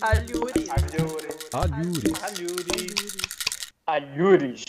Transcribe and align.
Alhures. 0.00 0.68
Alhures. 0.70 1.48
Alhures. 1.52 2.12
Alhures. 2.22 2.94
Alhures. 3.86 4.64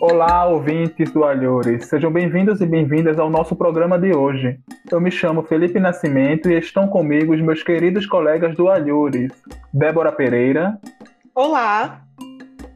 Olá, 0.00 0.44
ouvintes 0.46 1.10
do 1.12 1.24
Alhures. 1.24 1.86
Sejam 1.86 2.12
bem-vindos 2.12 2.60
e 2.60 2.66
bem-vindas 2.66 3.18
ao 3.18 3.30
nosso 3.30 3.56
programa 3.56 3.98
de 3.98 4.14
hoje. 4.14 4.60
Eu 4.90 5.00
me 5.00 5.10
chamo 5.10 5.42
Felipe 5.42 5.80
Nascimento 5.80 6.50
e 6.50 6.58
estão 6.58 6.86
comigo 6.86 7.34
os 7.34 7.40
meus 7.40 7.62
queridos 7.62 8.06
colegas 8.06 8.54
do 8.54 8.68
Alhures. 8.68 9.32
Débora 9.72 10.12
Pereira. 10.12 10.78
Olá. 11.34 12.02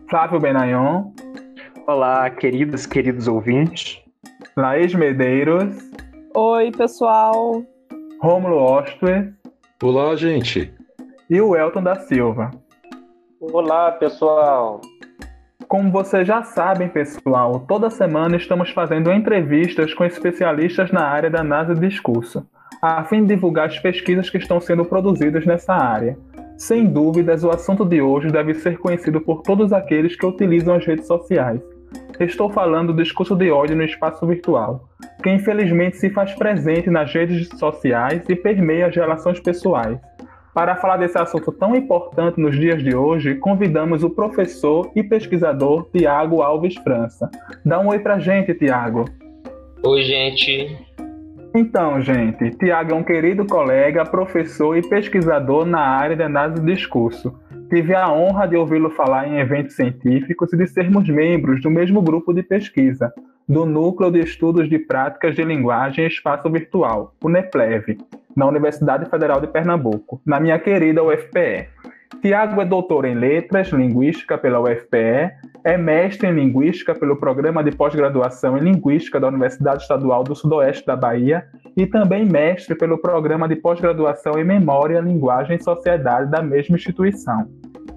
Flávio 0.08 0.40
Benayon. 0.40 1.12
Olá, 1.86 2.28
queridos, 2.30 2.86
queridos 2.86 3.28
ouvintes. 3.28 4.00
Laís 4.56 4.94
Medeiros. 4.94 5.76
Oi, 6.34 6.72
pessoal. 6.72 7.62
Rômulo 8.20 8.56
Ostler. 8.56 9.35
Olá, 9.82 10.16
gente. 10.16 10.72
E 11.28 11.38
o 11.38 11.54
Elton 11.54 11.82
da 11.82 11.96
Silva. 11.96 12.50
Olá, 13.38 13.92
pessoal. 13.92 14.80
Como 15.68 15.92
vocês 15.92 16.26
já 16.26 16.42
sabem, 16.42 16.88
pessoal, 16.88 17.60
toda 17.68 17.90
semana 17.90 18.36
estamos 18.36 18.70
fazendo 18.70 19.12
entrevistas 19.12 19.92
com 19.92 20.02
especialistas 20.06 20.90
na 20.90 21.04
área 21.04 21.28
da 21.28 21.40
análise 21.40 21.78
de 21.78 21.88
discurso, 21.88 22.48
a 22.80 23.04
fim 23.04 23.20
de 23.20 23.34
divulgar 23.34 23.66
as 23.66 23.78
pesquisas 23.78 24.30
que 24.30 24.38
estão 24.38 24.62
sendo 24.62 24.82
produzidas 24.82 25.44
nessa 25.44 25.74
área. 25.74 26.18
Sem 26.56 26.86
dúvidas, 26.86 27.44
o 27.44 27.50
assunto 27.50 27.84
de 27.84 28.00
hoje 28.00 28.28
deve 28.28 28.54
ser 28.54 28.78
conhecido 28.78 29.20
por 29.20 29.42
todos 29.42 29.74
aqueles 29.74 30.16
que 30.16 30.24
utilizam 30.24 30.74
as 30.74 30.86
redes 30.86 31.06
sociais. 31.06 31.60
Estou 32.18 32.50
falando 32.50 32.92
do 32.92 33.02
discurso 33.02 33.36
de 33.36 33.50
ódio 33.50 33.76
no 33.76 33.84
espaço 33.84 34.26
virtual, 34.26 34.88
que 35.22 35.30
infelizmente 35.30 35.98
se 35.98 36.08
faz 36.10 36.32
presente 36.34 36.88
nas 36.88 37.12
redes 37.12 37.48
sociais 37.58 38.22
e 38.28 38.34
permeia 38.34 38.86
as 38.86 38.96
relações 38.96 39.38
pessoais. 39.38 39.98
Para 40.54 40.76
falar 40.76 40.96
desse 40.96 41.18
assunto 41.18 41.52
tão 41.52 41.76
importante 41.76 42.40
nos 42.40 42.58
dias 42.58 42.82
de 42.82 42.96
hoje, 42.96 43.34
convidamos 43.34 44.02
o 44.02 44.08
professor 44.08 44.90
e 44.96 45.02
pesquisador 45.02 45.86
Tiago 45.92 46.40
Alves 46.40 46.76
França. 46.76 47.30
Dá 47.62 47.78
um 47.78 47.88
oi 47.88 47.98
pra 47.98 48.18
gente, 48.18 48.54
Tiago. 48.54 49.04
Oi, 49.84 50.02
gente. 50.02 50.78
Então, 51.54 52.00
gente, 52.00 52.50
Tiago 52.52 52.92
é 52.92 52.94
um 52.94 53.02
querido 53.02 53.46
colega, 53.46 54.04
professor 54.04 54.76
e 54.76 54.88
pesquisador 54.88 55.66
na 55.66 55.80
área 55.80 56.16
de 56.16 56.22
análise 56.22 56.62
de 56.62 56.74
discurso. 56.74 57.34
Tive 57.68 57.94
a 57.94 58.12
honra 58.12 58.46
de 58.46 58.56
ouvi-lo 58.56 58.90
falar 58.90 59.26
em 59.26 59.38
eventos 59.38 59.74
científicos 59.74 60.52
e 60.52 60.56
de 60.56 60.68
sermos 60.68 61.08
membros 61.08 61.60
do 61.60 61.68
mesmo 61.68 62.00
grupo 62.00 62.32
de 62.32 62.42
pesquisa, 62.42 63.12
do 63.48 63.66
Núcleo 63.66 64.10
de 64.10 64.20
Estudos 64.20 64.68
de 64.68 64.78
Práticas 64.78 65.34
de 65.34 65.42
Linguagem 65.42 66.04
e 66.04 66.08
Espaço 66.08 66.48
Virtual, 66.48 67.12
o 67.20 67.28
NEPLEV, 67.28 67.98
na 68.36 68.46
Universidade 68.46 69.10
Federal 69.10 69.40
de 69.40 69.48
Pernambuco, 69.48 70.20
na 70.24 70.38
minha 70.38 70.58
querida 70.60 71.02
UFPE. 71.02 71.68
Tiago 72.22 72.60
é 72.60 72.64
doutor 72.64 73.04
em 73.04 73.14
Letras, 73.14 73.68
Linguística 73.68 74.38
pela 74.38 74.60
UFPE, 74.60 75.32
é 75.64 75.76
mestre 75.76 76.28
em 76.28 76.32
Linguística 76.32 76.94
pelo 76.94 77.16
Programa 77.16 77.62
de 77.62 77.72
Pós-Graduação 77.72 78.56
em 78.56 78.60
Linguística 78.60 79.18
da 79.18 79.28
Universidade 79.28 79.82
Estadual 79.82 80.22
do 80.22 80.34
Sudoeste 80.34 80.86
da 80.86 80.94
Bahia 80.94 81.44
e 81.76 81.86
também 81.86 82.24
mestre 82.24 82.76
pelo 82.76 82.98
Programa 82.98 83.48
de 83.48 83.56
Pós-Graduação 83.56 84.38
em 84.38 84.44
Memória, 84.44 85.00
Linguagem 85.00 85.56
e 85.56 85.62
Sociedade 85.62 86.30
da 86.30 86.40
mesma 86.40 86.76
instituição. 86.76 87.48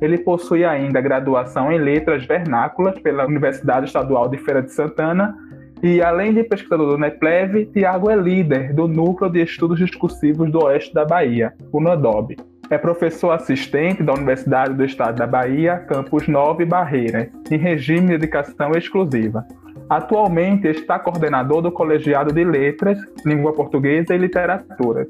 Ele 0.01 0.17
possui 0.17 0.65
ainda 0.65 1.01
graduação 1.01 1.71
em 1.71 1.77
Letras 1.77 2.25
Vernáculas 2.25 2.97
pela 2.99 3.25
Universidade 3.25 3.85
Estadual 3.87 4.27
de 4.27 4.37
Feira 4.37 4.61
de 4.61 4.71
Santana 4.73 5.35
e, 5.83 6.01
além 6.01 6.33
de 6.33 6.43
pesquisador 6.43 6.87
do 6.87 6.97
NEPLEV, 6.97 7.67
Tiago 7.67 8.09
é 8.09 8.15
líder 8.15 8.73
do 8.73 8.87
Núcleo 8.87 9.29
de 9.29 9.41
Estudos 9.41 9.77
Discursivos 9.77 10.51
do 10.51 10.63
Oeste 10.63 10.93
da 10.93 11.05
Bahia, 11.05 11.53
o 11.71 11.79
NODOB. 11.79 12.48
É 12.69 12.77
professor 12.77 13.31
assistente 13.31 14.03
da 14.03 14.13
Universidade 14.13 14.75
do 14.75 14.85
Estado 14.85 15.17
da 15.17 15.25
Bahia, 15.25 15.79
Campus 15.79 16.27
9 16.27 16.65
Barreiras, 16.65 17.27
em 17.49 17.57
regime 17.57 18.09
de 18.09 18.19
dedicação 18.19 18.73
exclusiva. 18.73 19.43
Atualmente 19.89 20.67
está 20.67 20.99
coordenador 20.99 21.63
do 21.63 21.71
Colegiado 21.71 22.31
de 22.31 22.43
Letras, 22.43 22.99
Língua 23.25 23.53
Portuguesa 23.53 24.13
e 24.13 24.19
Literatura. 24.19 25.07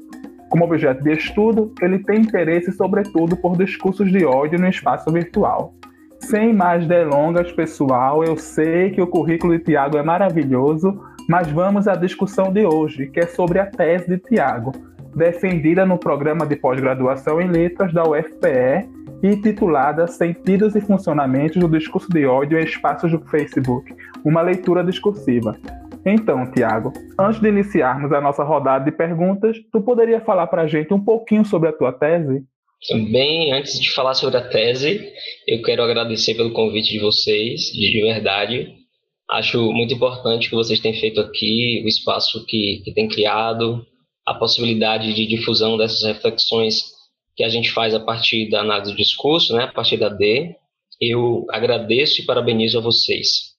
Como 0.48 0.64
objeto 0.64 1.04
de 1.04 1.12
estudo, 1.12 1.70
ele 1.82 1.98
tem 1.98 2.22
interesse 2.22 2.72
sobretudo 2.72 3.36
por 3.36 3.58
discursos 3.58 4.10
de 4.10 4.24
ódio 4.24 4.58
no 4.58 4.66
espaço 4.66 5.12
virtual. 5.12 5.74
Sem 6.18 6.54
mais 6.54 6.86
delongas, 6.86 7.52
pessoal, 7.52 8.24
eu 8.24 8.38
sei 8.38 8.90
que 8.90 9.02
o 9.02 9.06
currículo 9.06 9.58
de 9.58 9.64
Tiago 9.64 9.98
é 9.98 10.02
maravilhoso, 10.02 10.98
mas 11.28 11.50
vamos 11.50 11.86
à 11.86 11.94
discussão 11.94 12.50
de 12.50 12.64
hoje, 12.64 13.08
que 13.08 13.20
é 13.20 13.26
sobre 13.26 13.58
a 13.58 13.66
tese 13.66 14.08
de 14.08 14.18
Tiago, 14.18 14.72
defendida 15.14 15.84
no 15.84 15.98
programa 15.98 16.46
de 16.46 16.56
pós-graduação 16.56 17.40
em 17.40 17.48
letras 17.48 17.92
da 17.92 18.02
UFPE 18.04 18.88
e 19.22 19.36
titulada 19.36 20.06
Sentidos 20.06 20.74
e 20.74 20.80
Funcionamentos 20.80 21.58
do 21.58 21.68
Discurso 21.68 22.08
de 22.10 22.24
Ódio 22.26 22.58
em 22.58 22.64
Espaços 22.64 23.10
do 23.10 23.20
Facebook, 23.26 23.94
uma 24.24 24.40
leitura 24.40 24.82
discursiva. 24.82 25.58
Então, 26.04 26.50
Tiago, 26.50 26.92
antes 27.18 27.40
de 27.40 27.48
iniciarmos 27.48 28.10
a 28.12 28.20
nossa 28.20 28.42
rodada 28.42 28.86
de 28.86 28.92
perguntas, 28.92 29.56
tu 29.70 29.82
poderia 29.82 30.20
falar 30.20 30.46
para 30.46 30.62
a 30.62 30.66
gente 30.66 30.94
um 30.94 31.04
pouquinho 31.04 31.44
sobre 31.44 31.68
a 31.68 31.72
tua 31.72 31.92
tese? 31.92 32.42
Bem, 33.12 33.52
antes 33.52 33.78
de 33.78 33.90
falar 33.90 34.14
sobre 34.14 34.38
a 34.38 34.48
tese, 34.48 35.12
eu 35.46 35.60
quero 35.60 35.82
agradecer 35.82 36.34
pelo 36.34 36.52
convite 36.52 36.92
de 36.92 36.98
vocês, 36.98 37.64
de 37.64 38.00
verdade. 38.00 38.72
Acho 39.30 39.70
muito 39.70 39.92
importante 39.92 40.48
que 40.48 40.56
vocês 40.56 40.80
tenham 40.80 40.98
feito 40.98 41.20
aqui, 41.20 41.82
o 41.84 41.88
espaço 41.88 42.44
que, 42.46 42.80
que 42.82 42.94
tem 42.94 43.06
criado, 43.06 43.84
a 44.26 44.34
possibilidade 44.34 45.12
de 45.14 45.26
difusão 45.26 45.76
dessas 45.76 46.02
reflexões 46.02 46.84
que 47.36 47.44
a 47.44 47.48
gente 47.48 47.70
faz 47.70 47.94
a 47.94 48.00
partir 48.00 48.48
da 48.50 48.60
análise 48.60 48.92
do 48.92 48.96
discurso, 48.96 49.54
né, 49.54 49.64
a 49.64 49.72
partir 49.72 49.96
da 49.96 50.08
D. 50.08 50.54
Eu 51.00 51.46
agradeço 51.50 52.20
e 52.20 52.26
parabenizo 52.26 52.78
a 52.78 52.82
vocês. 52.82 53.50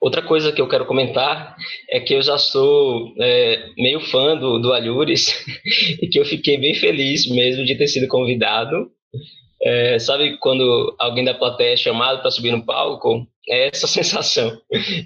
Outra 0.00 0.22
coisa 0.22 0.52
que 0.52 0.60
eu 0.60 0.68
quero 0.68 0.86
comentar 0.86 1.56
é 1.90 1.98
que 1.98 2.14
eu 2.14 2.22
já 2.22 2.38
sou 2.38 3.12
é, 3.20 3.70
meio 3.76 4.00
fã 4.00 4.36
do, 4.36 4.58
do 4.58 4.72
Alhures 4.72 5.44
e 6.00 6.06
que 6.06 6.18
eu 6.18 6.24
fiquei 6.24 6.58
bem 6.58 6.74
feliz 6.74 7.26
mesmo 7.26 7.64
de 7.64 7.74
ter 7.74 7.88
sido 7.88 8.06
convidado. 8.06 8.90
É, 9.62 9.98
sabe 9.98 10.36
quando 10.38 10.94
alguém 10.98 11.24
da 11.24 11.32
plateia 11.32 11.72
é 11.72 11.76
chamado 11.76 12.20
para 12.20 12.30
subir 12.30 12.52
no 12.52 12.64
palco? 12.64 13.26
É 13.48 13.68
essa 13.68 13.86
sensação. 13.88 14.56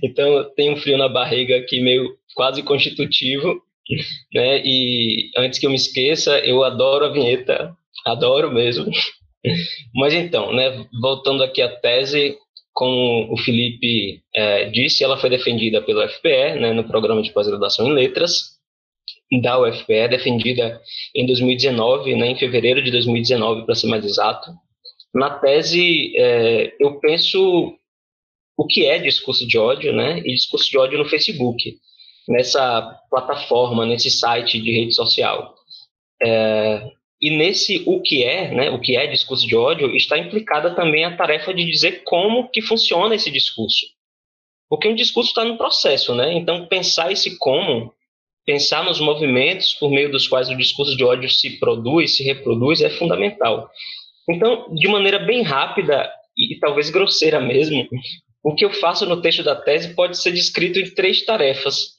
Então 0.03 0.45
tem 0.57 0.73
um 0.73 0.77
frio 0.77 0.99
na 0.99 1.09
barriga 1.09 1.57
aqui 1.57 1.81
meio 1.81 2.17
quase 2.35 2.63
constitutivo 2.63 3.63
né? 4.35 4.63
E 4.65 5.31
antes 5.37 5.59
que 5.59 5.67
eu 5.67 5.71
me 5.71 5.77
esqueça, 5.77 6.39
eu 6.41 6.63
adoro 6.63 7.05
a 7.05 7.13
vinheta, 7.13 7.75
adoro 8.07 8.53
mesmo. 8.53 8.91
Mas 9.95 10.13
então, 10.15 10.53
né? 10.53 10.87
Voltando 11.01 11.43
aqui 11.43 11.63
à 11.63 11.69
tese, 11.69 12.37
como 12.79 13.33
o 13.33 13.37
Felipe 13.37 14.23
é, 14.35 14.71
disse, 14.71 15.03
ela 15.03 15.19
foi 15.19 15.31
defendida 15.31 15.83
pelo 15.83 16.05
UFPE, 16.05 16.61
né, 16.61 16.73
no 16.73 16.87
programa 16.87 17.21
de 17.23 17.33
pós-graduação 17.33 17.89
em 17.89 17.93
letras 17.93 18.57
da 19.43 19.61
UFPE, 19.61 20.09
defendida 20.09 20.81
em 21.13 21.27
2019, 21.27 22.15
né, 22.15 22.29
em 22.29 22.39
fevereiro 22.39 22.81
de 22.81 22.93
2019, 22.93 23.67
para 23.67 23.75
ser 23.75 23.89
mais 23.89 24.05
exato. 24.05 24.53
Na 25.13 25.29
tese, 25.29 26.17
é, 26.17 26.73
eu 26.79 27.01
penso 27.01 27.75
o 28.57 28.67
que 28.67 28.85
é 28.85 28.99
discurso 28.99 29.45
de 29.47 29.59
ódio, 29.59 29.93
né, 29.93 30.21
e 30.21 30.35
discurso 30.35 30.71
de 30.71 30.79
ódio 30.79 30.99
no 30.99 31.05
Facebook 31.05 31.79
nessa 32.29 33.01
plataforma, 33.11 33.87
nesse 33.87 34.11
site 34.11 34.61
de 34.61 34.71
rede 34.71 34.95
social. 34.95 35.55
É, 36.23 36.91
e 37.21 37.31
nesse 37.31 37.83
o 37.87 38.01
que 38.01 38.23
é, 38.23 38.53
né, 38.53 38.71
o 38.71 38.81
que 38.81 38.97
é 38.97 39.07
discurso 39.07 39.47
de 39.47 39.57
ódio, 39.57 39.97
está 39.97 40.19
implicada 40.19 40.75
também 40.75 41.05
a 41.05 41.17
tarefa 41.17 41.53
de 41.53 41.65
dizer 41.65 42.03
como 42.05 42.49
que 42.49 42.63
funciona 42.63 43.15
esse 43.15 43.31
discurso. 43.31 43.87
Porque 44.69 44.87
um 44.87 44.95
discurso 44.95 45.31
está 45.31 45.45
no 45.45 45.57
processo, 45.57 46.15
né? 46.15 46.33
Então 46.35 46.67
pensar 46.67 47.11
esse 47.11 47.39
como, 47.39 47.93
pensar 48.45 48.85
nos 48.85 49.01
movimentos 49.01 49.75
por 49.75 49.91
meio 49.91 50.13
dos 50.13 50.29
quais 50.29 50.49
o 50.49 50.57
discurso 50.57 50.97
de 50.97 51.03
ódio 51.03 51.29
se 51.31 51.59
produz, 51.59 52.17
se 52.17 52.23
reproduz, 52.23 52.83
é 52.83 52.91
fundamental. 52.91 53.71
Então, 54.29 54.73
de 54.75 54.87
maneira 54.89 55.19
bem 55.19 55.43
rápida 55.43 56.11
e 56.37 56.59
talvez 56.61 56.91
grosseira 56.91 57.41
mesmo, 57.41 57.89
o 58.45 58.55
que 58.55 58.65
eu 58.65 58.73
faço 58.73 59.07
no 59.07 59.21
texto 59.21 59.43
da 59.43 59.57
tese 59.57 59.95
pode 59.95 60.17
ser 60.19 60.33
descrito 60.33 60.79
em 60.79 60.95
três 60.95 61.23
tarefas 61.23 61.98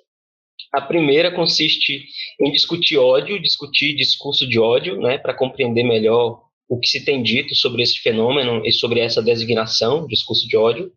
a 0.72 0.82
primeira 0.82 1.32
consiste 1.32 2.06
em 2.40 2.52
discutir 2.52 2.98
ódio, 2.98 3.42
discutir 3.42 3.96
discurso 3.96 4.48
de 4.48 4.60
ódio, 4.60 5.00
né, 5.00 5.18
para 5.18 5.34
compreender 5.34 5.84
melhor 5.84 6.42
o 6.68 6.80
que 6.80 6.88
se 6.88 7.04
tem 7.04 7.24
dito 7.24 7.56
sobre 7.56 7.82
esse 7.82 8.00
fenômeno 8.00 8.64
e 8.64 8.72
sobre 8.72 9.00
essa 9.00 9.22
designação, 9.22 10.06
discurso 10.06 10.48
de 10.48 10.56
ódio. 10.56 10.92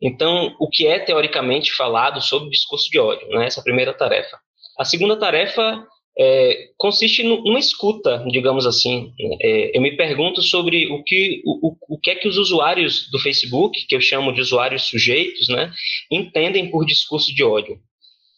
Então, 0.00 0.54
o 0.60 0.68
que 0.68 0.86
é 0.86 1.00
teoricamente 1.00 1.72
falado 1.72 2.20
sobre 2.20 2.50
discurso 2.50 2.88
de 2.88 3.00
ódio, 3.00 3.28
né, 3.30 3.46
essa 3.46 3.60
é 3.60 3.64
primeira 3.64 3.92
tarefa. 3.92 4.38
A 4.78 4.84
segunda 4.84 5.18
tarefa 5.18 5.84
é, 6.16 6.70
consiste 6.76 7.24
numa 7.24 7.58
escuta, 7.58 8.24
digamos 8.30 8.64
assim. 8.64 9.12
É, 9.40 9.76
eu 9.76 9.80
me 9.80 9.96
pergunto 9.96 10.40
sobre 10.40 10.86
o 10.86 11.02
que, 11.02 11.42
o, 11.44 11.76
o 11.88 11.98
que 11.98 12.10
é 12.10 12.14
que 12.14 12.28
os 12.28 12.36
usuários 12.36 13.08
do 13.10 13.18
Facebook, 13.18 13.86
que 13.88 13.96
eu 13.96 14.00
chamo 14.00 14.32
de 14.32 14.40
usuários 14.40 14.84
sujeitos, 14.84 15.48
né, 15.48 15.72
entendem 16.10 16.70
por 16.70 16.86
discurso 16.86 17.34
de 17.34 17.42
ódio. 17.42 17.80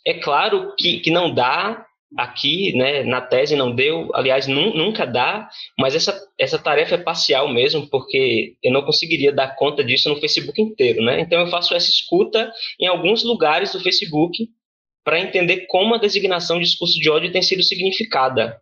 É 0.07 0.15
claro 0.15 0.75
que, 0.77 1.01
que 1.01 1.11
não 1.11 1.33
dá 1.35 1.87
aqui, 2.17 2.77
né, 2.77 3.05
na 3.05 3.21
tese 3.21 3.55
não 3.55 3.73
deu, 3.75 4.11
aliás, 4.15 4.47
nunca 4.47 5.07
dá, 5.07 5.49
mas 5.79 5.95
essa, 5.95 6.21
essa 6.39 6.59
tarefa 6.59 6.97
é 6.97 6.99
parcial 6.99 7.49
mesmo, 7.49 7.89
porque 7.89 8.57
eu 8.63 8.73
não 8.73 8.83
conseguiria 8.83 9.33
dar 9.33 9.55
conta 9.55 9.85
disso 9.85 10.09
no 10.09 10.17
Facebook 10.21 10.61
inteiro, 10.61 11.03
né? 11.05 11.21
Então 11.21 11.41
eu 11.41 11.47
faço 11.47 11.75
essa 11.75 11.89
escuta 11.89 12.53
em 12.81 12.87
alguns 12.87 13.23
lugares 13.23 13.73
do 13.73 13.81
Facebook 13.81 14.49
para 15.05 15.21
entender 15.21 15.67
como 15.69 15.95
a 15.95 15.99
designação 15.99 16.59
de 16.59 16.65
discurso 16.65 16.99
de 16.99 17.09
ódio 17.09 17.33
tem 17.33 17.43
sido 17.43 17.63
significada, 17.63 18.61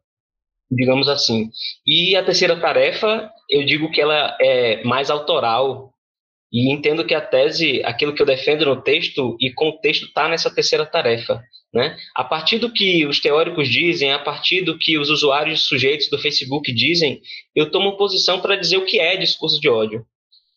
digamos 0.71 1.09
assim. 1.09 1.51
E 1.87 2.17
a 2.17 2.23
terceira 2.23 2.61
tarefa, 2.61 3.31
eu 3.49 3.65
digo 3.65 3.91
que 3.91 4.01
ela 4.01 4.37
é 4.41 4.83
mais 4.85 5.11
autoral, 5.11 5.93
e 6.53 6.73
entendo 6.73 7.05
que 7.05 7.15
a 7.15 7.21
tese, 7.21 7.83
aquilo 7.85 8.15
que 8.15 8.23
eu 8.23 8.27
defendo 8.27 8.65
no 8.65 8.81
texto 8.81 9.37
e 9.41 9.53
contexto 9.53 10.07
está 10.07 10.29
nessa 10.29 10.53
terceira 10.53 10.87
tarefa. 10.87 11.43
Né? 11.73 11.97
A 12.15 12.25
partir 12.25 12.59
do 12.59 12.73
que 12.73 13.05
os 13.05 13.21
teóricos 13.21 13.69
dizem, 13.69 14.13
a 14.13 14.19
partir 14.19 14.63
do 14.63 14.79
que 14.79 14.97
os 14.97 15.11
usuários 15.11 15.67
sujeitos 15.67 16.09
do 16.09 16.19
Facebook 16.19 16.73
dizem, 16.73 17.21
eu 17.55 17.71
tomo 17.71 17.99
posição 17.99 18.41
para 18.41 18.57
dizer 18.57 18.79
o 18.79 18.87
que 18.87 18.99
é 18.99 19.17
discurso 19.17 19.61
de 19.61 19.69
ódio. 19.69 20.05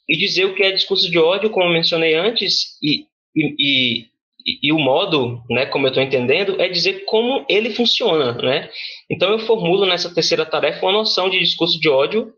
E 0.08 0.16
dizer 0.16 0.46
o 0.46 0.56
que 0.56 0.64
é 0.64 0.72
discurso 0.72 1.10
de 1.12 1.20
ódio, 1.20 1.50
como 1.50 1.70
mencionei 1.70 2.16
antes, 2.16 2.78
e, 2.82 3.06
e, 3.36 3.56
e, 3.60 4.70
e 4.70 4.72
o 4.72 4.80
modo, 4.80 5.44
né, 5.50 5.66
como 5.66 5.86
eu 5.86 5.90
estou 5.90 6.04
entendendo, 6.04 6.60
é 6.62 6.70
dizer 6.70 7.04
como 7.06 7.46
ele 7.50 7.72
funciona. 7.72 8.32
Né? 8.34 8.70
Então 9.10 9.30
eu 9.32 9.40
formulo 9.40 9.86
nessa 9.86 10.14
terceira 10.14 10.46
tarefa 10.46 10.86
uma 10.86 10.94
noção 10.94 11.30
de 11.30 11.38
discurso 11.38 11.78
de 11.78 11.90
ódio 11.90 12.32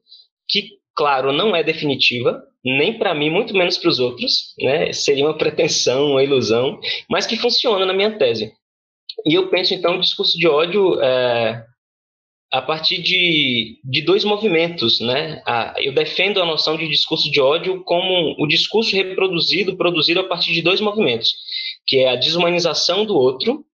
que, 0.49 0.71
claro, 0.95 1.31
não 1.31 1.55
é 1.55 1.63
definitiva, 1.63 2.43
nem 2.63 2.97
para 2.97 3.13
mim, 3.13 3.29
muito 3.29 3.53
menos 3.53 3.77
para 3.77 3.89
os 3.89 3.99
outros, 3.99 4.53
né? 4.59 4.93
Seria 4.93 5.25
uma 5.25 5.37
pretensão, 5.37 6.11
uma 6.11 6.23
ilusão, 6.23 6.79
mas 7.09 7.25
que 7.25 7.35
funciona 7.35 7.85
na 7.85 7.93
minha 7.93 8.17
tese. 8.17 8.53
E 9.25 9.33
eu 9.33 9.49
penso, 9.49 9.73
então, 9.73 9.97
o 9.97 10.01
discurso 10.01 10.37
de 10.37 10.47
ódio 10.47 11.01
é, 11.01 11.65
a 12.53 12.61
partir 12.61 13.01
de, 13.01 13.79
de 13.83 14.03
dois 14.03 14.23
movimentos. 14.23 14.99
Né? 14.99 15.41
A, 15.45 15.73
eu 15.79 15.91
defendo 15.91 16.39
a 16.39 16.45
noção 16.45 16.77
de 16.77 16.87
discurso 16.87 17.29
de 17.31 17.41
ódio 17.41 17.83
como 17.83 18.35
o 18.37 18.47
discurso 18.47 18.95
reproduzido, 18.95 19.75
produzido 19.75 20.19
a 20.19 20.27
partir 20.27 20.53
de 20.53 20.61
dois 20.61 20.79
movimentos, 20.79 21.33
que 21.87 21.97
é 21.97 22.09
a 22.09 22.15
desumanização 22.15 23.05
do 23.05 23.17
outro, 23.17 23.65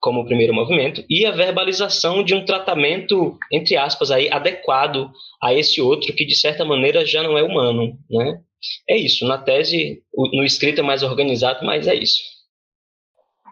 como 0.00 0.20
o 0.20 0.24
primeiro 0.24 0.54
movimento, 0.54 1.04
e 1.08 1.26
a 1.26 1.30
verbalização 1.30 2.24
de 2.24 2.34
um 2.34 2.44
tratamento, 2.44 3.38
entre 3.52 3.76
aspas, 3.76 4.10
aí, 4.10 4.30
adequado 4.30 5.10
a 5.42 5.52
esse 5.52 5.80
outro 5.80 6.12
que, 6.14 6.24
de 6.24 6.34
certa 6.34 6.64
maneira, 6.64 7.04
já 7.04 7.22
não 7.22 7.36
é 7.36 7.42
humano. 7.42 7.98
Né? 8.10 8.40
É 8.88 8.96
isso. 8.96 9.26
Na 9.26 9.38
tese, 9.38 10.02
no 10.14 10.44
escrito 10.44 10.80
é 10.80 10.82
mais 10.82 11.02
organizado, 11.02 11.64
mas 11.64 11.86
é 11.86 11.94
isso. 11.94 12.20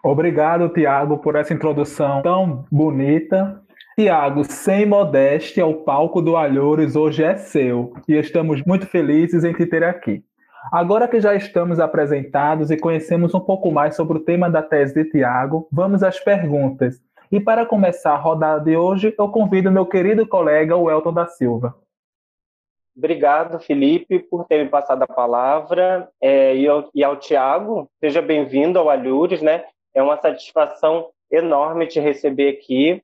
Obrigado, 0.03 0.69
Tiago, 0.69 1.17
por 1.17 1.35
essa 1.35 1.53
introdução 1.53 2.21
tão 2.21 2.65
bonita. 2.71 3.61
Tiago, 3.97 4.45
sem 4.45 4.85
modéstia, 4.85 5.65
o 5.65 5.83
palco 5.83 6.21
do 6.21 6.37
Alhores 6.37 6.95
hoje 6.95 7.21
é 7.21 7.35
seu 7.35 7.93
e 8.07 8.13
estamos 8.13 8.63
muito 8.65 8.87
felizes 8.87 9.43
em 9.43 9.53
te 9.53 9.65
ter 9.65 9.83
aqui. 9.83 10.23
Agora 10.71 11.07
que 11.07 11.19
já 11.19 11.33
estamos 11.35 11.79
apresentados 11.79 12.69
e 12.69 12.77
conhecemos 12.77 13.33
um 13.33 13.39
pouco 13.39 13.71
mais 13.71 13.95
sobre 13.95 14.17
o 14.17 14.21
tema 14.21 14.49
da 14.49 14.61
tese 14.61 14.93
de 14.93 15.09
Tiago, 15.09 15.67
vamos 15.71 16.03
às 16.03 16.19
perguntas. 16.19 17.01
E 17.31 17.39
para 17.39 17.65
começar 17.65 18.13
a 18.13 18.17
rodada 18.17 18.63
de 18.63 18.75
hoje, 18.75 19.13
eu 19.17 19.29
convido 19.29 19.71
meu 19.71 19.85
querido 19.85 20.27
colega, 20.27 20.75
o 20.75 20.89
Elton 20.89 21.13
da 21.13 21.27
Silva. 21.27 21.75
Obrigado, 22.95 23.59
Felipe, 23.59 24.19
por 24.19 24.45
ter 24.45 24.63
me 24.63 24.69
passado 24.69 25.03
a 25.03 25.07
palavra. 25.07 26.09
É, 26.21 26.55
e, 26.55 26.67
ao, 26.67 26.89
e 26.93 27.03
ao 27.03 27.15
Tiago, 27.17 27.89
seja 27.99 28.21
bem-vindo 28.21 28.77
ao 28.77 28.89
Alhures, 28.89 29.41
né? 29.41 29.63
É 29.93 30.03
uma 30.03 30.17
satisfação 30.17 31.09
enorme 31.31 31.87
te 31.87 31.99
receber 31.99 32.49
aqui. 32.49 33.01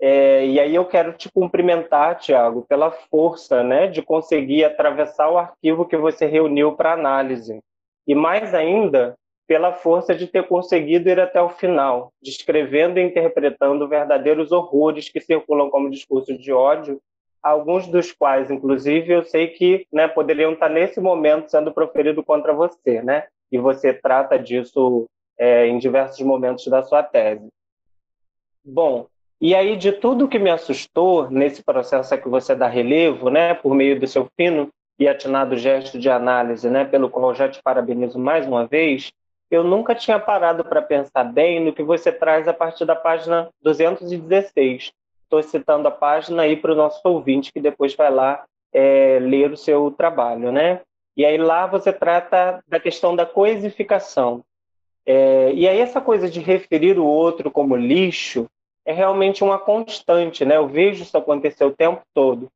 É, 0.00 0.46
e 0.46 0.60
aí 0.60 0.74
eu 0.74 0.84
quero 0.84 1.12
te 1.12 1.30
cumprimentar, 1.30 2.18
Tiago, 2.18 2.64
pela 2.68 2.90
força 2.90 3.62
né, 3.64 3.88
de 3.88 4.00
conseguir 4.00 4.64
atravessar 4.64 5.28
o 5.28 5.38
arquivo 5.38 5.86
que 5.86 5.96
você 5.96 6.26
reuniu 6.26 6.72
para 6.72 6.92
análise. 6.92 7.60
E 8.06 8.14
mais 8.14 8.54
ainda, 8.54 9.16
pela 9.46 9.72
força 9.72 10.14
de 10.14 10.26
ter 10.26 10.46
conseguido 10.46 11.08
ir 11.08 11.18
até 11.18 11.40
o 11.40 11.48
final, 11.48 12.12
descrevendo 12.22 13.00
e 13.00 13.02
interpretando 13.02 13.88
verdadeiros 13.88 14.52
horrores 14.52 15.08
que 15.08 15.20
circulam 15.20 15.70
como 15.70 15.90
discurso 15.90 16.36
de 16.36 16.52
ódio, 16.52 17.00
alguns 17.42 17.86
dos 17.86 18.12
quais, 18.12 18.50
inclusive, 18.50 19.12
eu 19.12 19.24
sei 19.24 19.48
que 19.48 19.86
né, 19.92 20.06
poderiam 20.06 20.52
estar 20.52 20.68
nesse 20.68 21.00
momento 21.00 21.50
sendo 21.50 21.72
proferidos 21.72 22.24
contra 22.24 22.52
você, 22.52 23.02
né? 23.02 23.26
E 23.50 23.58
você 23.58 23.92
trata 23.92 24.38
disso 24.38 25.06
é, 25.38 25.66
em 25.66 25.78
diversos 25.78 26.20
momentos 26.20 26.66
da 26.66 26.82
sua 26.82 27.02
tese. 27.02 27.48
Bom, 28.64 29.06
e 29.40 29.54
aí 29.54 29.76
de 29.76 29.92
tudo 29.92 30.28
que 30.28 30.38
me 30.38 30.50
assustou 30.50 31.30
nesse 31.30 31.62
processo 31.62 32.12
a 32.12 32.18
que 32.18 32.28
você 32.28 32.54
dá 32.54 32.66
relevo, 32.66 33.30
né, 33.30 33.54
por 33.54 33.74
meio 33.74 33.98
do 33.98 34.06
seu 34.06 34.28
fino 34.36 34.68
e 34.98 35.06
atinado 35.08 35.56
gesto 35.56 35.98
de 35.98 36.10
análise, 36.10 36.68
né, 36.68 36.84
pelo 36.84 37.08
qual 37.08 37.34
já 37.34 37.48
te 37.48 37.62
parabenizo 37.62 38.18
mais 38.18 38.46
uma 38.46 38.66
vez, 38.66 39.12
eu 39.50 39.62
nunca 39.62 39.94
tinha 39.94 40.18
parado 40.18 40.64
para 40.64 40.82
pensar 40.82 41.24
bem 41.24 41.64
no 41.64 41.72
que 41.72 41.82
você 41.82 42.12
traz 42.12 42.48
a 42.48 42.52
partir 42.52 42.84
da 42.84 42.96
página 42.96 43.48
216. 43.62 44.92
Estou 45.22 45.42
citando 45.42 45.88
a 45.88 45.90
página 45.90 46.42
aí 46.42 46.56
para 46.56 46.72
o 46.72 46.76
nosso 46.76 47.00
ouvinte 47.04 47.52
que 47.52 47.60
depois 47.60 47.94
vai 47.94 48.10
lá 48.10 48.44
é, 48.72 49.18
ler 49.20 49.52
o 49.52 49.56
seu 49.56 49.90
trabalho, 49.90 50.52
né? 50.52 50.80
E 51.16 51.24
aí 51.24 51.38
lá 51.38 51.66
você 51.66 51.92
trata 51.92 52.62
da 52.66 52.78
questão 52.78 53.16
da 53.16 53.24
coisificação, 53.24 54.44
é, 55.10 55.52
e 55.54 55.66
aí 55.66 55.78
essa 55.78 56.02
coisa 56.02 56.28
de 56.28 56.38
referir 56.38 56.98
o 56.98 57.06
outro 57.06 57.50
como 57.50 57.74
lixo 57.74 58.46
é 58.88 58.92
realmente 58.92 59.44
uma 59.44 59.58
constante, 59.58 60.46
né? 60.46 60.56
Eu 60.56 60.66
vejo 60.66 61.02
isso 61.02 61.14
acontecer 61.14 61.62
o 61.62 61.76
tempo 61.76 62.00
todo. 62.14 62.50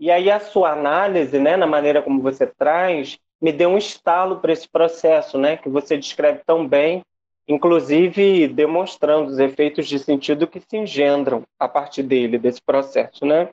E 0.00 0.10
aí 0.10 0.28
a 0.28 0.40
sua 0.40 0.72
análise, 0.72 1.38
né, 1.38 1.56
na 1.56 1.68
maneira 1.68 2.02
como 2.02 2.20
você 2.20 2.48
traz, 2.48 3.16
me 3.40 3.52
deu 3.52 3.68
um 3.68 3.78
estalo 3.78 4.40
para 4.40 4.52
esse 4.52 4.68
processo, 4.68 5.38
né, 5.38 5.56
que 5.56 5.68
você 5.68 5.96
descreve 5.96 6.40
tão 6.44 6.66
bem, 6.66 7.02
inclusive 7.46 8.48
demonstrando 8.48 9.30
os 9.30 9.38
efeitos 9.38 9.86
de 9.86 10.00
sentido 10.00 10.48
que 10.48 10.58
se 10.58 10.76
engendram 10.76 11.44
a 11.56 11.68
partir 11.68 12.02
dele, 12.02 12.38
desse 12.38 12.60
processo, 12.60 13.24
né? 13.24 13.50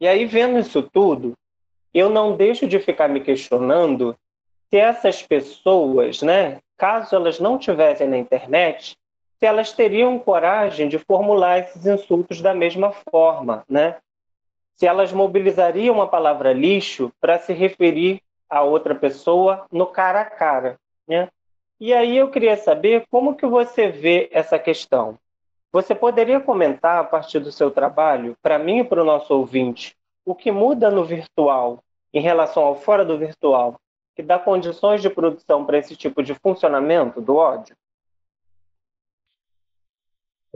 E 0.00 0.06
aí 0.06 0.24
vendo 0.24 0.60
isso 0.60 0.80
tudo, 0.80 1.32
eu 1.92 2.08
não 2.08 2.36
deixo 2.36 2.68
de 2.68 2.78
ficar 2.78 3.08
me 3.08 3.20
questionando 3.20 4.16
se 4.70 4.76
essas 4.76 5.20
pessoas, 5.20 6.22
né, 6.22 6.60
caso 6.76 7.16
elas 7.16 7.40
não 7.40 7.58
tivessem 7.58 8.06
na 8.06 8.16
internet, 8.16 8.96
se 9.44 9.48
elas 9.48 9.72
teriam 9.72 10.18
coragem 10.18 10.88
de 10.88 10.98
formular 10.98 11.58
esses 11.58 11.84
insultos 11.84 12.40
da 12.40 12.54
mesma 12.54 12.92
forma, 13.10 13.62
né? 13.68 13.96
Se 14.74 14.86
elas 14.86 15.12
mobilizariam 15.12 16.00
a 16.00 16.06
palavra 16.06 16.54
lixo 16.54 17.12
para 17.20 17.38
se 17.38 17.52
referir 17.52 18.22
a 18.48 18.62
outra 18.62 18.94
pessoa 18.94 19.66
no 19.70 19.86
cara 19.86 20.22
a 20.22 20.24
cara, 20.24 20.78
né? 21.06 21.28
E 21.78 21.92
aí 21.92 22.16
eu 22.16 22.30
queria 22.30 22.56
saber 22.56 23.04
como 23.10 23.34
que 23.36 23.44
você 23.44 23.88
vê 23.88 24.30
essa 24.32 24.58
questão. 24.58 25.18
Você 25.70 25.94
poderia 25.94 26.40
comentar 26.40 27.00
a 27.00 27.04
partir 27.04 27.38
do 27.38 27.52
seu 27.52 27.70
trabalho, 27.70 28.38
para 28.40 28.58
mim 28.58 28.78
e 28.78 28.84
para 28.84 29.02
o 29.02 29.04
nosso 29.04 29.34
ouvinte, 29.34 29.94
o 30.24 30.34
que 30.34 30.50
muda 30.50 30.90
no 30.90 31.04
virtual 31.04 31.84
em 32.14 32.20
relação 32.22 32.64
ao 32.64 32.76
fora 32.76 33.04
do 33.04 33.18
virtual 33.18 33.78
que 34.16 34.22
dá 34.22 34.38
condições 34.38 35.02
de 35.02 35.10
produção 35.10 35.66
para 35.66 35.76
esse 35.76 35.94
tipo 35.94 36.22
de 36.22 36.32
funcionamento 36.32 37.20
do 37.20 37.36
ódio? 37.36 37.76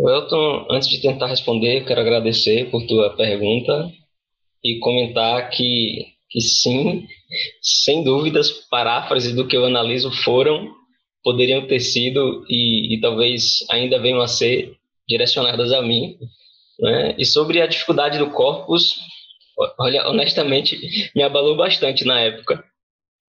Elton, 0.07 0.67
antes 0.71 0.89
de 0.89 1.01
tentar 1.01 1.27
responder, 1.27 1.85
quero 1.85 2.01
agradecer 2.01 2.71
por 2.71 2.87
tua 2.87 3.17
pergunta 3.17 3.91
e 4.63 4.79
comentar 4.79 5.51
que, 5.51 6.07
que 6.31 6.41
sim, 6.41 7.07
sem 7.61 8.05
dúvidas, 8.05 8.51
paráfrases 8.71 9.35
do 9.35 9.47
que 9.47 9.57
eu 9.57 9.65
analiso 9.65 10.11
foram, 10.23 10.73
poderiam 11.25 11.67
ter 11.67 11.81
sido 11.81 12.45
e, 12.49 12.95
e 12.95 13.01
talvez 13.01 13.65
ainda 13.71 13.99
venham 13.99 14.21
a 14.21 14.29
ser 14.29 14.77
direcionadas 15.09 15.73
a 15.73 15.83
mim. 15.83 16.17
Né? 16.79 17.15
E 17.19 17.25
sobre 17.25 17.61
a 17.61 17.67
dificuldade 17.67 18.19
do 18.19 18.31
corpus, 18.31 19.01
olha, 19.81 20.07
honestamente, 20.09 21.11
me 21.17 21.23
abalou 21.23 21.57
bastante 21.57 22.05
na 22.05 22.21
época 22.21 22.65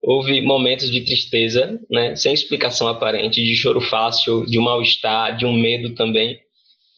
houve 0.02 0.40
momentos 0.40 0.90
de 0.90 1.02
tristeza, 1.02 1.78
né, 1.90 2.16
sem 2.16 2.32
explicação 2.32 2.88
aparente, 2.88 3.44
de 3.44 3.54
choro 3.54 3.80
fácil, 3.80 4.46
de 4.46 4.58
um 4.58 4.62
mal-estar, 4.62 5.36
de 5.36 5.44
um 5.44 5.52
medo 5.52 5.94
também, 5.94 6.40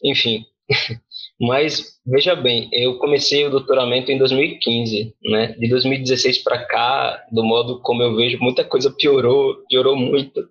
enfim. 0.03 0.45
Mas 1.39 1.99
veja 2.05 2.35
bem, 2.35 2.69
eu 2.71 2.97
comecei 2.97 3.45
o 3.45 3.49
doutoramento 3.49 4.11
em 4.11 4.17
2015, 4.17 5.15
né? 5.23 5.47
De 5.59 5.67
2016 5.67 6.39
para 6.39 6.65
cá, 6.65 7.25
do 7.31 7.43
modo 7.43 7.81
como 7.81 8.01
eu 8.01 8.15
vejo, 8.15 8.39
muita 8.39 8.63
coisa 8.63 8.91
piorou, 8.91 9.57
piorou 9.67 9.95
muito. 9.95 10.47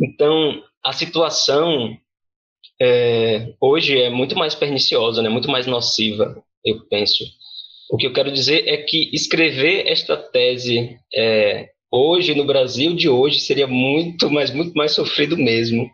Então, 0.00 0.62
a 0.84 0.92
situação 0.92 1.96
é, 2.80 3.52
hoje 3.60 4.00
é 4.00 4.10
muito 4.10 4.36
mais 4.36 4.54
perniciosa, 4.54 5.22
né? 5.22 5.28
Muito 5.28 5.50
mais 5.50 5.66
nociva, 5.66 6.42
eu 6.64 6.80
penso. 6.88 7.24
O 7.90 7.96
que 7.96 8.06
eu 8.06 8.12
quero 8.12 8.32
dizer 8.32 8.66
é 8.66 8.78
que 8.78 9.10
escrever 9.12 9.86
esta 9.86 10.16
tese 10.16 10.98
é, 11.14 11.71
hoje, 11.92 12.34
no 12.34 12.46
Brasil 12.46 12.96
de 12.96 13.08
hoje, 13.08 13.38
seria 13.38 13.66
muito, 13.66 14.30
mas 14.30 14.50
muito 14.50 14.72
mais 14.72 14.94
sofrido 14.94 15.36
mesmo. 15.36 15.90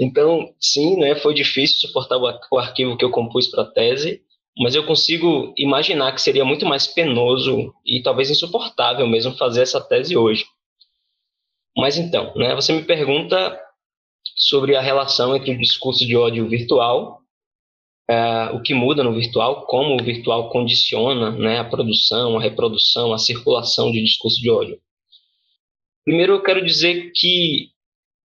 Então, 0.00 0.54
sim, 0.58 0.96
né, 0.96 1.14
foi 1.14 1.34
difícil 1.34 1.86
suportar 1.86 2.16
o, 2.16 2.58
arquivo 2.58 2.96
que 2.96 3.04
eu 3.04 3.10
compus 3.10 3.48
para 3.48 3.62
a 3.62 3.70
tese, 3.70 4.22
mas 4.58 4.74
eu 4.74 4.86
consigo 4.86 5.52
imaginar 5.56 6.12
que 6.12 6.22
seria 6.22 6.44
muito 6.44 6.64
mais 6.64 6.86
penoso 6.86 7.72
e 7.84 8.02
talvez 8.02 8.30
insuportável 8.30 9.06
mesmo 9.06 9.36
fazer 9.36 9.62
essa 9.62 9.80
tese 9.80 10.16
hoje. 10.16 10.46
Mas 11.76 11.98
então, 11.98 12.32
né, 12.34 12.54
você 12.54 12.72
me 12.72 12.82
pergunta 12.82 13.60
sobre 14.34 14.76
a 14.76 14.80
relação 14.80 15.36
entre 15.36 15.52
o 15.52 15.58
discurso 15.58 16.06
de 16.06 16.16
ódio 16.16 16.48
virtual, 16.48 17.20
uh, 18.10 18.56
o 18.56 18.62
que 18.62 18.74
muda 18.74 19.04
no 19.04 19.14
virtual, 19.14 19.66
como 19.66 19.94
o 19.94 20.04
virtual 20.04 20.50
condiciona 20.50 21.30
né, 21.30 21.58
a 21.58 21.64
produção, 21.64 22.36
a 22.36 22.40
reprodução, 22.40 23.12
a 23.12 23.18
circulação 23.18 23.92
de 23.92 24.02
discurso 24.02 24.40
de 24.40 24.50
ódio. 24.50 24.80
Primeiro, 26.08 26.32
eu 26.32 26.42
quero 26.42 26.64
dizer 26.64 27.12
que, 27.14 27.68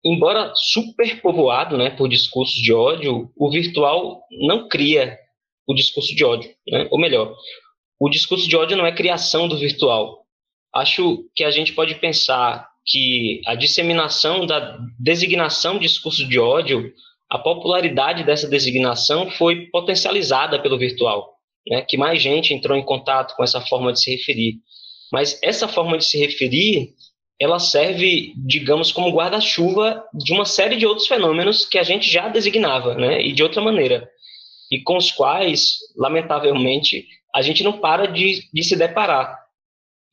embora 0.01 0.53
superpovoado 0.55 1.77
né, 1.77 1.89
por 1.89 2.07
discursos 2.07 2.55
de 2.55 2.71
ódio, 2.71 3.29
o 3.35 3.51
virtual 3.51 4.21
não 4.47 4.69
cria 4.69 5.19
o 5.67 5.73
discurso 5.73 6.15
de 6.15 6.23
ódio. 6.23 6.49
Né? 6.65 6.87
Ou 6.89 6.97
melhor, 6.97 7.35
o 7.99 8.07
discurso 8.07 8.47
de 8.47 8.55
ódio 8.55 8.77
não 8.77 8.85
é 8.85 8.93
criação 8.93 9.49
do 9.49 9.57
virtual. 9.57 10.25
Acho 10.73 11.25
que 11.35 11.43
a 11.43 11.51
gente 11.51 11.73
pode 11.73 11.95
pensar 11.95 12.65
que 12.85 13.41
a 13.45 13.55
disseminação 13.55 14.45
da 14.45 14.79
designação 14.97 15.73
de 15.73 15.85
discurso 15.85 16.25
de 16.25 16.39
ódio, 16.39 16.93
a 17.29 17.37
popularidade 17.37 18.23
dessa 18.23 18.47
designação 18.47 19.29
foi 19.31 19.65
potencializada 19.65 20.61
pelo 20.61 20.79
virtual, 20.79 21.33
né? 21.67 21.81
que 21.81 21.97
mais 21.97 22.21
gente 22.21 22.53
entrou 22.53 22.77
em 22.77 22.85
contato 22.85 23.35
com 23.35 23.43
essa 23.43 23.59
forma 23.59 23.91
de 23.91 23.99
se 23.99 24.15
referir. 24.15 24.61
Mas 25.11 25.37
essa 25.43 25.67
forma 25.67 25.97
de 25.97 26.05
se 26.05 26.17
referir, 26.17 26.94
ela 27.39 27.59
serve, 27.59 28.33
digamos, 28.37 28.91
como 28.91 29.11
guarda-chuva 29.11 30.03
de 30.13 30.31
uma 30.31 30.45
série 30.45 30.77
de 30.77 30.85
outros 30.85 31.07
fenômenos 31.07 31.65
que 31.65 31.77
a 31.77 31.83
gente 31.83 32.09
já 32.09 32.29
designava, 32.29 32.95
né? 32.95 33.21
e 33.21 33.33
de 33.33 33.43
outra 33.43 33.61
maneira, 33.61 34.09
e 34.71 34.81
com 34.81 34.97
os 34.97 35.11
quais, 35.11 35.77
lamentavelmente, 35.97 37.05
a 37.33 37.41
gente 37.41 37.63
não 37.63 37.73
para 37.73 38.05
de, 38.07 38.43
de 38.53 38.63
se 38.63 38.75
deparar. 38.75 39.37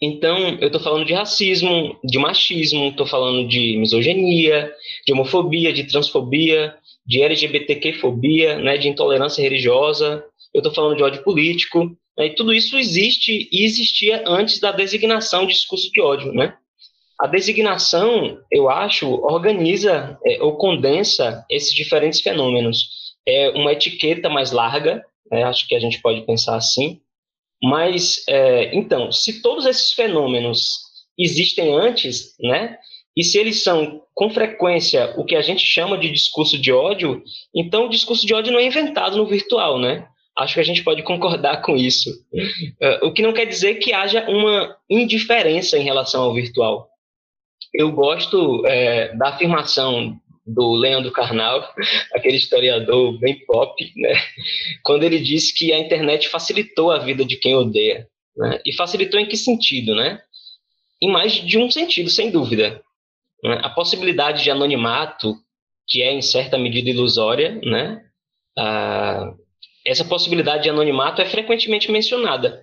Então, 0.01 0.59
eu 0.61 0.67
estou 0.67 0.81
falando 0.81 1.05
de 1.05 1.15
racismo, 1.15 1.97
de 2.03 2.19
machismo, 2.19 2.89
estou 2.89 3.07
falando 3.07 3.47
de 3.47 3.77
misoginia, 3.77 4.73
de 5.07 5.13
homofobia, 5.13 5.73
de 5.73 5.85
transfobia, 5.85 6.75
de 7.07 7.23
LGBTQ-fobia, 7.23 8.59
né, 8.59 8.77
de 8.77 8.89
intolerância 8.89 9.43
religiosa, 9.43 10.25
eu 10.53 10.59
estou 10.59 10.75
falando 10.75 10.97
de 10.97 11.05
ódio 11.05 11.23
político, 11.23 11.97
né, 12.19 12.27
e 12.27 12.35
tudo 12.35 12.53
isso 12.53 12.77
existe 12.77 13.49
e 13.53 13.65
existia 13.65 14.25
antes 14.27 14.59
da 14.59 14.73
designação 14.73 15.47
de 15.47 15.53
discurso 15.53 15.91
de 15.93 16.01
ódio. 16.01 16.33
Né? 16.33 16.53
A 17.23 17.29
designação, 17.29 18.41
eu 18.51 18.69
acho, 18.69 19.09
organiza 19.09 20.19
é, 20.27 20.43
ou 20.43 20.57
condensa 20.57 21.47
esses 21.49 21.73
diferentes 21.73 22.21
fenômenos. 22.21 23.15
É 23.25 23.51
uma 23.51 23.73
etiqueta 23.73 24.29
mais 24.29 24.51
larga, 24.51 25.05
né, 25.31 25.45
acho 25.45 25.69
que 25.69 25.77
a 25.77 25.79
gente 25.79 26.03
pode 26.03 26.23
pensar 26.23 26.57
assim, 26.57 27.01
mas, 27.63 28.25
é, 28.29 28.75
então, 28.75 29.13
se 29.13 29.41
todos 29.41 29.67
esses 29.67 29.93
fenômenos 29.93 30.81
existem 31.17 31.73
antes, 31.73 32.35
né, 32.41 32.77
e 33.17 33.23
se 33.23 33.39
eles 33.39 33.63
são 33.63 34.03
com 34.13 34.29
frequência 34.29 35.15
o 35.17 35.25
que 35.25 35.37
a 35.37 35.43
gente 35.43 35.65
chama 35.65 35.97
de 35.97 36.11
discurso 36.11 36.59
de 36.59 36.73
ódio, 36.73 37.23
então 37.55 37.87
o 37.87 37.89
discurso 37.89 38.27
de 38.27 38.35
ódio 38.35 38.53
não 38.53 38.59
é 38.59 38.65
inventado 38.65 39.17
no 39.17 39.29
virtual, 39.29 39.79
né? 39.79 40.09
Acho 40.37 40.55
que 40.55 40.61
a 40.61 40.65
gente 40.65 40.83
pode 40.83 41.05
concordar 41.05 41.63
com 41.63 41.77
isso. 41.77 42.11
É, 42.81 43.05
o 43.05 43.13
que 43.13 43.23
não 43.23 43.33
quer 43.33 43.45
dizer 43.45 43.77
que 43.77 43.93
haja 43.93 44.29
uma 44.29 44.75
indiferença 44.91 45.79
em 45.79 45.85
relação 45.85 46.25
ao 46.25 46.35
virtual. 46.35 46.89
Eu 47.73 47.91
gosto 47.93 48.67
é, 48.67 49.15
da 49.17 49.29
afirmação 49.29 50.21
do 50.47 50.73
Leandro 50.73 51.13
Carnal, 51.13 51.73
aquele 52.15 52.37
historiador 52.37 53.19
bem 53.19 53.39
pop, 53.47 53.93
né? 53.97 54.15
quando 54.83 55.05
ele 55.05 55.21
disse 55.21 55.55
que 55.55 55.73
a 55.73 55.79
internet 55.79 56.29
facilitou 56.29 56.91
a 56.91 56.99
vida 56.99 57.25
de 57.25 57.37
quem 57.37 57.55
odeia. 57.55 58.09
Né? 58.37 58.61
E 58.65 58.75
facilitou 58.75 59.19
em 59.21 59.27
que 59.27 59.37
sentido? 59.37 59.95
Né? 59.95 60.21
Em 61.01 61.11
mais 61.11 61.35
de 61.35 61.59
um 61.59 61.71
sentido, 61.71 62.11
sem 62.11 62.31
dúvida. 62.31 62.83
Né? 63.43 63.61
A 63.63 63.71
possibilidade 63.71 64.43
de 64.43 64.51
anonimato, 64.51 65.37
que 65.89 66.03
é 66.03 66.13
em 66.13 66.23
certa 66.23 66.59
medida 66.59 66.91
ilusória, 66.91 67.61
né? 67.63 68.05
Ah, 68.57 69.35
essa 69.85 70.05
possibilidade 70.05 70.63
de 70.63 70.71
anonimato 70.71 71.21
é 71.21 71.27
frequentemente 71.27 71.91
mencionada 71.91 72.63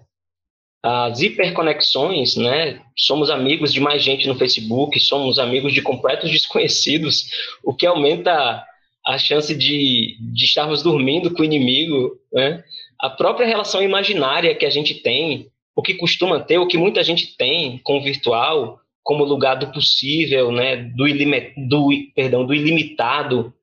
as 0.83 1.21
hiperconexões, 1.21 2.35
né? 2.35 2.81
Somos 2.95 3.29
amigos 3.29 3.73
de 3.73 3.79
mais 3.79 4.01
gente 4.01 4.27
no 4.27 4.35
Facebook, 4.35 4.99
somos 4.99 5.37
amigos 5.37 5.73
de 5.73 5.81
completos 5.81 6.29
desconhecidos, 6.31 7.29
o 7.63 7.73
que 7.73 7.85
aumenta 7.85 8.63
a 9.05 9.17
chance 9.17 9.55
de, 9.55 10.17
de 10.19 10.45
estarmos 10.45 10.83
dormindo 10.83 11.33
com 11.33 11.41
o 11.41 11.45
inimigo, 11.45 12.17
né? 12.31 12.63
A 12.99 13.09
própria 13.09 13.47
relação 13.47 13.81
imaginária 13.81 14.55
que 14.55 14.65
a 14.65 14.69
gente 14.69 14.95
tem, 14.95 15.47
o 15.75 15.81
que 15.81 15.93
costuma 15.93 16.39
ter, 16.39 16.57
o 16.57 16.67
que 16.67 16.77
muita 16.77 17.03
gente 17.03 17.35
tem 17.37 17.77
com 17.79 17.97
o 17.97 18.03
virtual, 18.03 18.79
como 19.03 19.23
lugar 19.23 19.55
do 19.55 19.71
possível, 19.71 20.51
né? 20.51 20.77
Do, 20.77 21.07
ilim, 21.07 21.31
do, 21.67 21.89
perdão, 22.15 22.45
do 22.45 22.53
ilimitado, 22.53 23.53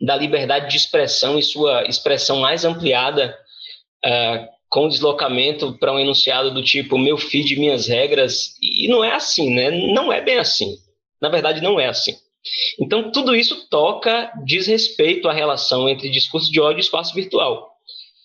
da 0.00 0.16
liberdade 0.16 0.70
de 0.70 0.76
expressão 0.76 1.38
e 1.38 1.42
sua 1.42 1.86
expressão 1.86 2.38
mais 2.38 2.64
ampliada, 2.64 3.36
uh, 4.04 4.55
com 4.68 4.88
deslocamento 4.88 5.76
para 5.78 5.92
um 5.92 5.98
enunciado 5.98 6.52
do 6.52 6.62
tipo 6.62 6.98
meu 6.98 7.16
feed, 7.16 7.56
minhas 7.56 7.86
regras, 7.86 8.56
e 8.60 8.88
não 8.88 9.04
é 9.04 9.14
assim, 9.14 9.54
né? 9.54 9.70
Não 9.70 10.12
é 10.12 10.20
bem 10.20 10.38
assim. 10.38 10.76
Na 11.20 11.28
verdade, 11.28 11.62
não 11.62 11.78
é 11.78 11.86
assim. 11.86 12.16
Então, 12.80 13.10
tudo 13.10 13.34
isso 13.34 13.68
toca, 13.68 14.32
diz 14.44 14.66
respeito 14.66 15.28
à 15.28 15.32
relação 15.32 15.88
entre 15.88 16.10
discurso 16.10 16.50
de 16.50 16.60
ódio 16.60 16.78
e 16.78 16.80
espaço 16.80 17.14
virtual. 17.14 17.70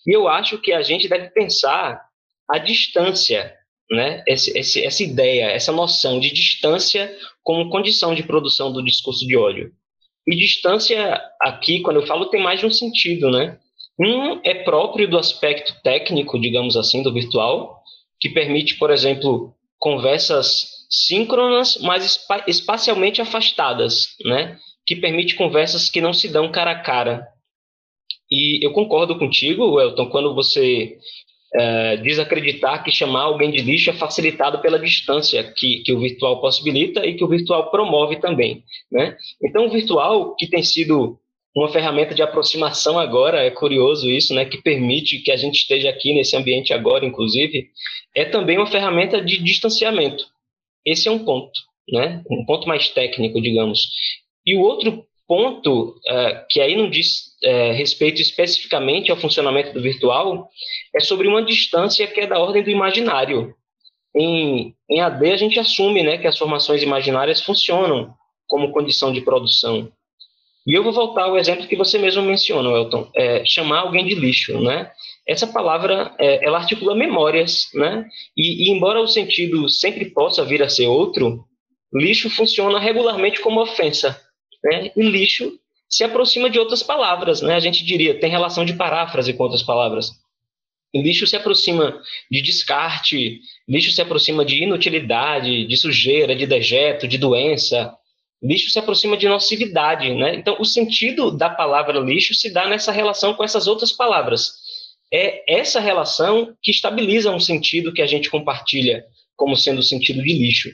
E 0.06 0.14
eu 0.14 0.28
acho 0.28 0.58
que 0.58 0.72
a 0.72 0.82
gente 0.82 1.08
deve 1.08 1.30
pensar 1.30 2.00
a 2.48 2.58
distância, 2.58 3.54
né? 3.90 4.22
Esse, 4.26 4.56
esse, 4.56 4.84
essa 4.84 5.02
ideia, 5.02 5.46
essa 5.46 5.72
noção 5.72 6.20
de 6.20 6.32
distância 6.32 7.14
como 7.42 7.70
condição 7.70 8.14
de 8.14 8.22
produção 8.22 8.72
do 8.72 8.84
discurso 8.84 9.26
de 9.26 9.36
ódio. 9.36 9.72
E 10.26 10.36
distância 10.36 11.20
aqui, 11.40 11.80
quando 11.80 11.96
eu 11.96 12.06
falo, 12.06 12.26
tem 12.26 12.42
mais 12.42 12.60
de 12.60 12.66
um 12.66 12.70
sentido, 12.70 13.30
né? 13.30 13.58
Um 14.02 14.40
é 14.42 14.54
próprio 14.64 15.08
do 15.08 15.16
aspecto 15.16 15.80
técnico, 15.82 16.40
digamos 16.40 16.76
assim, 16.76 17.04
do 17.04 17.12
virtual, 17.12 17.80
que 18.18 18.28
permite, 18.28 18.76
por 18.76 18.90
exemplo, 18.90 19.54
conversas 19.78 20.66
síncronas, 20.90 21.78
mas 21.82 22.26
espacialmente 22.48 23.22
afastadas, 23.22 24.16
né? 24.24 24.58
Que 24.84 24.96
permite 24.96 25.36
conversas 25.36 25.88
que 25.88 26.00
não 26.00 26.12
se 26.12 26.28
dão 26.28 26.50
cara 26.50 26.72
a 26.72 26.80
cara. 26.80 27.28
E 28.28 28.64
eu 28.64 28.72
concordo 28.72 29.18
contigo, 29.18 29.80
Elton, 29.80 30.08
quando 30.08 30.34
você 30.34 30.98
é, 31.54 31.96
diz 31.98 32.18
acreditar 32.18 32.82
que 32.82 32.90
chamar 32.90 33.22
alguém 33.22 33.50
de 33.50 33.62
lixo 33.62 33.90
é 33.90 33.92
facilitado 33.92 34.60
pela 34.60 34.78
distância 34.78 35.44
que, 35.44 35.82
que 35.84 35.92
o 35.92 36.00
virtual 36.00 36.40
possibilita 36.40 37.06
e 37.06 37.14
que 37.14 37.22
o 37.22 37.28
virtual 37.28 37.70
promove 37.70 38.16
também, 38.16 38.64
né? 38.90 39.16
Então, 39.42 39.66
o 39.66 39.70
virtual, 39.70 40.34
que 40.36 40.48
tem 40.48 40.62
sido 40.62 41.18
uma 41.54 41.70
ferramenta 41.70 42.14
de 42.14 42.22
aproximação 42.22 42.98
agora, 42.98 43.44
é 43.44 43.50
curioso 43.50 44.08
isso, 44.08 44.34
né, 44.34 44.44
que 44.44 44.62
permite 44.62 45.18
que 45.18 45.30
a 45.30 45.36
gente 45.36 45.56
esteja 45.56 45.90
aqui 45.90 46.14
nesse 46.14 46.34
ambiente 46.36 46.72
agora, 46.72 47.04
inclusive, 47.04 47.68
é 48.14 48.24
também 48.24 48.56
uma 48.56 48.66
ferramenta 48.66 49.20
de 49.20 49.42
distanciamento. 49.42 50.24
Esse 50.84 51.08
é 51.08 51.10
um 51.10 51.24
ponto, 51.24 51.52
né, 51.90 52.22
um 52.30 52.44
ponto 52.46 52.66
mais 52.66 52.88
técnico, 52.88 53.40
digamos. 53.40 53.88
E 54.46 54.56
o 54.56 54.60
outro 54.60 55.04
ponto, 55.28 55.90
uh, 55.90 56.46
que 56.50 56.60
aí 56.60 56.76
não 56.76 56.90
diz 56.90 57.32
uh, 57.44 57.72
respeito 57.72 58.20
especificamente 58.20 59.10
ao 59.10 59.16
funcionamento 59.16 59.72
do 59.72 59.80
virtual, 59.80 60.48
é 60.94 61.00
sobre 61.00 61.28
uma 61.28 61.44
distância 61.44 62.06
que 62.06 62.20
é 62.20 62.26
da 62.26 62.38
ordem 62.38 62.62
do 62.62 62.70
imaginário. 62.70 63.54
Em, 64.14 64.74
em 64.90 65.00
AD, 65.00 65.32
a 65.32 65.36
gente 65.36 65.58
assume 65.58 66.02
né, 66.02 66.18
que 66.18 66.26
as 66.26 66.36
formações 66.36 66.82
imaginárias 66.82 67.40
funcionam 67.40 68.12
como 68.46 68.72
condição 68.72 69.12
de 69.12 69.22
produção. 69.22 69.90
E 70.66 70.74
eu 70.74 70.82
vou 70.84 70.92
voltar 70.92 71.24
ao 71.24 71.36
exemplo 71.36 71.66
que 71.66 71.76
você 71.76 71.98
mesmo 71.98 72.22
mencionou, 72.22 72.76
Elton, 72.76 73.10
é, 73.16 73.44
chamar 73.44 73.80
alguém 73.80 74.06
de 74.06 74.14
lixo, 74.14 74.60
né? 74.60 74.90
Essa 75.26 75.46
palavra, 75.46 76.14
é, 76.18 76.44
ela 76.44 76.58
articula 76.58 76.94
memórias, 76.94 77.68
né? 77.74 78.06
E, 78.36 78.68
e, 78.68 78.70
embora 78.70 79.00
o 79.00 79.08
sentido 79.08 79.68
sempre 79.68 80.10
possa 80.10 80.44
vir 80.44 80.62
a 80.62 80.68
ser 80.68 80.86
outro, 80.86 81.44
lixo 81.92 82.30
funciona 82.30 82.78
regularmente 82.78 83.40
como 83.40 83.60
ofensa, 83.60 84.20
né? 84.62 84.92
E 84.96 85.02
lixo 85.02 85.52
se 85.88 86.04
aproxima 86.04 86.48
de 86.48 86.58
outras 86.58 86.82
palavras, 86.82 87.42
né? 87.42 87.56
A 87.56 87.60
gente 87.60 87.84
diria, 87.84 88.18
tem 88.18 88.30
relação 88.30 88.64
de 88.64 88.74
paráfrase 88.74 89.32
com 89.32 89.42
outras 89.42 89.62
palavras. 89.62 90.10
E 90.94 91.02
lixo 91.02 91.26
se 91.26 91.36
aproxima 91.36 92.00
de 92.30 92.40
descarte, 92.40 93.40
lixo 93.68 93.90
se 93.90 94.00
aproxima 94.00 94.44
de 94.44 94.62
inutilidade, 94.62 95.66
de 95.66 95.76
sujeira, 95.76 96.36
de 96.36 96.46
dejeto, 96.46 97.08
de 97.08 97.18
doença, 97.18 97.94
lixo 98.42 98.70
se 98.70 98.78
aproxima 98.78 99.16
de 99.16 99.28
nocividade, 99.28 100.12
né? 100.14 100.34
Então, 100.34 100.56
o 100.58 100.64
sentido 100.64 101.30
da 101.30 101.48
palavra 101.48 101.98
lixo 102.00 102.34
se 102.34 102.52
dá 102.52 102.66
nessa 102.66 102.90
relação 102.90 103.34
com 103.34 103.44
essas 103.44 103.66
outras 103.66 103.92
palavras. 103.92 104.52
É 105.12 105.60
essa 105.60 105.78
relação 105.78 106.56
que 106.60 106.70
estabiliza 106.70 107.30
um 107.30 107.38
sentido 107.38 107.92
que 107.92 108.02
a 108.02 108.06
gente 108.06 108.30
compartilha 108.30 109.04
como 109.36 109.56
sendo 109.56 109.78
o 109.78 109.82
sentido 109.82 110.22
de 110.22 110.32
lixo. 110.32 110.70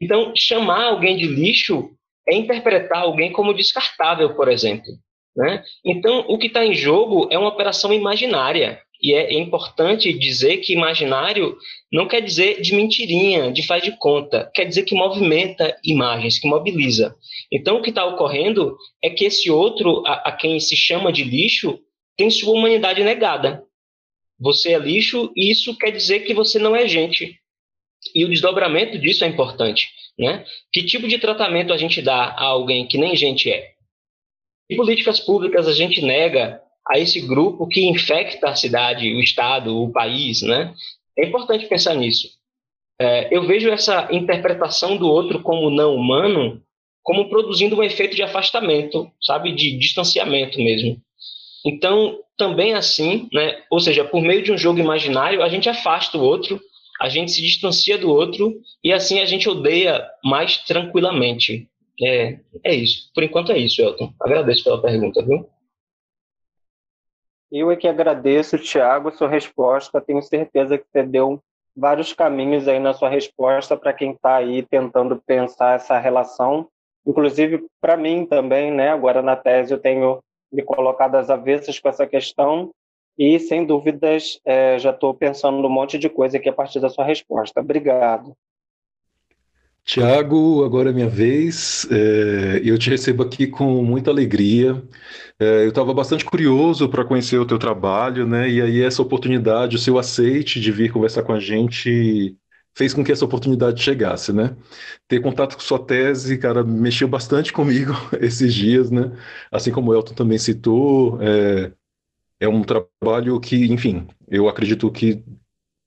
Então, 0.00 0.32
chamar 0.36 0.84
alguém 0.84 1.16
de 1.16 1.26
lixo 1.26 1.90
é 2.26 2.34
interpretar 2.34 3.02
alguém 3.02 3.32
como 3.32 3.54
descartável, 3.54 4.34
por 4.34 4.48
exemplo. 4.48 4.92
Né? 5.36 5.62
Então, 5.84 6.24
o 6.28 6.38
que 6.38 6.46
está 6.46 6.64
em 6.64 6.74
jogo 6.74 7.28
é 7.30 7.38
uma 7.38 7.48
operação 7.48 7.92
imaginária. 7.92 8.80
E 9.02 9.12
é, 9.12 9.34
importante 9.34 10.12
dizer 10.12 10.58
que 10.58 10.72
imaginário 10.72 11.58
não 11.90 12.06
quer 12.06 12.20
dizer 12.20 12.60
de 12.60 12.72
mentirinha, 12.72 13.50
de 13.50 13.66
faz 13.66 13.82
de 13.82 13.96
conta, 13.98 14.48
quer 14.54 14.64
dizer 14.64 14.84
que 14.84 14.94
movimenta 14.94 15.76
imagens, 15.84 16.38
que 16.38 16.46
mobiliza. 16.46 17.16
Então, 17.50 17.78
o 17.78 17.82
que 17.82 17.90
está 17.90 18.04
ocorrendo 18.04 18.76
é 19.02 19.10
que 19.10 19.24
esse 19.24 19.50
outro, 19.50 20.04
a, 20.06 20.28
a 20.28 20.32
quem 20.32 20.60
se 20.60 20.76
chama 20.76 21.12
de 21.12 21.24
lixo, 21.24 21.80
tem 22.16 22.30
sua 22.30 22.54
humanidade 22.54 23.02
negada. 23.02 23.64
Você 24.38 24.72
é 24.72 24.78
lixo 24.78 25.32
e 25.36 25.50
isso 25.50 25.76
quer 25.76 25.90
dizer 25.90 26.20
que 26.20 26.32
você 26.32 26.58
não 26.60 26.76
é 26.76 26.86
gente. 26.86 27.36
E 28.14 28.24
o 28.24 28.28
desdobramento 28.28 28.98
disso 28.98 29.24
é 29.24 29.28
importante. 29.28 29.88
Né? 30.16 30.44
Que 30.72 30.84
tipo 30.84 31.08
de 31.08 31.18
tratamento 31.18 31.72
a 31.72 31.76
gente 31.76 32.00
dá 32.00 32.24
a 32.24 32.44
alguém 32.44 32.86
que 32.86 32.98
nem 32.98 33.16
gente 33.16 33.50
é? 33.50 33.72
Que 34.68 34.76
políticas 34.76 35.18
públicas 35.18 35.66
a 35.66 35.72
gente 35.72 36.00
nega 36.02 36.61
a 36.88 36.98
esse 36.98 37.20
grupo 37.20 37.66
que 37.66 37.86
infecta 37.86 38.48
a 38.48 38.56
cidade, 38.56 39.12
o 39.14 39.20
estado, 39.20 39.82
o 39.82 39.92
país, 39.92 40.42
né? 40.42 40.74
É 41.16 41.26
importante 41.26 41.66
pensar 41.66 41.94
nisso. 41.94 42.28
É, 43.00 43.34
eu 43.34 43.46
vejo 43.46 43.68
essa 43.68 44.08
interpretação 44.10 44.96
do 44.96 45.08
outro 45.08 45.40
como 45.42 45.70
não 45.70 45.94
humano 45.94 46.62
como 47.02 47.28
produzindo 47.28 47.76
um 47.76 47.82
efeito 47.82 48.14
de 48.14 48.22
afastamento, 48.22 49.10
sabe, 49.20 49.52
de 49.52 49.76
distanciamento 49.76 50.58
mesmo. 50.58 51.00
Então, 51.66 52.18
também 52.36 52.74
assim, 52.74 53.28
né? 53.32 53.58
Ou 53.70 53.80
seja, 53.80 54.04
por 54.04 54.22
meio 54.22 54.42
de 54.42 54.52
um 54.52 54.58
jogo 54.58 54.78
imaginário, 54.78 55.42
a 55.42 55.48
gente 55.48 55.68
afasta 55.68 56.16
o 56.16 56.22
outro, 56.22 56.60
a 57.00 57.08
gente 57.08 57.32
se 57.32 57.42
distancia 57.42 57.98
do 57.98 58.10
outro 58.10 58.54
e 58.82 58.92
assim 58.92 59.20
a 59.20 59.24
gente 59.24 59.48
odeia 59.48 60.04
mais 60.24 60.58
tranquilamente. 60.58 61.68
É, 62.00 62.38
é 62.64 62.74
isso. 62.74 63.10
Por 63.14 63.22
enquanto 63.22 63.52
é 63.52 63.58
isso, 63.58 63.82
Elton. 63.82 64.12
Agradeço 64.20 64.64
pela 64.64 64.80
pergunta, 64.80 65.24
viu? 65.24 65.46
Eu 67.54 67.70
é 67.70 67.76
que 67.76 67.86
agradeço, 67.86 68.58
Tiago, 68.58 69.10
sua 69.10 69.28
resposta. 69.28 70.00
Tenho 70.00 70.22
certeza 70.22 70.78
que 70.78 70.86
você 70.90 71.02
deu 71.02 71.38
vários 71.76 72.14
caminhos 72.14 72.66
aí 72.66 72.78
na 72.78 72.94
sua 72.94 73.10
resposta 73.10 73.76
para 73.76 73.92
quem 73.92 74.12
está 74.12 74.36
aí 74.36 74.62
tentando 74.62 75.22
pensar 75.26 75.76
essa 75.76 75.98
relação. 75.98 76.66
Inclusive, 77.06 77.66
para 77.78 77.94
mim 77.94 78.24
também, 78.24 78.70
né? 78.70 78.88
Agora 78.88 79.20
na 79.20 79.36
tese 79.36 79.70
eu 79.70 79.78
tenho 79.78 80.20
me 80.50 80.62
colocado 80.62 81.16
às 81.16 81.28
avessas 81.28 81.78
com 81.78 81.90
essa 81.90 82.06
questão 82.06 82.70
e, 83.18 83.38
sem 83.38 83.66
dúvidas, 83.66 84.40
é, 84.46 84.78
já 84.78 84.90
estou 84.90 85.12
pensando 85.12 85.58
num 85.58 85.68
monte 85.68 85.98
de 85.98 86.08
coisa 86.08 86.38
aqui 86.38 86.48
a 86.48 86.54
partir 86.54 86.80
da 86.80 86.88
sua 86.88 87.04
resposta. 87.04 87.60
Obrigado. 87.60 88.34
Tiago, 89.84 90.64
agora 90.64 90.90
é 90.90 90.92
minha 90.92 91.08
vez. 91.08 91.86
É, 91.90 92.60
eu 92.64 92.78
te 92.78 92.88
recebo 92.90 93.22
aqui 93.22 93.46
com 93.46 93.82
muita 93.84 94.10
alegria. 94.10 94.82
É, 95.40 95.64
eu 95.64 95.70
estava 95.70 95.92
bastante 95.94 96.24
curioso 96.24 96.88
para 96.88 97.04
conhecer 97.04 97.38
o 97.38 97.46
teu 97.46 97.58
trabalho, 97.58 98.26
né? 98.26 98.48
E 98.50 98.62
aí 98.62 98.82
essa 98.82 99.02
oportunidade, 99.02 99.76
o 99.76 99.78
seu 99.78 99.98
aceite 99.98 100.60
de 100.60 100.70
vir 100.72 100.92
conversar 100.92 101.22
com 101.24 101.32
a 101.32 101.40
gente 101.40 102.36
fez 102.76 102.94
com 102.94 103.04
que 103.04 103.12
essa 103.12 103.24
oportunidade 103.24 103.82
chegasse, 103.82 104.32
né? 104.32 104.56
Ter 105.08 105.20
contato 105.20 105.54
com 105.56 105.60
sua 105.62 105.78
tese, 105.84 106.38
cara, 106.38 106.64
mexeu 106.64 107.08
bastante 107.08 107.52
comigo 107.54 107.92
esses 108.20 108.54
dias, 108.54 108.90
né? 108.90 109.12
Assim 109.50 109.72
como 109.72 109.90
o 109.90 109.94
Elton 109.94 110.14
também 110.14 110.38
citou, 110.38 111.18
é, 111.22 111.72
é 112.40 112.48
um 112.48 112.62
trabalho 112.62 113.40
que, 113.40 113.72
enfim, 113.72 114.06
eu 114.28 114.48
acredito 114.48 114.90
que 114.90 115.24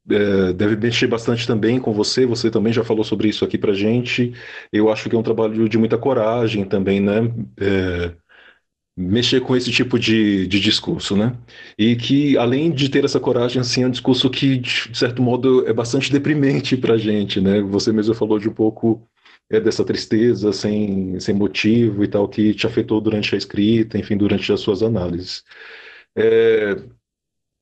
é, 0.10 0.54
deve 0.54 0.76
mexer 0.76 1.08
bastante 1.08 1.48
também 1.48 1.80
com 1.80 1.94
você. 1.94 2.26
Você 2.26 2.52
também 2.52 2.74
já 2.74 2.84
falou 2.84 3.04
sobre 3.04 3.30
isso 3.30 3.46
aqui 3.46 3.58
para 3.58 3.74
gente. 3.74 4.34
Eu 4.72 4.90
acho 4.92 5.10
que 5.10 5.16
é 5.16 5.20
um 5.20 5.24
trabalho 5.24 5.68
de 5.70 5.78
muita 5.78 5.98
coragem 5.98 6.66
também, 6.66 7.00
né? 7.00 7.22
É, 7.60 8.14
mexer 8.98 9.42
com 9.42 9.56
esse 9.56 9.72
tipo 9.72 10.00
de, 10.00 10.48
de 10.48 10.60
discurso, 10.60 11.16
né? 11.18 11.38
E 11.78 11.96
que, 11.96 12.38
além 12.38 12.72
de 12.72 12.90
ter 12.90 13.04
essa 13.06 13.20
coragem, 13.20 13.62
assim, 13.62 13.84
é 13.84 13.88
um 13.88 13.92
discurso 13.92 14.30
que, 14.30 14.58
de 14.58 14.98
certo 14.98 15.22
modo, 15.22 15.68
é 15.68 15.74
bastante 15.74 16.12
deprimente 16.12 16.78
para 16.78 16.98
gente, 16.98 17.42
né? 17.42 17.62
Você 17.62 17.92
mesmo 17.92 18.14
falou 18.16 18.40
de 18.40 18.48
um 18.50 18.54
pouco 18.54 19.08
é, 19.50 19.60
dessa 19.60 19.84
tristeza 19.86 20.54
sem, 20.54 21.20
sem 21.20 21.36
motivo 21.36 22.04
e 22.04 22.08
tal, 22.08 22.28
que 22.30 22.54
te 22.54 22.66
afetou 22.68 23.02
durante 23.02 23.36
a 23.36 23.38
escrita, 23.38 23.98
enfim, 23.98 24.18
durante 24.18 24.52
as 24.54 24.62
suas 24.62 24.82
análises. 24.82 25.44
É, 26.16 26.76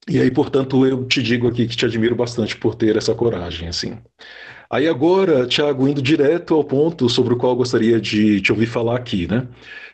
e 0.10 0.20
aí, 0.20 0.30
portanto, 0.30 0.86
eu 0.86 1.06
te 1.06 1.24
digo 1.24 1.48
aqui 1.48 1.68
que 1.68 1.78
te 1.78 1.86
admiro 1.86 2.16
bastante 2.16 2.58
por 2.58 2.76
ter 2.76 2.98
essa 2.98 3.16
coragem, 3.16 3.70
assim. 3.70 3.98
Aí 4.70 4.88
agora, 4.88 5.48
Tiago, 5.48 5.88
indo 5.88 6.02
direto 6.02 6.54
ao 6.56 6.64
ponto 6.64 7.08
sobre 7.08 7.34
o 7.34 7.38
qual 7.38 7.54
eu 7.54 7.58
gostaria 7.58 8.02
de 8.02 8.42
te 8.42 8.52
ouvir 8.52 8.66
falar 8.66 8.98
aqui, 8.98 9.28
né? 9.28 9.48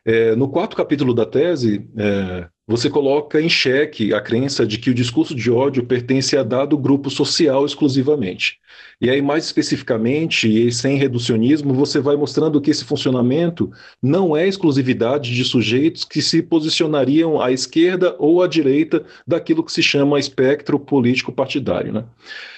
É, 0.06 0.36
no 0.36 0.50
quarto 0.50 0.76
capítulo 0.76 1.14
da 1.14 1.26
tese, 1.26 1.88
é, 1.98 2.48
você 2.70 2.88
coloca 2.88 3.42
em 3.42 3.50
xeque 3.50 4.14
a 4.14 4.22
crença 4.22 4.64
de 4.64 4.78
que 4.78 4.92
o 4.92 4.94
discurso 4.94 5.34
de 5.34 5.50
ódio 5.50 5.84
pertence 5.84 6.38
a 6.38 6.44
dado 6.44 6.78
grupo 6.78 7.10
social 7.10 7.66
exclusivamente. 7.66 8.60
E 9.02 9.10
aí, 9.10 9.24
mais 9.24 9.46
especificamente, 9.46 10.48
e 10.48 10.72
sem 10.72 10.96
reducionismo, 10.96 11.74
você 11.74 12.00
vai 12.00 12.16
mostrando 12.16 12.62
que 12.62 12.70
esse 12.70 12.86
funcionamento 12.86 13.72
não 14.00 14.38
é 14.38 14.48
exclusividade 14.48 15.34
de 15.34 15.44
sujeitos 15.44 16.04
que 16.06 16.22
se 16.22 16.44
posicionariam 16.44 17.42
à 17.42 17.52
esquerda 17.52 18.16
ou 18.20 18.44
à 18.44 18.48
direita 18.48 19.04
daquilo 19.26 19.64
que 19.64 19.72
se 19.72 19.82
chama 19.82 20.20
espectro 20.20 20.80
político 20.80 21.32
partidário. 21.32 21.92
Né? 21.92 22.06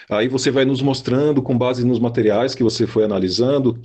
Aí 0.10 0.28
você 0.28 0.52
vai 0.52 0.66
nos 0.66 0.82
mostrando, 0.82 1.42
com 1.42 1.58
base 1.58 1.86
nos 1.86 2.00
materiais 2.00 2.54
que 2.54 2.64
você 2.64 2.86
foi 2.86 3.06
analisando, 3.06 3.80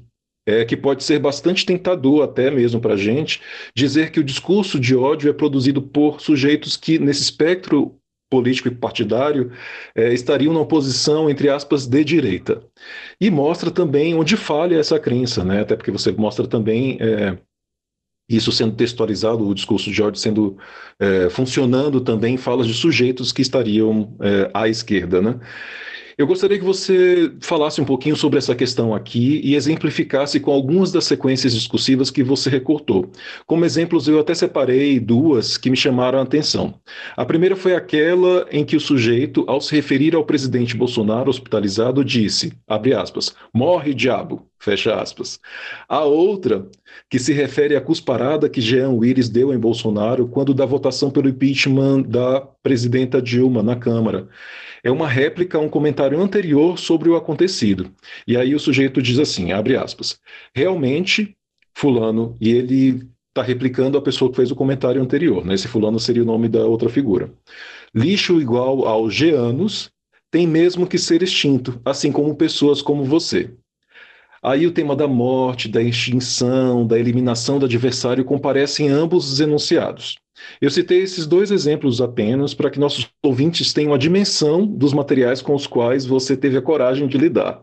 é, 0.46 0.64
que 0.64 0.76
pode 0.76 1.02
ser 1.02 1.18
bastante 1.18 1.66
tentador 1.66 2.22
até 2.22 2.50
mesmo 2.50 2.80
para 2.80 2.94
a 2.94 2.96
gente, 2.96 3.42
dizer 3.74 4.11
que 4.11 4.20
o 4.20 4.24
discurso 4.24 4.78
de 4.78 4.94
ódio 4.94 5.28
é 5.28 5.32
produzido 5.32 5.82
por 5.82 6.20
sujeitos 6.20 6.76
que, 6.76 6.98
nesse 6.98 7.22
espectro 7.22 7.96
político 8.30 8.68
e 8.68 8.74
partidário, 8.74 9.52
é, 9.94 10.12
estariam 10.12 10.52
numa 10.52 10.66
posição, 10.66 11.28
entre 11.28 11.48
aspas, 11.48 11.87
de 11.87 12.04
direita. 12.04 12.62
E 13.20 13.30
mostra 13.30 13.70
também 13.70 14.14
onde 14.14 14.37
falha 14.37 14.76
essa 14.76 14.98
crença, 14.98 15.44
né? 15.44 15.61
até 15.61 15.76
porque 15.76 15.90
você 15.90 16.11
mostra 16.12 16.46
também 16.46 16.98
é, 17.00 17.38
isso 18.28 18.50
sendo 18.50 18.74
textualizado, 18.74 19.46
o 19.46 19.54
discurso 19.54 19.90
de 19.90 20.02
ódio 20.02 20.20
sendo 20.20 20.56
é, 20.98 21.30
funcionando 21.30 22.00
também 22.00 22.37
falas 22.37 22.66
de 22.66 22.74
sujeitos 22.74 23.32
que 23.32 23.42
estariam 23.42 24.16
é, 24.20 24.50
à 24.52 24.68
esquerda, 24.68 25.22
né? 25.22 25.38
Eu 26.18 26.26
gostaria 26.26 26.59
que 26.59 26.64
você 26.64 27.31
falasse 27.42 27.79
um 27.79 27.85
pouquinho 27.85 28.16
sobre 28.16 28.38
essa 28.38 28.55
questão 28.55 28.94
aqui 28.94 29.38
e 29.44 29.55
exemplificasse 29.55 30.40
com 30.40 30.50
algumas 30.50 30.90
das 30.90 31.05
sequências 31.05 31.52
discursivas 31.52 32.11
que 32.11 32.22
você 32.22 32.48
recortou. 32.48 33.11
Como 33.44 33.66
exemplos, 33.66 34.09
eu 34.09 34.18
até 34.18 34.35
separei 34.35 34.98
duas 34.98 35.59
que 35.59 35.68
me 35.68 35.76
chamaram 35.76 36.18
a 36.18 36.22
atenção. 36.22 36.81
A 37.14 37.22
primeira 37.26 37.55
foi 37.55 37.74
aquela 37.74 38.46
em 38.50 38.64
que 38.64 38.76
o 38.76 38.81
sujeito, 38.81 39.44
ao 39.46 39.61
se 39.61 39.76
referir 39.76 40.14
ao 40.14 40.24
presidente 40.24 40.74
Bolsonaro 40.74 41.29
hospitalizado, 41.29 42.02
disse, 42.02 42.50
abre 42.66 42.94
aspas, 42.94 43.35
morre 43.52 43.92
diabo, 43.92 44.48
fecha 44.59 44.98
aspas. 44.98 45.38
A 45.87 46.02
outra, 46.02 46.66
que 47.11 47.18
se 47.18 47.35
refere 47.35 47.76
à 47.76 47.81
cusparada 47.81 48.48
que 48.48 48.62
Jean 48.62 48.88
Willis 48.88 49.29
deu 49.29 49.52
em 49.52 49.59
Bolsonaro 49.59 50.26
quando 50.26 50.55
da 50.55 50.64
votação 50.64 51.11
pelo 51.11 51.29
impeachment 51.29 52.05
da 52.05 52.40
presidenta 52.62 53.20
Dilma 53.20 53.62
na 53.62 53.76
Câmara 53.76 54.29
é 54.87 54.90
uma 54.90 55.09
réplica 55.09 55.59
a 55.59 55.61
um 55.61 55.68
comentário 55.68 56.20
anterior 56.20 56.79
sobre 56.79 57.09
o 57.09 57.16
acontecido. 57.16 57.90
E 58.25 58.37
aí 58.37 58.55
o 58.55 58.61
sujeito 58.61 59.03
diz 59.03 59.18
assim, 59.18 59.51
abre 59.51 59.77
aspas, 59.77 60.20
realmente, 60.55 61.37
fulano, 61.75 62.37
e 62.40 62.51
ele 62.51 63.05
está 63.29 63.42
replicando 63.42 63.99
a 63.99 64.01
pessoa 64.01 64.31
que 64.31 64.37
fez 64.37 64.53
o 64.53 64.55
comentário 64.55 65.03
anterior, 65.03 65.44
né? 65.44 65.55
esse 65.55 65.66
fulano 65.66 65.99
seria 65.99 66.22
o 66.22 66.27
nome 66.27 66.49
da 66.49 66.64
outra 66.64 66.88
figura. 66.88 67.33
Lixo 67.92 68.40
igual 68.40 68.87
aos 68.87 69.12
geanos 69.12 69.90
tem 70.31 70.46
mesmo 70.46 70.87
que 70.87 70.99
ser 70.99 71.20
extinto, 71.20 71.81
assim 71.85 72.12
como 72.12 72.37
pessoas 72.37 72.81
como 72.81 73.03
você. 73.03 73.51
Aí 74.40 74.68
o 74.68 74.72
tema 74.72 74.94
da 74.94 75.09
morte, 75.09 75.68
da 75.68 75.83
extinção, 75.83 76.87
da 76.87 76.96
eliminação 76.96 77.59
do 77.59 77.66
adversário 77.66 78.25
comparecem 78.25 78.87
em 78.87 78.90
ambos 78.90 79.33
os 79.33 79.40
enunciados. 79.40 80.14
Eu 80.61 80.70
citei 80.70 81.01
esses 81.01 81.27
dois 81.27 81.51
exemplos 81.51 82.01
apenas 82.01 82.55
para 82.55 82.70
que 82.70 82.79
nossos 82.79 83.09
ouvintes 83.22 83.72
tenham 83.72 83.94
a 83.94 83.99
dimensão 83.99 84.66
dos 84.66 84.92
materiais 84.92 85.42
com 85.42 85.55
os 85.55 85.66
quais 85.66 86.05
você 86.05 86.37
teve 86.37 86.57
a 86.57 86.62
coragem 86.62 87.07
de 87.07 87.18
lidar. 87.18 87.62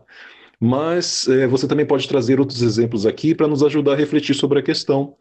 Mas 0.60 1.28
é, 1.28 1.46
você 1.46 1.68
também 1.68 1.86
pode 1.86 2.08
trazer 2.08 2.40
outros 2.40 2.62
exemplos 2.62 3.04
aqui 3.06 3.34
para 3.34 3.48
nos 3.48 3.62
ajudar 3.62 3.92
a 3.92 3.96
refletir 3.96 4.34
sobre 4.34 4.58
a 4.58 4.62
questão. 4.62 5.16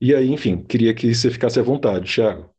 E 0.00 0.14
aí, 0.14 0.30
enfim, 0.30 0.64
queria 0.64 0.94
que 0.94 1.14
você 1.14 1.30
ficasse 1.30 1.58
à 1.58 1.62
vontade, 1.62 2.12
Thiago. 2.12 2.50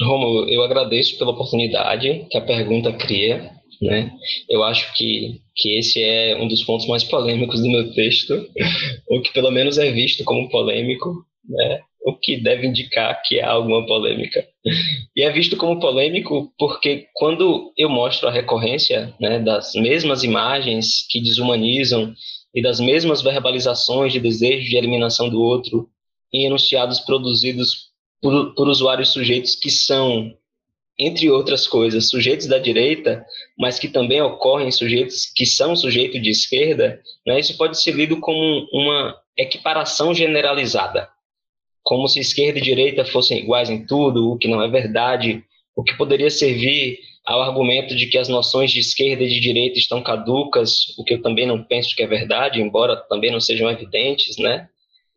Romulo, 0.00 0.48
eu 0.48 0.62
agradeço 0.62 1.18
pela 1.18 1.30
oportunidade 1.30 2.26
que 2.30 2.38
a 2.38 2.44
pergunta 2.44 2.92
cria. 2.92 3.50
Né? 3.80 4.12
Eu 4.48 4.62
acho 4.62 4.94
que, 4.96 5.40
que 5.54 5.78
esse 5.78 6.02
é 6.02 6.36
um 6.40 6.48
dos 6.48 6.62
pontos 6.62 6.86
mais 6.86 7.04
polêmicos 7.04 7.60
do 7.60 7.68
meu 7.68 7.92
texto, 7.92 8.34
ou 9.08 9.20
que 9.20 9.32
pelo 9.32 9.50
menos 9.50 9.78
é 9.78 9.90
visto 9.90 10.24
como 10.24 10.48
polêmico. 10.48 11.24
Né? 11.48 11.80
O 12.04 12.14
que 12.14 12.36
deve 12.36 12.66
indicar 12.66 13.22
que 13.22 13.40
há 13.40 13.50
alguma 13.50 13.86
polêmica. 13.86 14.46
E 15.16 15.22
é 15.22 15.32
visto 15.32 15.56
como 15.56 15.80
polêmico 15.80 16.52
porque 16.58 17.08
quando 17.14 17.72
eu 17.78 17.88
mostro 17.88 18.28
a 18.28 18.32
recorrência 18.32 19.14
né, 19.18 19.38
das 19.38 19.72
mesmas 19.74 20.22
imagens 20.22 21.06
que 21.08 21.20
desumanizam 21.20 22.14
e 22.54 22.62
das 22.62 22.78
mesmas 22.78 23.22
verbalizações 23.22 24.12
de 24.12 24.20
desejo 24.20 24.68
de 24.68 24.76
eliminação 24.76 25.30
do 25.30 25.40
outro 25.40 25.88
em 26.30 26.44
enunciados 26.44 27.00
produzidos 27.00 27.90
por, 28.20 28.54
por 28.54 28.68
usuários 28.68 29.08
sujeitos 29.10 29.54
que 29.54 29.70
são, 29.70 30.30
entre 30.98 31.30
outras 31.30 31.66
coisas, 31.66 32.10
sujeitos 32.10 32.46
da 32.46 32.58
direita, 32.58 33.24
mas 33.58 33.78
que 33.78 33.88
também 33.88 34.20
ocorrem 34.20 34.70
sujeitos 34.70 35.26
que 35.34 35.46
são 35.46 35.74
sujeitos 35.74 36.20
de 36.20 36.30
esquerda, 36.30 37.00
né, 37.26 37.40
isso 37.40 37.56
pode 37.56 37.80
ser 37.80 37.92
lido 37.92 38.20
como 38.20 38.66
uma 38.72 39.16
equiparação 39.36 40.14
generalizada, 40.14 41.08
como 41.84 42.08
se 42.08 42.18
esquerda 42.18 42.58
e 42.58 42.62
direita 42.62 43.04
fossem 43.04 43.38
iguais 43.38 43.68
em 43.70 43.86
tudo, 43.86 44.32
o 44.32 44.38
que 44.38 44.48
não 44.48 44.62
é 44.62 44.68
verdade, 44.68 45.44
o 45.76 45.84
que 45.84 45.96
poderia 45.96 46.30
servir 46.30 46.98
ao 47.24 47.42
argumento 47.42 47.94
de 47.94 48.06
que 48.06 48.18
as 48.18 48.28
noções 48.28 48.72
de 48.72 48.80
esquerda 48.80 49.22
e 49.22 49.28
de 49.28 49.40
direita 49.40 49.78
estão 49.78 50.02
caducas, 50.02 50.96
o 50.98 51.04
que 51.04 51.14
eu 51.14 51.22
também 51.22 51.46
não 51.46 51.62
penso 51.62 51.94
que 51.94 52.02
é 52.02 52.06
verdade, 52.06 52.60
embora 52.60 52.96
também 52.96 53.30
não 53.30 53.40
sejam 53.40 53.70
evidentes, 53.70 54.36
né? 54.38 54.68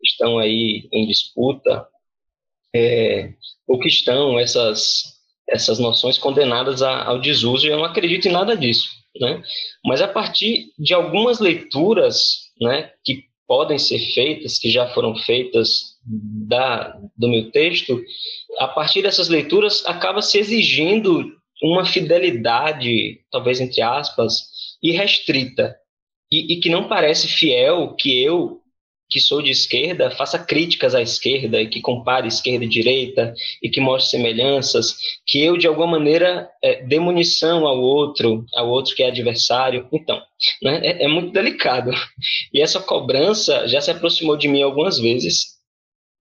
Estão 0.02 0.38
aí 0.38 0.88
em 0.92 1.06
disputa. 1.06 1.86
É, 2.74 3.32
o 3.66 3.78
que 3.78 3.88
estão 3.88 4.38
essas 4.38 5.18
essas 5.48 5.78
noções 5.78 6.18
condenadas 6.18 6.82
a, 6.82 7.04
ao 7.04 7.18
desuso, 7.18 7.66
eu 7.66 7.78
não 7.78 7.84
acredito 7.84 8.28
em 8.28 8.32
nada 8.32 8.54
disso, 8.54 8.90
né? 9.18 9.42
Mas 9.82 10.02
a 10.02 10.08
partir 10.08 10.72
de 10.78 10.92
algumas 10.92 11.40
leituras, 11.40 12.50
né, 12.60 12.92
que 13.02 13.24
podem 13.46 13.78
ser 13.78 13.98
feitas, 14.12 14.58
que 14.58 14.70
já 14.70 14.86
foram 14.88 15.16
feitas 15.16 15.87
da, 16.08 16.98
do 17.16 17.28
meu 17.28 17.50
texto, 17.50 18.02
a 18.58 18.68
partir 18.68 19.02
dessas 19.02 19.28
leituras 19.28 19.84
acaba 19.86 20.22
se 20.22 20.38
exigindo 20.38 21.36
uma 21.62 21.84
fidelidade, 21.84 23.20
talvez 23.30 23.60
entre 23.60 23.82
aspas, 23.82 24.48
irrestrita, 24.82 25.76
e, 26.30 26.54
e 26.54 26.60
que 26.60 26.70
não 26.70 26.88
parece 26.88 27.26
fiel 27.26 27.94
que 27.96 28.22
eu, 28.22 28.60
que 29.10 29.20
sou 29.20 29.40
de 29.40 29.50
esquerda, 29.50 30.10
faça 30.10 30.38
críticas 30.38 30.94
à 30.94 31.00
esquerda 31.00 31.60
e 31.60 31.68
que 31.68 31.80
compare 31.80 32.28
esquerda 32.28 32.64
e 32.64 32.68
direita 32.68 33.34
e 33.62 33.70
que 33.70 33.80
mostre 33.80 34.10
semelhanças, 34.10 34.96
que 35.26 35.42
eu, 35.42 35.56
de 35.56 35.66
alguma 35.66 35.86
maneira, 35.86 36.48
é, 36.62 36.82
dê 36.84 37.00
munição 37.00 37.66
ao 37.66 37.80
outro, 37.80 38.44
ao 38.54 38.68
outro 38.68 38.94
que 38.94 39.02
é 39.02 39.08
adversário. 39.08 39.88
Então, 39.90 40.20
né, 40.62 40.80
é, 40.82 41.04
é 41.04 41.08
muito 41.08 41.32
delicado. 41.32 41.90
E 42.52 42.60
essa 42.60 42.80
cobrança 42.80 43.66
já 43.66 43.80
se 43.80 43.90
aproximou 43.90 44.36
de 44.36 44.46
mim 44.46 44.62
algumas 44.62 44.98
vezes, 44.98 45.57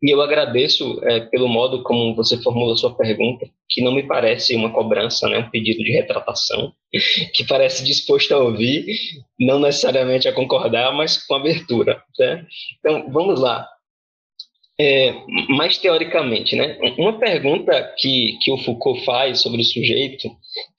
e 0.01 0.12
eu 0.12 0.21
agradeço 0.21 0.99
é, 1.03 1.21
pelo 1.21 1.47
modo 1.47 1.81
como 1.81 2.15
você 2.15 2.38
formula 2.41 2.77
sua 2.77 2.95
pergunta, 2.95 3.49
que 3.69 3.81
não 3.81 3.91
me 3.91 4.03
parece 4.03 4.55
uma 4.55 4.71
cobrança, 4.71 5.27
né, 5.27 5.39
um 5.39 5.49
pedido 5.49 5.83
de 5.83 5.91
retratação, 5.91 6.71
que 7.33 7.43
parece 7.45 7.83
disposto 7.83 8.31
a 8.33 8.38
ouvir, 8.38 8.86
não 9.39 9.60
necessariamente 9.60 10.27
a 10.27 10.33
concordar, 10.33 10.93
mas 10.93 11.25
com 11.25 11.36
abertura. 11.36 12.01
Né? 12.19 12.45
Então, 12.79 13.12
vamos 13.12 13.39
lá. 13.39 13.67
É, 14.79 15.12
mais 15.49 15.79
teoricamente, 15.79 16.55
né? 16.55 16.77
Uma 16.99 17.17
pergunta 17.17 17.95
que, 17.97 18.38
que 18.43 18.51
o 18.51 18.60
Foucault 18.60 19.03
faz 19.03 19.41
sobre 19.41 19.60
o 19.62 19.65
sujeito 19.65 20.29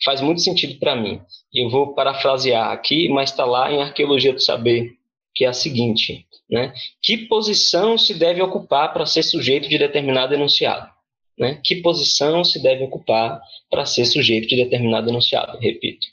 faz 0.05 0.21
muito 0.21 0.41
sentido 0.41 0.79
para 0.79 0.95
mim. 0.95 1.21
Eu 1.53 1.69
vou 1.69 1.95
parafrasear 1.95 2.71
aqui, 2.71 3.09
mas 3.09 3.31
está 3.31 3.45
lá 3.45 3.73
em 3.73 3.83
Arqueologia 3.83 4.33
do 4.33 4.39
Saber, 4.39 4.93
que 5.35 5.45
é 5.45 5.49
a 5.49 5.53
seguinte: 5.53 6.28
né? 6.51 6.73
Que 7.03 7.17
posição 7.27 7.99
se 7.99 8.15
deve 8.15 8.41
ocupar 8.41 8.93
para 8.93 9.07
ser 9.07 9.23
sujeito 9.23 9.69
de 9.69 9.79
determinado 9.79 10.35
enunciado? 10.35 10.89
Né? 11.39 11.61
Que 11.63 11.77
posição 11.77 12.43
se 12.43 12.61
deve 12.61 12.85
ocupar 12.85 13.41
para 13.71 13.87
ser 13.87 14.05
sujeito 14.07 14.49
de 14.49 14.57
determinado 14.57 15.09
enunciado? 15.09 15.57
Repito. 15.59 16.07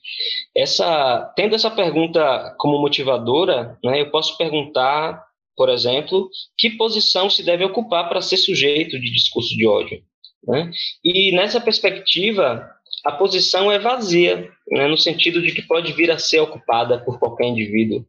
Essa, 0.55 1.33
tendo 1.35 1.55
essa 1.55 1.71
pergunta 1.71 2.53
como 2.59 2.79
motivadora, 2.79 3.77
né, 3.83 4.01
eu 4.01 4.11
posso 4.11 4.37
perguntar, 4.37 5.23
por 5.55 5.69
exemplo, 5.69 6.29
que 6.57 6.69
posição 6.71 7.29
se 7.29 7.43
deve 7.43 7.63
ocupar 7.63 8.07
para 8.07 8.21
ser 8.21 8.37
sujeito 8.37 8.99
de 8.99 9.11
discurso 9.11 9.55
de 9.55 9.65
ódio? 9.65 10.03
Né? 10.47 10.69
E 11.03 11.31
nessa 11.31 11.59
perspectiva, 11.59 12.69
a 13.03 13.11
posição 13.11 13.71
é 13.71 13.79
vazia, 13.79 14.47
né, 14.69 14.87
no 14.87 14.97
sentido 14.97 15.41
de 15.41 15.53
que 15.53 15.63
pode 15.63 15.91
vir 15.93 16.11
a 16.11 16.19
ser 16.19 16.39
ocupada 16.39 16.99
por 16.99 17.17
qualquer 17.17 17.47
indivíduo 17.47 18.05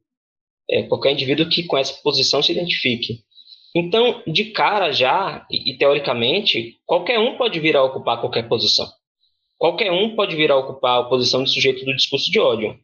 é, 0.70 0.82
qualquer 0.84 1.12
indivíduo 1.12 1.48
que 1.48 1.64
com 1.64 1.78
essa 1.78 1.94
posição 2.02 2.42
se 2.42 2.52
identifique. 2.52 3.20
Então, 3.74 4.22
de 4.26 4.46
cara 4.46 4.90
já, 4.90 5.46
e, 5.50 5.72
e, 5.72 5.78
teoricamente, 5.78 6.78
qualquer 6.86 7.18
um 7.18 7.36
pode 7.36 7.60
vir 7.60 7.76
a 7.76 7.84
ocupar 7.84 8.20
qualquer 8.20 8.48
posição. 8.48 8.86
Qualquer 9.58 9.92
um 9.92 10.16
pode 10.16 10.34
vir 10.34 10.50
a 10.50 10.56
ocupar 10.56 11.00
a 11.00 11.04
posição 11.04 11.44
de 11.44 11.50
sujeito 11.50 11.84
do 11.84 11.94
discurso 11.94 12.30
de 12.30 12.38
ódio. 12.40 12.78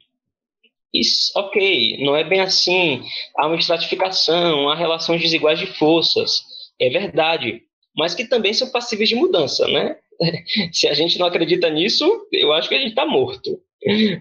Isso, 0.93 1.33
ok, 1.35 2.05
não 2.05 2.15
é 2.15 2.23
bem 2.23 2.41
assim. 2.41 3.03
Há 3.37 3.47
uma 3.47 3.57
estratificação, 3.57 4.69
há 4.69 4.75
relações 4.75 5.23
desiguais 5.23 5.59
de 5.59 5.67
forças. 5.67 6.43
É 6.79 6.91
verdade. 6.91 7.63
Mas 7.97 8.15
que 8.15 8.27
também 8.27 8.53
são 8.53 8.71
passíveis 8.71 9.09
de 9.09 9.15
mudança, 9.15 9.67
né? 9.69 9.97
Se 10.73 10.87
a 10.89 10.95
gente 10.95 11.19
não 11.19 11.27
acredita 11.27 11.71
nisso, 11.71 12.27
eu 12.31 12.53
acho 12.53 12.69
que 12.69 12.75
a 12.75 12.79
gente 12.79 12.91
está 12.91 13.07
morto. 13.07 13.59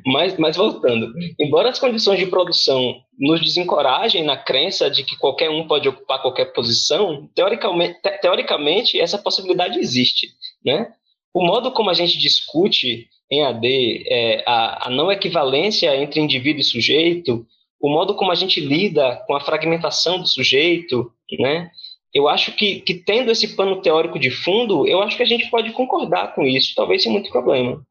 Mas, 0.05 0.37
mas 0.39 0.57
voltando, 0.57 1.13
embora 1.39 1.69
as 1.69 1.77
condições 1.77 2.17
de 2.19 2.25
produção 2.25 2.99
nos 3.19 3.39
desencorajem 3.39 4.23
na 4.23 4.35
crença 4.35 4.89
de 4.89 5.03
que 5.03 5.15
qualquer 5.17 5.51
um 5.51 5.67
pode 5.67 5.87
ocupar 5.87 6.21
qualquer 6.21 6.45
posição, 6.45 7.29
teoricamente, 7.35 8.01
te, 8.01 8.09
teoricamente 8.17 8.99
essa 8.99 9.19
possibilidade 9.19 9.77
existe, 9.77 10.29
né? 10.65 10.91
O 11.31 11.45
modo 11.45 11.71
como 11.71 11.91
a 11.91 11.93
gente 11.93 12.17
discute 12.17 13.07
em 13.29 13.43
AD 13.43 14.03
é, 14.07 14.43
a, 14.47 14.87
a 14.87 14.89
não 14.89 15.11
equivalência 15.11 15.95
entre 15.95 16.19
indivíduo 16.19 16.61
e 16.61 16.65
sujeito, 16.65 17.45
o 17.79 17.89
modo 17.89 18.15
como 18.15 18.31
a 18.31 18.35
gente 18.35 18.59
lida 18.59 19.23
com 19.27 19.35
a 19.35 19.41
fragmentação 19.41 20.19
do 20.19 20.27
sujeito, 20.27 21.11
né? 21.39 21.69
Eu 22.13 22.27
acho 22.27 22.51
que, 22.53 22.81
que 22.81 22.95
tendo 22.95 23.31
esse 23.31 23.55
pano 23.55 23.81
teórico 23.81 24.19
de 24.19 24.31
fundo, 24.31 24.87
eu 24.87 25.01
acho 25.01 25.15
que 25.15 25.23
a 25.23 25.27
gente 25.27 25.49
pode 25.49 25.71
concordar 25.71 26.33
com 26.33 26.43
isso, 26.43 26.73
talvez 26.75 27.03
sem 27.03 27.11
muito 27.11 27.29
problema. 27.29 27.85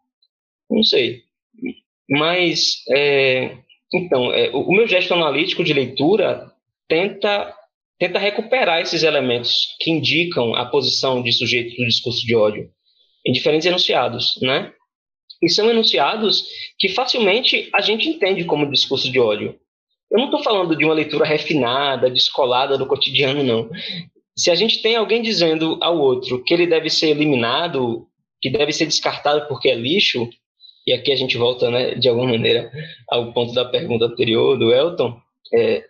Não 0.69 0.83
sei. 0.83 1.23
Mas, 2.11 2.83
é, 2.91 3.57
então, 3.95 4.33
é, 4.33 4.51
o 4.51 4.73
meu 4.73 4.89
gesto 4.89 5.15
analítico 5.15 5.63
de 5.63 5.73
leitura 5.73 6.53
tenta, 6.89 7.55
tenta 7.99 8.19
recuperar 8.19 8.81
esses 8.81 9.05
elementos 9.05 9.77
que 9.79 9.93
indicam 9.93 10.55
a 10.57 10.67
posição 10.67 11.23
de 11.23 11.33
sujeito 11.33 11.77
do 11.77 11.87
discurso 11.87 12.27
de 12.27 12.35
ódio 12.35 12.69
em 13.25 13.33
diferentes 13.33 13.67
enunciados, 13.67 14.39
né? 14.43 14.73
E 15.43 15.49
são 15.49 15.71
enunciados 15.71 16.45
que 16.79 16.89
facilmente 16.89 17.69
a 17.75 17.81
gente 17.81 18.09
entende 18.09 18.45
como 18.45 18.71
discurso 18.71 19.11
de 19.11 19.19
ódio. 19.19 19.59
Eu 20.11 20.19
não 20.19 20.27
estou 20.27 20.43
falando 20.43 20.77
de 20.77 20.85
uma 20.85 20.95
leitura 20.95 21.25
refinada, 21.25 22.11
descolada 22.11 22.77
do 22.77 22.87
cotidiano, 22.87 23.43
não. 23.43 23.71
Se 24.37 24.51
a 24.51 24.55
gente 24.55 24.83
tem 24.83 24.97
alguém 24.97 25.23
dizendo 25.23 25.79
ao 25.81 25.99
outro 25.99 26.43
que 26.43 26.53
ele 26.53 26.67
deve 26.67 26.91
ser 26.91 27.11
eliminado, 27.11 28.07
que 28.41 28.51
deve 28.51 28.73
ser 28.73 28.87
descartado 28.87 29.47
porque 29.49 29.69
é 29.69 29.75
lixo, 29.75 30.29
e 30.91 30.93
aqui 30.93 31.13
a 31.13 31.17
gente 31.17 31.39
volta, 31.39 31.71
né, 31.71 31.95
de 31.95 32.09
alguma 32.09 32.33
maneira, 32.33 32.69
ao 33.09 33.33
ponto 33.33 33.55
da 33.55 33.65
pergunta 33.65 34.07
anterior 34.07 34.59
do 34.59 34.75
Elton, 34.75 35.21
é, 35.55 35.85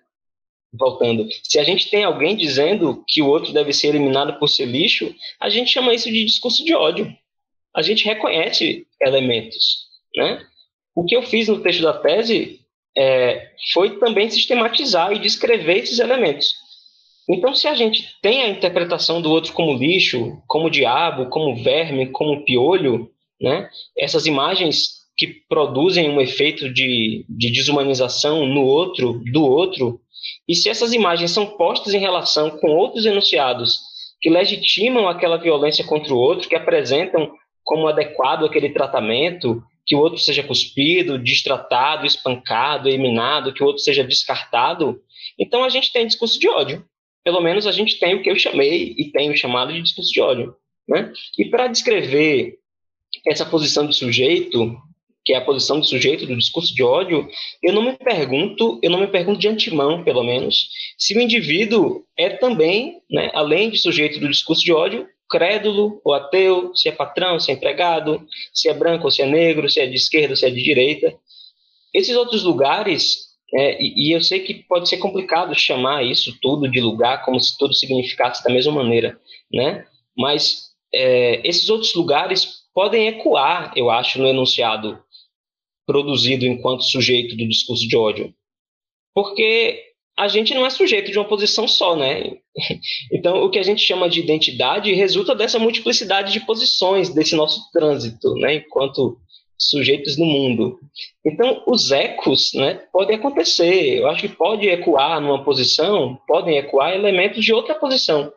voltando, 0.71 1.27
se 1.43 1.59
a 1.59 1.65
gente 1.65 1.89
tem 1.89 2.05
alguém 2.05 2.37
dizendo 2.37 3.03
que 3.09 3.23
o 3.23 3.27
outro 3.27 3.51
deve 3.51 3.73
ser 3.73 3.89
eliminado 3.89 4.39
por 4.39 4.47
ser 4.47 4.67
lixo, 4.67 5.15
a 5.41 5.49
gente 5.49 5.71
chama 5.71 5.95
isso 5.95 6.11
de 6.11 6.23
discurso 6.23 6.63
de 6.63 6.75
ódio. 6.75 7.11
A 7.75 7.81
gente 7.81 8.05
reconhece 8.05 8.87
elementos, 9.01 9.87
né? 10.15 10.45
O 10.95 11.05
que 11.07 11.17
eu 11.17 11.23
fiz 11.23 11.49
no 11.49 11.61
texto 11.61 11.83
da 11.83 11.95
tese 11.95 12.61
é, 12.95 13.53
foi 13.73 13.99
também 13.99 14.29
sistematizar 14.29 15.13
e 15.13 15.19
descrever 15.19 15.79
esses 15.79 15.99
elementos. 15.99 16.53
Então, 17.27 17.55
se 17.55 17.67
a 17.67 17.75
gente 17.75 18.19
tem 18.21 18.43
a 18.43 18.49
interpretação 18.49 19.23
do 19.23 19.31
outro 19.31 19.55
como 19.55 19.79
lixo, 19.79 20.43
como 20.47 20.69
diabo, 20.69 21.31
como 21.31 21.57
verme, 21.57 22.09
como 22.09 22.45
piolho, 22.45 23.11
né? 23.41 23.69
Essas 23.97 24.27
imagens 24.27 25.01
que 25.17 25.27
produzem 25.49 26.09
um 26.11 26.21
efeito 26.21 26.73
de, 26.73 27.25
de 27.29 27.51
desumanização 27.51 28.47
no 28.47 28.63
outro, 28.63 29.23
do 29.33 29.45
outro, 29.45 30.01
e 30.49 30.55
se 30.55 30.69
essas 30.69 30.93
imagens 30.93 31.31
são 31.31 31.47
postas 31.47 31.95
em 31.95 31.99
relação 31.99 32.51
com 32.51 32.69
outros 32.69 33.07
enunciados 33.07 33.79
que 34.21 34.29
legitimam 34.29 35.09
aquela 35.09 35.39
violência 35.39 35.85
contra 35.85 36.13
o 36.13 36.19
outro, 36.19 36.49
que 36.49 36.55
apresentam 36.55 37.33
como 37.65 37.89
adequado 37.89 38.45
aquele 38.45 38.71
tratamento, 38.71 39.63
que 39.87 39.97
o 39.97 39.99
outro 39.99 40.19
seja 40.19 40.43
cuspido, 40.43 41.19
destratado, 41.19 42.07
espancado, 42.07 42.89
eliminado, 42.89 43.53
que 43.53 43.63
o 43.63 43.67
outro 43.67 43.83
seja 43.83 44.05
descartado, 44.05 45.01
então 45.39 45.65
a 45.65 45.69
gente 45.69 45.93
tem 45.93 46.07
discurso 46.07 46.39
de 46.39 46.49
ódio. 46.49 46.85
Pelo 47.25 47.41
menos 47.41 47.67
a 47.67 47.73
gente 47.73 47.99
tem 47.99 48.15
o 48.15 48.23
que 48.23 48.31
eu 48.31 48.39
chamei 48.39 48.95
e 48.97 49.11
tenho 49.11 49.37
chamado 49.37 49.73
de 49.73 49.83
discurso 49.83 50.13
de 50.13 50.21
ódio. 50.21 50.55
Né? 50.89 51.13
E 51.39 51.47
para 51.47 51.67
descrever 51.67 52.60
essa 53.27 53.45
posição 53.45 53.87
de 53.87 53.95
sujeito, 53.95 54.77
que 55.25 55.33
é 55.33 55.37
a 55.37 55.45
posição 55.45 55.79
do 55.79 55.87
sujeito 55.87 56.27
do 56.27 56.37
discurso 56.37 56.75
de 56.75 56.83
ódio, 56.83 57.29
eu 57.63 57.73
não 57.73 57.83
me 57.83 57.93
pergunto, 57.93 58.79
eu 58.83 58.91
não 58.91 59.01
me 59.01 59.07
pergunto 59.07 59.39
de 59.39 59.49
antemão, 59.49 60.03
pelo 60.03 60.25
menos, 60.25 60.69
se 60.97 61.17
o 61.17 61.21
indivíduo 61.21 62.05
é 62.17 62.31
também, 62.31 63.01
né, 63.11 63.31
além 63.35 63.71
de 63.71 63.79
sujeito 63.79 64.19
do 64.19 64.29
discurso 64.29 64.65
de 64.65 64.73
ódio, 64.73 65.07
crédulo 65.29 66.01
ou 66.05 66.15
ateu, 66.15 66.75
se 66.75 66.89
é 66.89 66.93
patrão, 66.93 67.39
se 67.39 67.51
é 67.51 67.55
empregado, 67.55 68.27
se 68.53 68.69
é 68.69 68.75
branco 68.75 69.05
ou 69.05 69.11
se 69.11 69.23
é 69.23 69.27
negro, 69.27 69.69
se 69.69 69.79
é 69.81 69.87
de 69.87 69.95
esquerda 69.95 70.33
ou 70.33 70.37
se 70.37 70.47
é 70.47 70.51
de 70.51 70.63
direita. 70.63 71.15
Esses 71.95 72.17
outros 72.17 72.43
lugares 72.43 73.29
É, 73.53 73.83
e, 73.83 74.15
eu 74.15 74.23
sei 74.23 74.39
que 74.45 74.55
pode 74.55 74.89
ser 74.89 74.99
complicado 74.99 75.53
chamar 75.57 76.05
isso 76.05 76.39
tudo 76.41 76.71
de 76.71 76.81
lugar 76.81 77.25
como 77.25 77.41
se 77.41 77.59
tudo 77.59 77.75
significasse 77.75 78.45
da 78.45 78.51
mesma 78.55 78.71
maneira, 78.73 79.19
né? 79.53 79.85
Mas 80.17 80.70
é, 80.93 81.47
esses 81.47 81.69
outros 81.69 81.95
lugares 81.95 82.61
podem 82.75 83.09
ecoar, 83.09 83.73
eu 83.77 83.91
acho, 83.91 84.19
no 84.19 84.29
enunciado 84.29 84.99
produzido 85.87 86.47
enquanto 86.47 86.85
sujeito 86.85 87.37
do 87.37 87.49
discurso 87.49 87.87
de 87.87 87.97
ódio. 87.97 88.33
Porque 89.15 89.83
a 90.17 90.29
gente 90.29 90.55
não 90.55 90.65
é 90.65 90.71
sujeito 90.71 91.11
de 91.11 91.19
uma 91.19 91.27
posição 91.27 91.67
só, 91.67 91.97
né? 91.97 92.37
Então, 93.13 93.43
o 93.43 93.51
que 93.51 93.59
a 93.59 93.63
gente 93.63 93.83
chama 93.83 94.09
de 94.09 94.21
identidade 94.21 94.93
resulta 94.93 95.35
dessa 95.35 95.59
multiplicidade 95.59 96.33
de 96.33 96.41
posições, 96.41 97.13
desse 97.13 97.35
nosso 97.35 97.71
trânsito, 97.73 98.35
né? 98.35 98.57
Enquanto 98.57 99.19
sujeitos 99.61 100.17
no 100.17 100.25
mundo. 100.25 100.79
Então, 101.25 101.63
os 101.67 101.91
ecos, 101.91 102.53
né, 102.55 102.75
podem 102.93 103.17
acontecer. 103.17 103.99
Eu 103.99 104.09
acho 104.09 104.23
que 104.23 104.35
pode 104.35 104.67
ecoar 104.67 105.21
numa 105.21 105.45
posição, 105.45 106.19
podem 106.27 106.57
ecoar 106.57 106.95
elementos 106.95 107.45
de 107.45 107.53
outra 107.53 107.75
posição. 107.75 108.33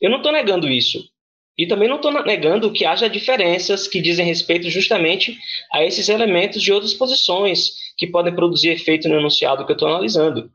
Eu 0.00 0.10
não 0.10 0.18
estou 0.18 0.30
negando 0.30 0.68
isso. 0.68 1.02
E 1.58 1.66
também 1.66 1.88
não 1.88 1.96
estou 1.96 2.12
negando 2.24 2.70
que 2.70 2.84
haja 2.84 3.10
diferenças 3.10 3.88
que 3.88 4.00
dizem 4.00 4.24
respeito 4.24 4.70
justamente 4.70 5.36
a 5.72 5.82
esses 5.82 6.08
elementos 6.08 6.62
de 6.62 6.72
outras 6.72 6.94
posições 6.94 7.72
que 7.96 8.06
podem 8.06 8.32
produzir 8.32 8.70
efeito 8.70 9.08
no 9.08 9.16
enunciado 9.16 9.66
que 9.66 9.72
eu 9.72 9.74
estou 9.74 9.88
analisando. 9.88 10.50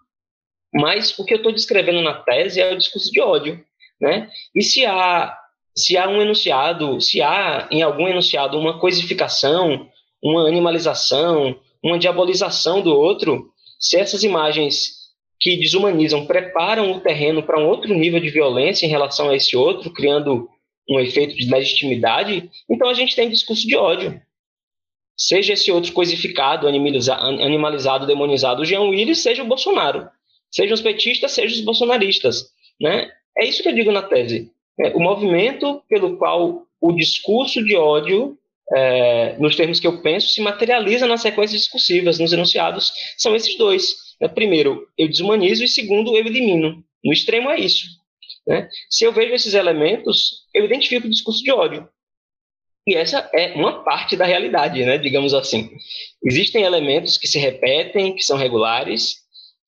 Mas 0.73 1.17
o 1.19 1.25
que 1.25 1.33
eu 1.33 1.37
estou 1.37 1.51
descrevendo 1.51 2.01
na 2.01 2.13
tese 2.13 2.61
é 2.61 2.73
o 2.73 2.77
discurso 2.77 3.11
de 3.11 3.19
ódio. 3.19 3.61
Né? 3.99 4.29
E 4.55 4.63
se 4.63 4.85
há, 4.85 5.37
se 5.75 5.97
há 5.97 6.07
um 6.07 6.21
enunciado, 6.21 7.01
se 7.01 7.21
há 7.21 7.67
em 7.69 7.81
algum 7.81 8.07
enunciado 8.07 8.57
uma 8.57 8.79
coisificação, 8.79 9.89
uma 10.23 10.47
animalização, 10.47 11.59
uma 11.83 11.99
diabolização 11.99 12.81
do 12.81 12.95
outro, 12.95 13.51
se 13.77 13.97
essas 13.97 14.23
imagens 14.23 15.03
que 15.37 15.57
desumanizam 15.57 16.25
preparam 16.25 16.93
o 16.93 17.01
terreno 17.01 17.43
para 17.43 17.59
um 17.59 17.67
outro 17.67 17.93
nível 17.93 18.21
de 18.21 18.29
violência 18.29 18.85
em 18.85 18.89
relação 18.89 19.29
a 19.29 19.35
esse 19.35 19.57
outro, 19.57 19.91
criando 19.91 20.47
um 20.89 20.99
efeito 20.99 21.35
de 21.35 21.49
legitimidade, 21.49 22.49
então 22.69 22.89
a 22.89 22.93
gente 22.93 23.15
tem 23.15 23.29
discurso 23.29 23.67
de 23.67 23.75
ódio. 23.75 24.21
Seja 25.15 25.53
esse 25.53 25.71
outro 25.71 25.93
coisificado, 25.93 26.67
animalizado, 26.67 28.07
demonizado, 28.07 28.61
o 28.61 28.65
Jean 28.65 28.81
Willis, 28.81 29.19
seja 29.19 29.43
o 29.43 29.47
Bolsonaro. 29.47 30.09
Sejam 30.51 30.73
os 30.73 30.81
petistas, 30.81 31.31
sejam 31.31 31.57
os 31.57 31.63
bolsonaristas. 31.63 32.51
Né? 32.79 33.09
É 33.37 33.45
isso 33.45 33.63
que 33.63 33.69
eu 33.69 33.75
digo 33.75 33.91
na 33.91 34.01
tese. 34.01 34.51
É, 34.79 34.89
o 34.89 34.99
movimento 34.99 35.83
pelo 35.87 36.17
qual 36.17 36.65
o 36.81 36.91
discurso 36.91 37.63
de 37.63 37.75
ódio, 37.75 38.37
é, 38.75 39.37
nos 39.37 39.55
termos 39.55 39.79
que 39.79 39.87
eu 39.87 40.01
penso, 40.01 40.29
se 40.29 40.41
materializa 40.41 41.07
nas 41.07 41.21
sequências 41.21 41.61
discursivas, 41.61 42.19
nos 42.19 42.33
enunciados, 42.33 42.91
são 43.17 43.35
esses 43.35 43.55
dois. 43.57 43.95
Né? 44.19 44.27
Primeiro, 44.27 44.87
eu 44.97 45.07
desumanizo 45.07 45.63
e 45.63 45.67
segundo, 45.67 46.15
eu 46.17 46.25
elimino. 46.25 46.83
No 47.03 47.13
extremo 47.13 47.49
é 47.49 47.59
isso. 47.59 47.87
Né? 48.45 48.67
Se 48.89 49.05
eu 49.05 49.13
vejo 49.13 49.33
esses 49.33 49.53
elementos, 49.53 50.42
eu 50.53 50.65
identifico 50.65 51.07
o 51.07 51.09
discurso 51.09 51.43
de 51.43 51.51
ódio. 51.51 51.87
E 52.85 52.95
essa 52.95 53.29
é 53.33 53.53
uma 53.53 53.83
parte 53.83 54.15
da 54.15 54.25
realidade, 54.25 54.83
né? 54.85 54.97
digamos 54.97 55.33
assim. 55.33 55.71
Existem 56.23 56.63
elementos 56.63 57.17
que 57.17 57.27
se 57.27 57.39
repetem, 57.39 58.15
que 58.15 58.23
são 58.23 58.37
regulares. 58.37 59.23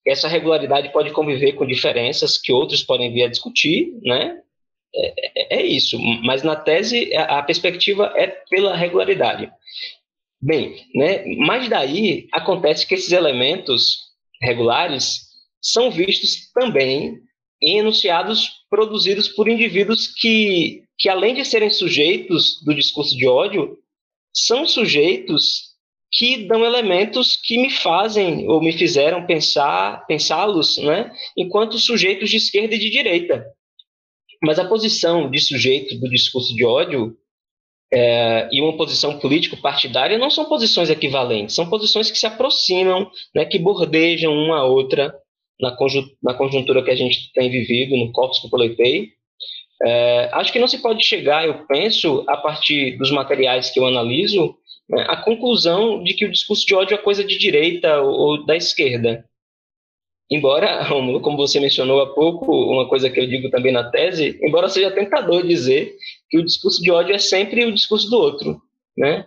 Essa 0.05 0.27
regularidade 0.27 0.91
pode 0.91 1.11
conviver 1.11 1.53
com 1.53 1.65
diferenças 1.65 2.37
que 2.37 2.51
outros 2.51 2.83
podem 2.83 3.11
vir 3.13 3.23
a 3.23 3.29
discutir, 3.29 3.93
né? 4.03 4.39
É, 4.93 5.55
é, 5.55 5.59
é 5.59 5.65
isso. 5.65 5.97
Mas 6.23 6.43
na 6.43 6.55
tese 6.55 7.15
a 7.15 7.41
perspectiva 7.41 8.13
é 8.15 8.27
pela 8.49 8.75
regularidade. 8.75 9.51
Bem, 10.41 10.75
né? 10.93 11.25
Mas 11.37 11.69
daí 11.69 12.27
acontece 12.31 12.85
que 12.85 12.93
esses 12.93 13.11
elementos 13.11 13.97
regulares 14.41 15.25
são 15.61 15.89
vistos 15.89 16.51
também 16.53 17.19
em 17.61 17.79
enunciados 17.79 18.51
produzidos 18.69 19.27
por 19.29 19.47
indivíduos 19.47 20.07
que, 20.07 20.83
que, 20.97 21.09
além 21.09 21.35
de 21.35 21.45
serem 21.45 21.69
sujeitos 21.69 22.61
do 22.63 22.73
discurso 22.73 23.15
de 23.15 23.27
ódio, 23.27 23.77
são 24.33 24.67
sujeitos 24.67 25.75
que 26.11 26.45
dão 26.45 26.65
elementos 26.65 27.35
que 27.35 27.57
me 27.57 27.69
fazem 27.69 28.47
ou 28.47 28.61
me 28.61 28.71
fizeram 28.71 29.25
pensar, 29.25 30.05
pensá-los, 30.05 30.77
né, 30.77 31.11
enquanto 31.35 31.77
sujeitos 31.77 32.29
de 32.29 32.37
esquerda 32.37 32.75
e 32.75 32.79
de 32.79 32.89
direita. 32.89 33.45
Mas 34.41 34.59
a 34.59 34.67
posição 34.67 35.29
de 35.29 35.39
sujeito 35.39 35.97
do 35.99 36.09
discurso 36.09 36.53
de 36.53 36.65
ódio 36.65 37.17
é, 37.91 38.47
e 38.51 38.61
uma 38.61 38.77
posição 38.77 39.19
político-partidária 39.19 40.17
não 40.17 40.29
são 40.29 40.45
posições 40.45 40.89
equivalentes, 40.89 41.55
são 41.55 41.69
posições 41.69 42.09
que 42.09 42.17
se 42.17 42.27
aproximam, 42.27 43.09
né, 43.33 43.45
que 43.45 43.59
bordejam 43.59 44.33
uma 44.33 44.59
a 44.59 44.65
outra 44.65 45.13
na, 45.59 45.75
conjuntura 46.33 46.83
que 46.83 46.91
a 46.91 46.95
gente 46.95 47.31
tem 47.33 47.49
vivido, 47.49 47.95
no 47.95 48.11
corpus 48.11 48.39
que 48.39 48.47
eu 48.47 48.51
coletei. 48.51 49.09
É, 49.83 50.29
acho 50.33 50.53
que 50.53 50.59
não 50.59 50.67
se 50.67 50.81
pode 50.81 51.03
chegar, 51.03 51.45
eu 51.45 51.65
penso, 51.65 52.23
a 52.27 52.37
partir 52.37 52.97
dos 52.97 53.11
materiais 53.11 53.69
que 53.69 53.79
eu 53.79 53.85
analiso, 53.85 54.55
né, 54.89 55.05
a 55.07 55.17
conclusão 55.17 56.03
de 56.03 56.13
que 56.13 56.25
o 56.25 56.31
discurso 56.31 56.65
de 56.65 56.73
ódio 56.73 56.95
é 56.95 56.97
coisa 56.97 57.23
de 57.23 57.37
direita 57.37 58.01
ou, 58.01 58.45
da 58.45 58.55
esquerda. 58.55 59.25
Embora, 60.29 60.87
como 61.21 61.37
você 61.37 61.59
mencionou 61.59 62.01
há 62.01 62.13
pouco, 62.13 62.51
uma 62.51 62.87
coisa 62.87 63.09
que 63.09 63.19
eu 63.19 63.27
digo 63.27 63.49
também 63.49 63.71
na 63.71 63.89
tese, 63.89 64.39
embora 64.41 64.69
seja 64.69 64.91
tentador 64.91 65.45
dizer 65.45 65.95
que 66.29 66.37
o 66.37 66.45
discurso 66.45 66.81
de 66.81 66.91
ódio 66.91 67.13
é 67.13 67.19
sempre 67.19 67.65
o 67.65 67.73
discurso 67.73 68.09
do 68.09 68.17
outro, 68.17 68.61
né? 68.97 69.25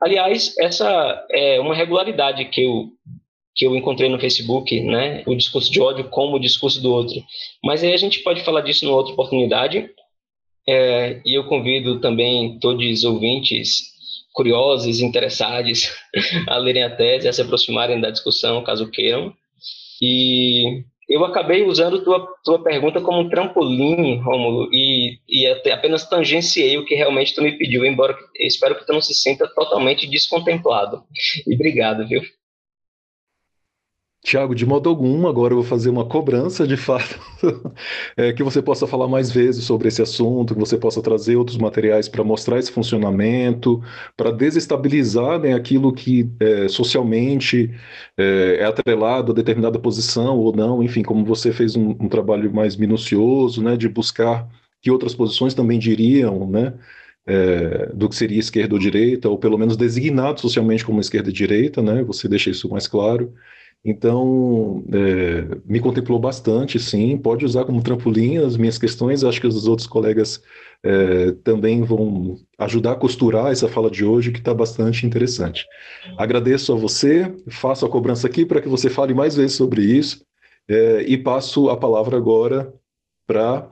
Aliás, 0.00 0.54
essa 0.58 1.26
é 1.30 1.60
uma 1.60 1.74
regularidade 1.74 2.44
que 2.46 2.62
eu 2.62 2.90
que 3.54 3.64
eu 3.64 3.76
encontrei 3.76 4.08
no 4.08 4.18
Facebook, 4.18 4.80
né? 4.80 5.22
O 5.26 5.34
discurso 5.34 5.70
de 5.70 5.80
ódio 5.80 6.08
como 6.10 6.36
o 6.36 6.40
discurso 6.40 6.82
do 6.82 6.92
outro. 6.92 7.22
Mas 7.62 7.82
aí 7.82 7.92
a 7.92 7.96
gente 7.96 8.20
pode 8.20 8.42
falar 8.42 8.62
disso 8.62 8.84
numa 8.84 8.96
outra 8.96 9.12
oportunidade. 9.12 9.88
É, 10.66 11.20
e 11.24 11.34
eu 11.34 11.44
convido 11.44 12.00
também 12.00 12.58
todos 12.58 12.84
os 12.86 13.04
ouvintes 13.04 13.94
curiosos, 14.32 15.00
interessados 15.00 15.94
a 16.48 16.56
lerem 16.56 16.82
a 16.82 16.90
tese, 16.94 17.28
a 17.28 17.32
se 17.32 17.42
aproximarem 17.42 18.00
da 18.00 18.10
discussão, 18.10 18.64
caso 18.64 18.90
queiram. 18.90 19.32
E 20.02 20.82
eu 21.08 21.24
acabei 21.24 21.62
usando 21.62 22.02
tua, 22.02 22.26
tua 22.42 22.62
pergunta 22.62 23.00
como 23.00 23.20
um 23.20 23.28
trampolim, 23.28 24.18
Romulo, 24.20 24.68
e, 24.72 25.18
e 25.28 25.46
apenas 25.46 26.08
tangenciei 26.08 26.76
o 26.78 26.84
que 26.84 26.94
realmente 26.94 27.34
tu 27.34 27.42
me 27.42 27.52
pediu, 27.52 27.84
embora 27.84 28.16
espero 28.40 28.74
que 28.74 28.86
tu 28.86 28.92
não 28.92 29.00
se 29.00 29.14
sinta 29.14 29.46
totalmente 29.46 30.08
descontemplado. 30.08 31.04
E 31.46 31.54
obrigado, 31.54 32.06
viu? 32.08 32.22
Tiago, 34.24 34.54
de 34.54 34.64
modo 34.64 34.88
algum, 34.88 35.28
agora 35.28 35.52
eu 35.52 35.58
vou 35.58 35.64
fazer 35.64 35.90
uma 35.90 36.06
cobrança 36.06 36.66
de 36.66 36.78
fato, 36.78 37.20
é, 38.16 38.32
que 38.32 38.42
você 38.42 38.62
possa 38.62 38.86
falar 38.86 39.06
mais 39.06 39.30
vezes 39.30 39.64
sobre 39.64 39.88
esse 39.88 40.00
assunto, 40.00 40.54
que 40.54 40.60
você 40.60 40.78
possa 40.78 41.02
trazer 41.02 41.36
outros 41.36 41.58
materiais 41.58 42.08
para 42.08 42.24
mostrar 42.24 42.58
esse 42.58 42.72
funcionamento, 42.72 43.82
para 44.16 44.30
desestabilizar 44.30 45.38
né, 45.38 45.52
aquilo 45.52 45.92
que 45.92 46.30
é, 46.40 46.68
socialmente 46.68 47.70
é, 48.16 48.56
é, 48.60 48.64
atrelado 48.64 49.32
a 49.32 49.34
determinada 49.34 49.78
posição 49.78 50.38
ou 50.38 50.56
não, 50.56 50.82
enfim, 50.82 51.02
como 51.02 51.22
você 51.22 51.52
fez 51.52 51.76
um, 51.76 51.90
um 51.90 52.08
trabalho 52.08 52.52
mais 52.52 52.76
minucioso, 52.76 53.62
né, 53.62 53.76
de 53.76 53.90
buscar 53.90 54.48
que 54.80 54.90
outras 54.90 55.14
posições 55.14 55.52
também 55.52 55.78
diriam, 55.78 56.48
né, 56.48 56.72
é, 57.26 57.90
do 57.94 58.08
que 58.08 58.16
seria 58.16 58.40
esquerda 58.40 58.74
ou 58.74 58.80
direita, 58.80 59.28
ou 59.28 59.38
pelo 59.38 59.58
menos 59.58 59.76
designado 59.76 60.40
socialmente 60.40 60.84
como 60.84 60.98
esquerda 60.98 61.28
e 61.28 61.32
direita, 61.32 61.82
né, 61.82 62.02
você 62.02 62.26
deixa 62.26 62.48
isso 62.48 62.70
mais 62.70 62.88
claro. 62.88 63.30
Então, 63.84 64.82
é, 64.90 65.58
me 65.66 65.78
contemplou 65.78 66.18
bastante, 66.18 66.78
sim. 66.78 67.18
Pode 67.18 67.44
usar 67.44 67.64
como 67.66 67.82
trampolim 67.82 68.38
as 68.38 68.56
minhas 68.56 68.78
questões. 68.78 69.22
Acho 69.22 69.40
que 69.40 69.46
os 69.46 69.68
outros 69.68 69.86
colegas 69.86 70.42
é, 70.82 71.32
também 71.44 71.82
vão 71.82 72.36
ajudar 72.58 72.92
a 72.92 72.96
costurar 72.96 73.52
essa 73.52 73.68
fala 73.68 73.90
de 73.90 74.02
hoje, 74.02 74.32
que 74.32 74.38
está 74.38 74.54
bastante 74.54 75.04
interessante. 75.04 75.66
Agradeço 76.16 76.72
a 76.72 76.76
você, 76.76 77.34
faço 77.48 77.84
a 77.84 77.88
cobrança 77.90 78.26
aqui 78.26 78.46
para 78.46 78.62
que 78.62 78.68
você 78.68 78.88
fale 78.88 79.12
mais 79.12 79.36
vezes 79.36 79.56
sobre 79.56 79.82
isso. 79.82 80.24
É, 80.66 81.02
e 81.02 81.18
passo 81.18 81.68
a 81.68 81.76
palavra 81.76 82.16
agora 82.16 82.72
para. 83.26 83.68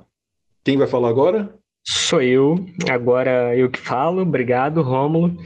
Quem 0.62 0.76
vai 0.76 0.86
falar 0.86 1.08
agora? 1.08 1.52
Sou 1.84 2.22
eu, 2.22 2.64
agora 2.88 3.56
eu 3.56 3.68
que 3.68 3.78
falo. 3.78 4.22
Obrigado, 4.22 4.82
Rômulo. 4.82 5.36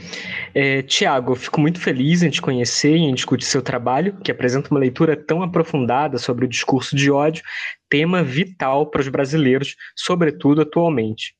É, 0.59 0.81
Tiago, 0.81 1.35
fico 1.35 1.61
muito 1.61 1.79
feliz 1.79 2.23
em 2.23 2.31
te 2.31 2.41
conhecer 2.41 2.95
e 2.95 3.01
em 3.01 3.13
discutir 3.13 3.45
seu 3.45 3.61
trabalho, 3.61 4.17
que 4.23 4.31
apresenta 4.31 4.71
uma 4.71 4.79
leitura 4.79 5.15
tão 5.15 5.43
aprofundada 5.43 6.17
sobre 6.17 6.45
o 6.45 6.49
discurso 6.49 6.95
de 6.95 7.11
ódio, 7.11 7.43
tema 7.87 8.23
vital 8.23 8.89
para 8.89 9.01
os 9.01 9.07
brasileiros, 9.07 9.75
sobretudo 9.95 10.61
atualmente. 10.63 11.36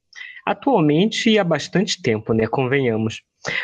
Atualmente 0.51 1.29
e 1.29 1.38
há 1.38 1.43
bastante 1.43 2.01
tempo, 2.01 2.33
né? 2.33 2.47
Convenhamos. 2.47 3.21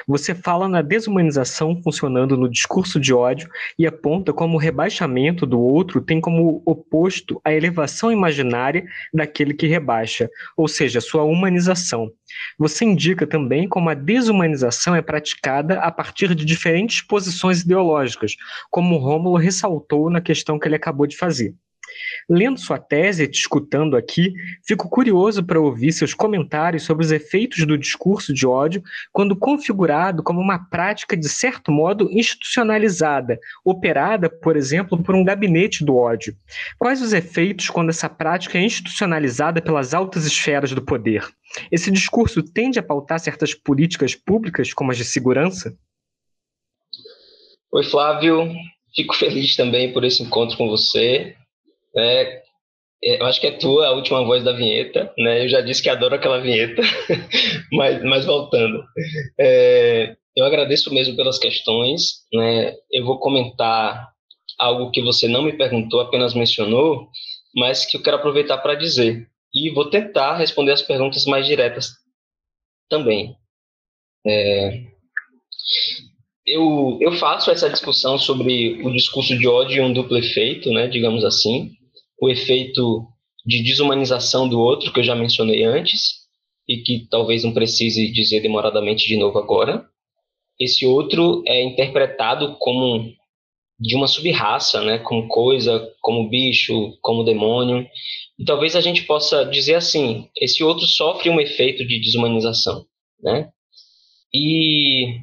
Você 0.08 0.34
fala 0.34 0.68
na 0.68 0.82
desumanização 0.82 1.82
funcionando 1.82 2.38
no 2.38 2.50
discurso 2.50 3.00
de 3.00 3.14
ódio 3.14 3.50
e 3.78 3.86
aponta 3.86 4.32
como 4.32 4.56
o 4.56 4.60
rebaixamento 4.60 5.46
do 5.46 5.60
outro 5.60 6.02
tem 6.02 6.22
como 6.22 6.62
oposto 6.66 7.42
a 7.44 7.54
elevação 7.54 8.12
imaginária 8.12 8.86
daquele 9.14 9.54
que 9.54 9.68
rebaixa, 9.68 10.30
ou 10.56 10.68
seja, 10.68 11.02
sua 11.02 11.24
humanização. 11.24 12.12
Você 12.58 12.86
indica 12.86 13.28
também 13.28 13.68
como 13.68 13.90
a 13.90 13.94
desumanização 13.94 14.96
é 14.96 15.02
praticada 15.02 15.80
a 15.80 15.92
partir 15.92 16.34
de 16.36 16.46
diferentes 16.46 17.02
posições 17.02 17.62
ideológicas, 17.62 18.36
como 18.70 18.98
Rômulo 18.98 19.38
ressaltou 19.38 20.10
na 20.10 20.22
questão 20.22 20.60
que 20.60 20.68
ele 20.68 20.76
acabou 20.76 21.08
de 21.08 21.18
fazer. 21.18 21.54
Lendo 22.30 22.60
sua 22.60 22.80
tese 22.80 23.24
e 23.24 23.28
te 23.28 23.40
escutando 23.40 23.96
aqui, 23.96 24.34
fico 24.66 24.90
curioso 24.90 25.44
para 25.44 25.60
ouvir 25.60 25.92
seus 25.92 26.14
comentários 26.14 26.84
sobre 26.84 27.06
os 27.06 27.12
efeitos 27.12 27.66
do 27.66 27.78
discurso 27.78 28.34
de 28.34 28.46
ódio 28.46 28.84
quando 29.12 29.36
configurado 29.36 30.24
como 30.24 30.40
uma 30.40 30.60
prática 30.70 31.16
de 31.16 31.30
certo 31.30 31.72
modo 31.72 32.10
institucionalizada, 32.12 33.40
operada, 33.64 34.30
por 34.30 34.56
exemplo, 34.56 35.02
por 35.02 35.16
um 35.16 35.24
gabinete 35.24 35.84
do 35.84 35.96
ódio. 35.96 36.36
Quais 36.78 37.02
os 37.02 37.14
efeitos 37.14 37.70
quando 37.70 37.90
essa 37.90 38.10
prática 38.10 38.58
é 38.58 38.62
institucionalizada 38.62 39.62
pelas 39.62 39.94
altas 39.94 40.26
esferas 40.26 40.72
do 40.72 40.84
poder? 40.84 41.28
Esse 41.72 41.92
discurso 41.92 42.42
tende 42.42 42.80
a 42.80 42.84
pautar 42.84 43.20
certas 43.20 43.54
políticas 43.54 44.16
públicas, 44.16 44.74
como 44.74 44.92
as 44.92 44.98
de 44.98 45.06
segurança? 45.06 45.76
Oi, 47.72 47.84
Flávio. 47.84 48.48
Fico 48.96 49.16
feliz 49.16 49.56
também 49.56 49.92
por 49.92 50.04
esse 50.04 50.22
encontro 50.22 50.56
com 50.58 50.70
você. 50.70 51.36
É, 51.96 52.42
é, 53.04 53.22
eu 53.22 53.26
acho 53.26 53.42
que 53.42 53.48
é 53.48 53.52
tua 53.52 53.88
a 53.88 53.92
última 53.92 54.24
voz 54.24 54.44
da 54.44 54.54
vinheta, 54.54 55.14
né? 55.18 55.44
Eu 55.44 55.50
já 55.50 55.62
disse 55.62 55.84
que 55.84 55.90
adoro 55.90 56.16
aquela 56.16 56.40
vinheta, 56.40 56.82
mas, 57.72 58.04
mas 58.04 58.26
voltando. 58.26 58.84
É, 59.40 60.16
eu 60.36 60.46
agradeço 60.46 60.94
mesmo 60.94 61.16
pelas 61.16 61.38
questões, 61.38 62.24
né? 62.34 62.76
Eu 62.92 63.06
vou 63.06 63.20
comentar 63.20 64.10
algo 64.58 64.92
que 64.92 65.02
você 65.02 65.28
não 65.28 65.42
me 65.42 65.54
perguntou, 65.54 66.00
apenas 66.00 66.34
mencionou, 66.34 67.10
mas 67.56 67.86
que 67.86 67.98
eu 67.98 68.02
quero 68.02 68.18
aproveitar 68.18 68.58
para 68.60 68.76
dizer. 68.76 69.28
E 69.54 69.70
vou 69.72 69.90
tentar 69.90 70.38
responder 70.38 70.72
as 70.72 70.82
perguntas 70.82 71.26
mais 71.26 71.46
diretas 71.46 71.92
também. 72.90 73.36
É, 74.26 74.84
eu, 76.46 76.98
eu 77.02 77.12
faço 77.14 77.52
essa 77.52 77.70
discussão 77.70 78.18
sobre 78.18 78.82
o 78.84 78.92
discurso 78.92 79.38
de 79.38 79.48
ódio 79.48 79.78
e 79.78 79.82
um 79.82 79.94
duplo 79.94 80.18
efeito, 80.18 80.72
né, 80.72 80.88
digamos 80.88 81.24
assim, 81.24 81.72
o 82.24 82.30
efeito 82.30 83.06
de 83.46 83.62
desumanização 83.62 84.48
do 84.48 84.58
outro, 84.58 84.94
que 84.94 85.00
eu 85.02 85.04
já 85.04 85.14
mencionei 85.14 85.64
antes, 85.64 86.24
e 86.68 86.78
que 86.78 87.06
talvez 87.10 87.44
não 87.44 87.54
precise 87.54 88.10
dizer 88.10 88.40
demoradamente 88.40 89.06
de 89.06 89.18
novo 89.18 89.38
agora. 89.38 89.86
Esse 90.58 90.86
outro 90.86 91.44
é 91.46 91.62
interpretado 91.62 92.56
como 92.60 93.12
de 93.78 93.96
uma 93.98 94.08
subraça, 94.08 94.82
né, 94.82 95.00
como 95.00 95.28
coisa, 95.28 95.92
como 96.00 96.30
bicho, 96.30 96.98
como 97.02 97.26
demônio. 97.26 97.86
E 98.40 98.46
talvez 98.46 98.74
a 98.78 98.82
gente 98.82 99.04
possa 99.04 99.44
dizer 99.44 99.76
assim, 99.76 100.30
esse 100.40 100.64
outro 100.64 100.86
sofre 100.86 101.30
um 101.30 101.42
efeito 101.42 101.86
de 101.86 102.00
desumanização, 102.00 102.86
né? 103.22 103.50
E 104.34 105.20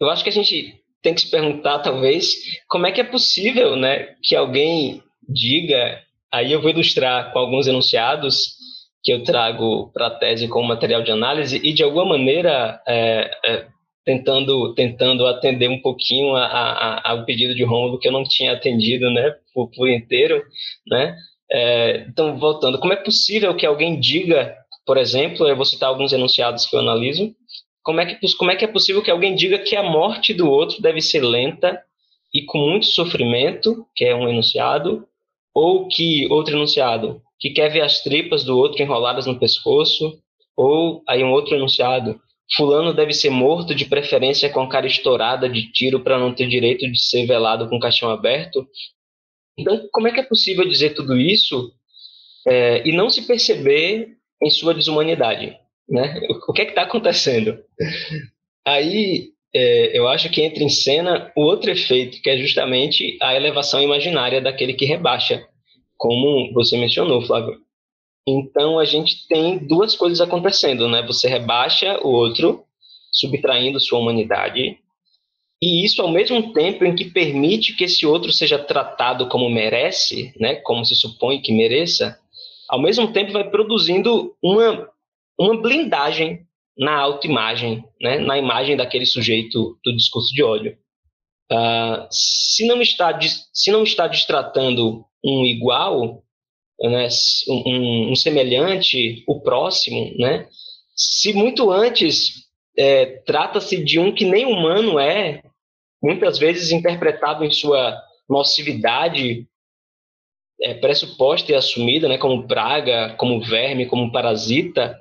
eu 0.00 0.10
acho 0.10 0.24
que 0.24 0.30
a 0.30 0.32
gente 0.32 0.74
tem 1.00 1.14
que 1.14 1.20
se 1.20 1.30
perguntar, 1.30 1.78
talvez, 1.78 2.34
como 2.68 2.86
é 2.86 2.92
que 2.92 3.00
é 3.00 3.04
possível, 3.04 3.76
né, 3.76 4.16
que 4.24 4.34
alguém 4.34 5.00
diga 5.28 6.02
Aí 6.32 6.52
eu 6.52 6.60
vou 6.60 6.70
ilustrar 6.70 7.32
com 7.32 7.38
alguns 7.38 7.66
enunciados 7.66 8.54
que 9.02 9.12
eu 9.12 9.24
trago 9.24 9.90
para 9.92 10.08
a 10.08 10.10
tese 10.10 10.46
como 10.48 10.68
material 10.68 11.02
de 11.02 11.10
análise 11.10 11.60
e, 11.62 11.72
de 11.72 11.82
alguma 11.82 12.04
maneira, 12.04 12.80
é, 12.86 13.30
é, 13.44 13.66
tentando, 14.04 14.74
tentando 14.74 15.26
atender 15.26 15.68
um 15.68 15.80
pouquinho 15.80 16.34
a, 16.36 16.44
a, 16.44 17.10
ao 17.10 17.24
pedido 17.24 17.54
de 17.54 17.64
Rômulo 17.64 17.98
que 17.98 18.08
eu 18.08 18.12
não 18.12 18.24
tinha 18.24 18.52
atendido 18.52 19.10
né, 19.10 19.34
por, 19.54 19.70
por 19.70 19.88
inteiro. 19.88 20.42
Né? 20.86 21.16
É, 21.50 22.04
então, 22.08 22.38
voltando, 22.38 22.78
como 22.78 22.92
é 22.92 22.96
possível 22.96 23.56
que 23.56 23.66
alguém 23.66 23.98
diga, 23.98 24.54
por 24.86 24.96
exemplo, 24.96 25.48
eu 25.48 25.56
vou 25.56 25.64
citar 25.64 25.88
alguns 25.88 26.12
enunciados 26.12 26.66
que 26.66 26.76
eu 26.76 26.80
analiso, 26.80 27.34
como 27.82 28.00
é 28.00 28.06
que, 28.06 28.36
como 28.36 28.50
é, 28.50 28.56
que 28.56 28.64
é 28.64 28.68
possível 28.68 29.02
que 29.02 29.10
alguém 29.10 29.34
diga 29.34 29.58
que 29.58 29.74
a 29.74 29.82
morte 29.82 30.34
do 30.34 30.48
outro 30.48 30.82
deve 30.82 31.00
ser 31.00 31.22
lenta 31.22 31.80
e 32.32 32.42
com 32.44 32.58
muito 32.58 32.86
sofrimento, 32.86 33.86
que 33.96 34.04
é 34.04 34.14
um 34.14 34.28
enunciado, 34.28 35.06
ou 35.54 35.88
que 35.88 36.26
outro 36.30 36.56
enunciado 36.56 37.22
que 37.40 37.50
quer 37.50 37.70
ver 37.70 37.80
as 37.80 38.02
tripas 38.02 38.44
do 38.44 38.56
outro 38.56 38.82
enroladas 38.82 39.26
no 39.26 39.38
pescoço, 39.38 40.20
ou 40.54 41.02
aí 41.08 41.24
um 41.24 41.32
outro 41.32 41.56
enunciado, 41.56 42.20
fulano 42.54 42.92
deve 42.92 43.14
ser 43.14 43.30
morto 43.30 43.74
de 43.74 43.86
preferência 43.86 44.50
com 44.50 44.60
a 44.60 44.68
cara 44.68 44.86
estourada 44.86 45.48
de 45.48 45.72
tiro 45.72 46.00
para 46.00 46.18
não 46.18 46.34
ter 46.34 46.46
direito 46.46 46.86
de 46.90 47.00
ser 47.00 47.26
velado 47.26 47.68
com 47.68 47.80
caixão 47.80 48.10
aberto. 48.10 48.68
Então, 49.58 49.88
como 49.90 50.06
é 50.06 50.12
que 50.12 50.20
é 50.20 50.24
possível 50.24 50.68
dizer 50.68 50.90
tudo 50.90 51.16
isso 51.16 51.72
é, 52.46 52.86
e 52.86 52.92
não 52.92 53.08
se 53.08 53.26
perceber 53.26 54.16
em 54.42 54.50
sua 54.50 54.74
desumanidade? 54.74 55.56
Né? 55.88 56.20
O 56.46 56.52
que 56.52 56.62
é 56.62 56.64
que 56.66 56.72
está 56.72 56.82
acontecendo? 56.82 57.58
Aí 58.66 59.30
é, 59.54 59.98
eu 59.98 60.08
acho 60.08 60.30
que 60.30 60.42
entra 60.42 60.62
em 60.62 60.68
cena 60.68 61.32
o 61.36 61.42
outro 61.42 61.70
efeito, 61.70 62.20
que 62.22 62.30
é 62.30 62.38
justamente 62.38 63.18
a 63.20 63.34
elevação 63.34 63.82
imaginária 63.82 64.40
daquele 64.40 64.74
que 64.74 64.84
rebaixa, 64.84 65.44
como 65.96 66.52
você 66.52 66.76
mencionou, 66.76 67.22
Flávio. 67.22 67.58
Então 68.26 68.78
a 68.78 68.84
gente 68.84 69.26
tem 69.26 69.58
duas 69.58 69.96
coisas 69.96 70.20
acontecendo, 70.20 70.88
né? 70.88 71.02
Você 71.06 71.28
rebaixa 71.28 71.98
o 72.02 72.08
outro, 72.08 72.64
subtraindo 73.12 73.80
sua 73.80 73.98
humanidade, 73.98 74.78
e 75.62 75.84
isso 75.84 76.00
ao 76.00 76.10
mesmo 76.10 76.52
tempo 76.52 76.84
em 76.84 76.94
que 76.94 77.10
permite 77.10 77.74
que 77.74 77.84
esse 77.84 78.06
outro 78.06 78.32
seja 78.32 78.58
tratado 78.58 79.28
como 79.28 79.50
merece, 79.50 80.32
né? 80.38 80.54
Como 80.56 80.84
se 80.84 80.94
supõe 80.94 81.40
que 81.40 81.52
mereça, 81.52 82.18
ao 82.68 82.80
mesmo 82.80 83.12
tempo 83.12 83.32
vai 83.32 83.50
produzindo 83.50 84.34
uma 84.42 84.88
uma 85.38 85.58
blindagem 85.58 86.46
na 86.80 86.96
autoimagem, 86.96 87.84
né, 88.00 88.18
na 88.18 88.38
imagem 88.38 88.74
daquele 88.74 89.04
sujeito 89.04 89.78
do 89.84 89.94
discurso 89.94 90.32
de 90.32 90.42
ódio. 90.42 90.78
Uh, 91.52 92.08
se, 92.10 92.66
não 92.66 92.80
está, 92.80 93.18
se 93.52 93.70
não 93.70 93.82
está 93.82 94.06
destratando 94.06 95.04
um 95.22 95.44
igual, 95.44 96.24
né, 96.80 97.06
um, 97.48 98.12
um, 98.12 98.16
semelhante, 98.16 99.22
o 99.28 99.40
próximo, 99.42 100.10
né, 100.16 100.48
se 100.96 101.34
muito 101.34 101.70
antes 101.70 102.46
é, 102.78 103.04
trata-se 103.26 103.84
de 103.84 103.98
um 103.98 104.14
que 104.14 104.24
nem 104.24 104.46
humano 104.46 104.98
é, 104.98 105.42
muitas 106.02 106.38
vezes 106.38 106.70
interpretado 106.70 107.44
em 107.44 107.50
sua 107.50 108.00
nocividade 108.26 109.46
é, 110.62 110.72
pressuposta 110.74 111.52
e 111.52 111.54
assumida, 111.54 112.08
né, 112.08 112.16
como 112.16 112.46
praga, 112.46 113.14
como 113.18 113.38
verme, 113.38 113.84
como 113.84 114.10
parasita, 114.10 114.98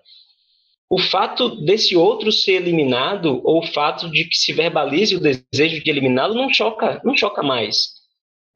o 0.89 0.97
fato 0.97 1.49
desse 1.63 1.95
outro 1.95 2.32
ser 2.32 2.54
eliminado 2.54 3.41
ou 3.43 3.60
o 3.60 3.67
fato 3.67 4.10
de 4.10 4.25
que 4.25 4.36
se 4.36 4.52
verbalize 4.52 5.15
o 5.15 5.19
desejo 5.19 5.84
de 5.84 5.89
eliminá-lo 5.89 6.34
não 6.34 6.52
choca, 6.52 6.99
não 7.06 7.15
choca 7.15 7.43
mais. 7.43 7.99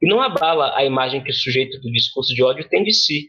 E 0.02 0.08
não 0.08 0.20
abala 0.20 0.76
a 0.76 0.84
imagem 0.84 1.22
que 1.22 1.30
o 1.30 1.34
sujeito 1.34 1.80
do 1.80 1.92
discurso 1.92 2.34
de 2.34 2.42
ódio 2.42 2.68
tem 2.68 2.82
de 2.82 2.92
si. 2.92 3.28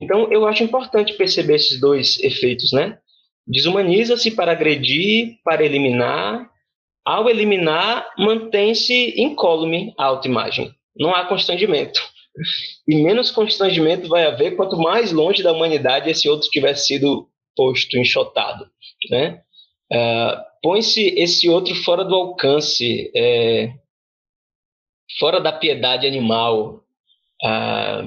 Então, 0.00 0.30
eu 0.32 0.46
acho 0.46 0.64
importante 0.64 1.12
perceber 1.12 1.54
esses 1.54 1.78
dois 1.78 2.18
efeitos, 2.24 2.72
né? 2.72 2.98
Desumaniza-se 3.46 4.32
para 4.32 4.52
agredir, 4.52 5.36
para 5.44 5.64
eliminar. 5.64 6.50
Ao 7.04 7.30
eliminar, 7.30 8.12
mantém-se 8.18 9.14
incólume 9.20 9.94
a 9.96 10.06
autoimagem. 10.06 10.72
Não 10.96 11.14
há 11.14 11.24
constrangimento. 11.26 12.00
E 12.88 13.02
menos 13.02 13.30
constrangimento 13.30 14.08
vai 14.08 14.26
haver 14.26 14.56
quanto 14.56 14.76
mais 14.76 15.12
longe 15.12 15.42
da 15.42 15.52
humanidade 15.52 16.10
esse 16.10 16.28
outro 16.28 16.48
tiver 16.50 16.74
sido 16.74 17.28
posto, 17.56 17.98
enxotado, 17.98 18.68
né? 19.10 19.42
Uh, 19.92 20.50
Põe-se 20.62 21.08
esse 21.16 21.48
outro 21.48 21.74
fora 21.74 22.04
do 22.04 22.14
alcance, 22.14 23.10
é, 23.16 23.72
fora 25.18 25.40
da 25.40 25.52
piedade 25.52 26.06
animal. 26.06 26.84
Uh, 27.42 28.06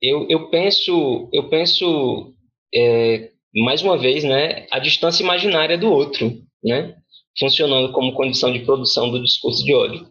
eu, 0.00 0.28
eu 0.28 0.48
penso, 0.50 1.28
eu 1.32 1.48
penso 1.48 2.34
é, 2.72 3.30
mais 3.54 3.82
uma 3.82 3.98
vez, 3.98 4.22
né, 4.22 4.66
a 4.70 4.78
distância 4.78 5.22
imaginária 5.22 5.76
do 5.76 5.90
outro, 5.90 6.32
né, 6.62 6.96
funcionando 7.38 7.92
como 7.92 8.14
condição 8.14 8.52
de 8.52 8.60
produção 8.60 9.10
do 9.10 9.22
discurso 9.22 9.64
de 9.64 9.74
ódio. 9.74 10.08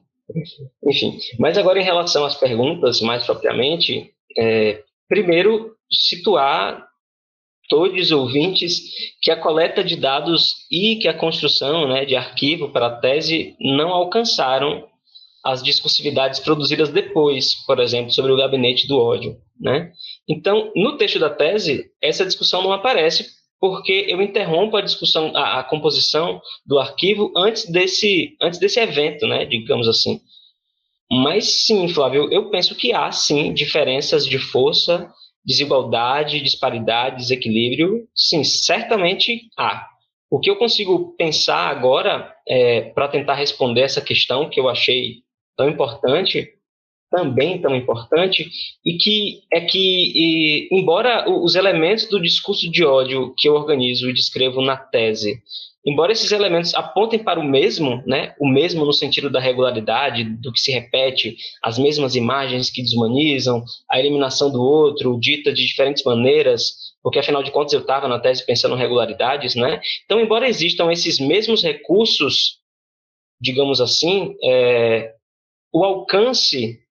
Enfim, 0.86 1.19
mas 1.39 1.58
agora 1.58 1.80
em 1.80 1.84
relação 1.84 2.26
às 2.26 2.36
perguntas, 2.36 3.02
mais 3.02 3.26
propriamente, 3.26 4.12
é, 4.38 4.84
primeiro 5.08 5.76
situar 5.91 6.88
todos 7.70 7.99
os 7.99 8.11
ouvintes 8.11 8.82
que 9.22 9.32
a 9.32 9.39
coleta 9.39 9.84
de 9.84 9.95
dados 9.95 10.55
e 10.72 10.97
que 10.97 11.07
a 11.07 11.14
construção 11.14 11.88
né, 11.88 12.05
de 12.05 12.16
arquivo 12.16 12.70
para 12.70 12.88
a 12.88 12.95
tese 12.97 13.55
não 13.59 13.89
alcançaram 13.89 14.88
as 15.43 15.61
discursividades 15.61 16.39
produzidas 16.39 16.89
depois, 16.89 17.55
por 17.66 17.80
exemplo, 17.80 18.11
sobre 18.11 18.32
o 18.32 18.38
gabinete 18.38 18.88
do 18.88 18.97
ódio. 18.97 19.38
Né? 19.59 19.91
Então, 20.28 20.72
no 20.76 20.97
texto 20.97 21.20
da 21.20 21.30
tese, 21.30 21.91
essa 22.01 22.26
discussão 22.26 22.61
não 22.61 22.72
aparece 22.72 23.28
porque 23.59 24.07
eu 24.09 24.22
interrompo 24.22 24.76
a 24.76 24.82
discussão, 24.82 25.32
a, 25.36 25.59
a, 25.59 25.64
composição 25.64 26.41
do 26.66 26.80
arquivo 26.80 27.32
antes 27.36 27.70
desse, 27.70 28.36
antes 28.41 28.59
desse 28.59 28.78
evento, 28.78 29.26
né, 29.26 29.45
digamos 29.45 29.88
assim. 29.88 30.20
Mas 31.09 31.66
sim, 31.66 31.88
Flávio, 31.88 32.28
eu 32.30 32.49
penso 32.49 32.76
que 32.76 32.91
há 32.91 33.09
sim 33.11 33.53
diferenças 33.53 34.26
de 34.26 34.38
força, 34.38 35.09
desigualdade, 35.46 36.41
disparidade, 36.41 37.18
desequilíbrio. 37.18 38.08
Sim, 38.16 38.44
certamente 38.44 39.50
há. 39.58 39.88
O 40.30 40.39
que 40.39 40.50
eu 40.50 40.56
consigo 40.56 41.16
pensar 41.16 41.70
agora, 41.70 42.34
é, 42.48 42.82
para 42.82 43.08
tentar 43.08 43.36
responder 43.36 43.82
essa 43.82 44.02
questão 44.02 44.50
que 44.50 44.60
eu 44.60 44.68
achei 44.68 45.18
tão 45.56 45.70
importante, 45.70 46.50
também 47.12 47.62
tão 47.62 47.76
importante, 47.76 48.50
e 48.84 48.98
que 48.98 49.44
é 49.52 49.62
que, 49.62 49.78
e, 49.78 50.70
embora 50.72 51.30
os 51.30 51.54
elementos 51.54 52.10
do 52.10 52.20
discurso 52.20 52.72
de 52.72 52.84
ódio 52.84 53.36
que 53.38 53.48
eu 53.48 53.54
organizo 53.54 54.10
e 54.10 54.14
descrevo 54.14 54.62
na 54.62 54.76
tese, 54.76 55.39
embora 55.86 56.11
esses 56.11 56.31
elementos 56.31 56.73
apontem 56.73 57.19
para 57.19 57.39
o 57.39 57.43
mesmo, 57.43 58.01
né, 58.05 58.34
o 58.39 58.47
mesmo 58.47 58.86
no 58.86 58.93
sentido 58.93 59.29
da 59.29 59.39
regularidade, 59.39 60.23
do 60.23 60.51
que 60.51 60.59
se 60.59 60.71
repete, 60.71 61.36
as 61.61 61.77
mesmas 61.77 62.15
imagens 62.15 62.69
que 62.69 62.81
desumanizam, 62.81 63.63
a 63.89 63.99
eliminação 63.99 64.51
do 64.51 64.61
outro, 64.61 65.19
dita 65.19 65.51
de 65.51 65.65
diferentes 65.65 66.03
maneiras, 66.03 66.93
porque 67.01 67.19
afinal 67.19 67.43
de 67.43 67.51
contas 67.51 67.73
eu 67.73 67.81
estava 67.81 68.07
na 68.07 68.19
tese 68.19 68.45
pensando 68.45 68.75
em 68.75 68.79
regularidades, 68.79 69.55
né? 69.55 69.81
Então, 70.05 70.19
embora 70.19 70.47
existam 70.47 70.91
esses 70.91 71.19
mesmos 71.19 71.61
recursos, 71.63 72.59
digamos 73.41 73.81
assim, 73.81 74.36
é, 74.43 75.13
o 75.73 75.84
alcance 75.84 76.84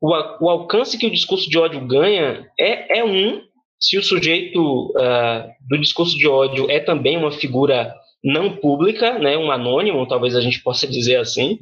o, 0.00 0.10
o 0.44 0.50
alcance 0.50 0.98
que 0.98 1.06
o 1.06 1.10
discurso 1.10 1.48
de 1.48 1.58
ódio 1.58 1.80
ganha 1.86 2.46
é, 2.58 2.98
é 2.98 3.04
um, 3.04 3.42
se 3.78 3.98
o 3.98 4.02
sujeito 4.02 4.90
uh, 4.90 5.48
do 5.68 5.78
discurso 5.78 6.16
de 6.16 6.28
ódio 6.28 6.70
é 6.70 6.80
também 6.80 7.16
uma 7.16 7.32
figura 7.32 7.94
não 8.22 8.56
pública, 8.56 9.18
né, 9.18 9.36
um 9.36 9.50
anônimo, 9.50 10.06
talvez 10.06 10.34
a 10.34 10.40
gente 10.40 10.62
possa 10.62 10.86
dizer 10.86 11.16
assim, 11.16 11.58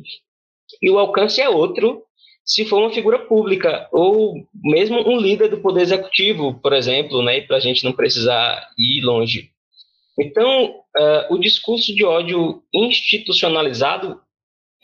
e 0.80 0.90
o 0.90 0.98
alcance 0.98 1.40
é 1.40 1.48
outro 1.48 2.02
se 2.44 2.64
for 2.66 2.78
uma 2.78 2.92
figura 2.92 3.18
pública, 3.18 3.88
ou 3.90 4.34
mesmo 4.62 4.98
um 5.09 5.18
líder 5.18 5.48
do 5.48 5.61
poder 5.61 5.80
executivo, 5.80 6.61
por 6.61 6.74
exemplo, 6.74 7.22
né, 7.22 7.40
para 7.40 7.57
a 7.57 7.61
gente 7.61 7.82
não 7.84 7.92
precisar 7.92 8.68
ir 8.76 9.02
longe. 9.02 9.50
Então, 10.18 10.74
uh, 10.96 11.34
o 11.34 11.38
discurso 11.38 11.94
de 11.94 12.05
ódio 12.05 12.62
institucionalizado 12.72 14.20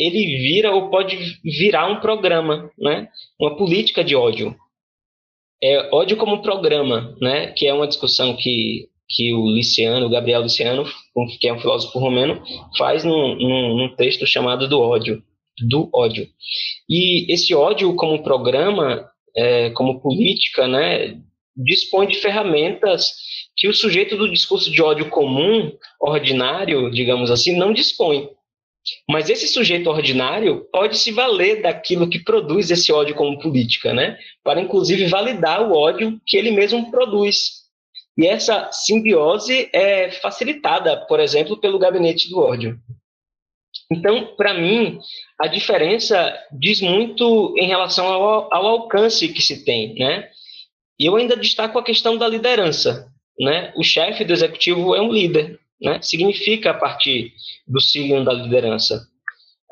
ele 0.00 0.38
vira 0.38 0.72
ou 0.72 0.88
pode 0.88 1.38
virar 1.44 1.86
um 1.86 2.00
programa, 2.00 2.72
né? 2.78 3.08
Uma 3.38 3.54
política 3.54 4.02
de 4.02 4.16
ódio. 4.16 4.56
É, 5.62 5.94
ódio 5.94 6.16
como 6.16 6.40
programa, 6.40 7.14
né? 7.20 7.48
Que 7.48 7.66
é 7.66 7.74
uma 7.74 7.86
discussão 7.86 8.34
que, 8.34 8.88
que 9.10 9.34
o 9.34 9.50
Liciano, 9.50 10.06
o 10.06 10.10
Gabriel 10.10 10.42
Liciano, 10.42 10.84
que 11.40 11.48
é 11.48 11.52
um 11.52 11.60
filósofo 11.60 11.98
romeno, 11.98 12.40
faz 12.78 13.04
num, 13.04 13.34
num, 13.34 13.76
num 13.76 13.96
texto 13.96 14.26
chamado 14.26 14.68
do 14.68 14.80
ódio, 14.80 15.22
do 15.68 15.90
ódio. 15.92 16.28
E 16.88 17.32
esse 17.32 17.54
ódio 17.54 17.94
como 17.96 18.22
programa, 18.22 19.04
é, 19.36 19.70
como 19.70 20.00
política, 20.00 20.68
né? 20.68 21.18
Dispõe 21.56 22.06
de 22.06 22.16
ferramentas 22.16 23.12
que 23.56 23.68
o 23.68 23.74
sujeito 23.74 24.16
do 24.16 24.30
discurso 24.30 24.70
de 24.70 24.80
ódio 24.80 25.10
comum, 25.10 25.72
ordinário, 26.00 26.90
digamos 26.90 27.30
assim, 27.30 27.56
não 27.56 27.72
dispõe. 27.72 28.28
Mas 29.08 29.28
esse 29.28 29.46
sujeito 29.48 29.90
ordinário 29.90 30.66
pode 30.72 30.96
se 30.96 31.12
valer 31.12 31.60
daquilo 31.60 32.08
que 32.08 32.18
produz 32.18 32.70
esse 32.70 32.90
ódio 32.90 33.14
como 33.14 33.38
política, 33.38 33.92
né? 33.92 34.16
Para 34.42 34.60
inclusive 34.60 35.06
validar 35.06 35.68
o 35.68 35.76
ódio 35.76 36.18
que 36.26 36.36
ele 36.36 36.50
mesmo 36.50 36.90
produz. 36.90 37.59
E 38.20 38.26
essa 38.26 38.70
simbiose 38.70 39.70
é 39.72 40.10
facilitada, 40.10 41.06
por 41.06 41.18
exemplo, 41.18 41.56
pelo 41.56 41.78
gabinete 41.78 42.28
do 42.28 42.38
ódio. 42.38 42.78
Então, 43.90 44.36
para 44.36 44.52
mim, 44.52 45.00
a 45.40 45.46
diferença 45.46 46.38
diz 46.52 46.82
muito 46.82 47.54
em 47.56 47.66
relação 47.66 48.06
ao, 48.06 48.52
ao, 48.52 48.66
alcance 48.66 49.26
que 49.32 49.40
se 49.40 49.64
tem, 49.64 49.94
né? 49.94 50.28
E 50.98 51.06
eu 51.06 51.16
ainda 51.16 51.34
destaco 51.34 51.78
a 51.78 51.82
questão 51.82 52.18
da 52.18 52.28
liderança, 52.28 53.10
né? 53.38 53.72
O 53.74 53.82
chefe 53.82 54.22
do 54.22 54.34
executivo 54.34 54.94
é 54.94 55.00
um 55.00 55.10
líder, 55.10 55.58
né? 55.80 55.98
Significa 56.02 56.72
a 56.72 56.74
partir 56.74 57.32
do 57.66 57.80
signo 57.80 58.22
da 58.22 58.34
liderança. 58.34 59.08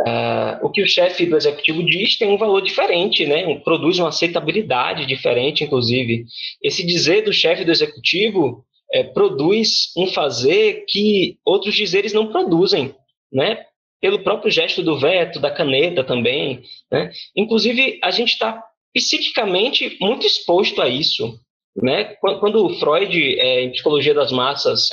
Uh, 0.00 0.64
o 0.64 0.70
que 0.70 0.80
o 0.80 0.86
chefe 0.86 1.26
do 1.26 1.36
executivo 1.36 1.84
diz 1.84 2.16
tem 2.16 2.28
um 2.28 2.38
valor 2.38 2.60
diferente, 2.60 3.26
né? 3.26 3.58
produz 3.64 3.98
uma 3.98 4.10
aceitabilidade 4.10 5.04
diferente, 5.06 5.64
inclusive. 5.64 6.24
Esse 6.62 6.86
dizer 6.86 7.22
do 7.22 7.32
chefe 7.32 7.64
do 7.64 7.72
executivo 7.72 8.64
é, 8.92 9.02
produz 9.02 9.92
um 9.96 10.06
fazer 10.06 10.84
que 10.86 11.36
outros 11.44 11.74
dizeres 11.74 12.12
não 12.12 12.28
produzem, 12.28 12.94
né? 13.32 13.64
pelo 14.00 14.22
próprio 14.22 14.50
gesto 14.50 14.82
do 14.82 14.96
veto, 14.98 15.40
da 15.40 15.50
caneta 15.50 16.04
também. 16.04 16.62
Né? 16.90 17.10
Inclusive, 17.36 17.98
a 18.02 18.10
gente 18.10 18.32
está 18.32 18.62
psiquicamente 18.94 19.96
muito 20.00 20.26
exposto 20.26 20.80
a 20.80 20.88
isso. 20.88 21.38
Né? 21.76 22.04
Quando 22.20 22.78
Freud, 22.78 23.38
é, 23.38 23.62
em 23.62 23.72
Psicologia 23.72 24.14
das 24.14 24.32
Massas, 24.32 24.90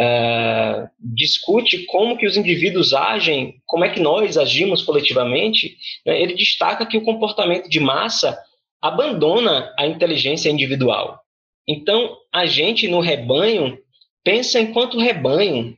é, 0.00 0.88
discute 0.98 1.84
como 1.84 2.16
que 2.16 2.26
os 2.26 2.34
indivíduos 2.34 2.94
agem, 2.94 3.60
como 3.66 3.84
é 3.84 3.90
que 3.90 4.00
nós 4.00 4.38
agimos 4.38 4.82
coletivamente, 4.82 5.76
né, 6.06 6.20
ele 6.20 6.34
destaca 6.34 6.86
que 6.86 6.96
o 6.96 7.04
comportamento 7.04 7.68
de 7.68 7.78
massa 7.78 8.38
abandona 8.80 9.70
a 9.78 9.86
inteligência 9.86 10.48
individual. 10.48 11.20
Então, 11.68 12.16
a 12.32 12.46
gente 12.46 12.88
no 12.88 13.00
rebanho 13.00 13.78
pensa 14.24 14.58
enquanto 14.58 14.98
rebanho, 14.98 15.76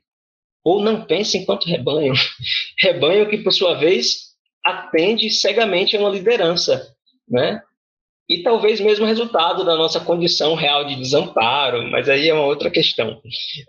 ou 0.65 0.81
não 0.81 1.05
pensa 1.05 1.37
enquanto 1.37 1.69
rebanho. 1.69 2.15
rebanho 2.79 3.29
que, 3.29 3.39
por 3.39 3.53
sua 3.53 3.75
vez, 3.75 4.37
atende 4.65 5.31
cegamente 5.31 5.97
a 5.97 6.01
uma 6.01 6.09
liderança, 6.09 6.95
né? 7.29 7.61
E 8.33 8.43
talvez 8.43 8.81
mesmo 8.81 9.05
resultado 9.05 9.63
da 9.63 9.77
nossa 9.77 10.01
condição 10.01 10.55
real 10.55 10.87
de 10.87 10.97
desamparo, 10.97 11.91
mas 11.91 12.09
aí 12.09 12.31
é 12.31 12.35
uma 12.35 12.47
outra 12.47 12.71
questão. 12.71 13.21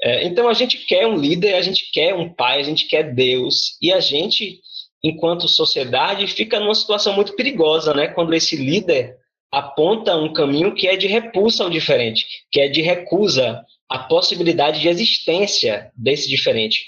É, 0.01 0.25
então 0.25 0.47
a 0.47 0.53
gente 0.53 0.77
quer 0.85 1.05
um 1.05 1.17
líder, 1.17 1.55
a 1.55 1.61
gente 1.61 1.91
quer 1.91 2.15
um 2.15 2.33
pai, 2.33 2.61
a 2.61 2.63
gente 2.63 2.87
quer 2.87 3.13
Deus, 3.13 3.77
e 3.81 3.91
a 3.91 3.99
gente, 3.99 4.61
enquanto 5.03 5.49
sociedade, 5.49 6.27
fica 6.27 6.61
numa 6.61 6.73
situação 6.73 7.13
muito 7.13 7.35
perigosa, 7.35 7.93
né? 7.93 8.07
Quando 8.07 8.33
esse 8.33 8.55
líder 8.55 9.17
aponta 9.51 10.15
um 10.15 10.31
caminho 10.31 10.73
que 10.73 10.87
é 10.87 10.95
de 10.95 11.07
repulsa 11.07 11.65
ao 11.65 11.69
diferente, 11.69 12.25
que 12.49 12.61
é 12.61 12.69
de 12.69 12.81
recusa 12.81 13.61
à 13.89 13.99
possibilidade 13.99 14.79
de 14.79 14.87
existência 14.87 15.91
desse 15.95 16.29
diferente. 16.29 16.85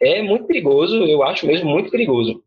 É 0.00 0.20
muito 0.20 0.46
perigoso, 0.46 1.04
eu 1.04 1.22
acho 1.22 1.46
mesmo 1.46 1.70
muito 1.70 1.88
perigoso. 1.88 2.42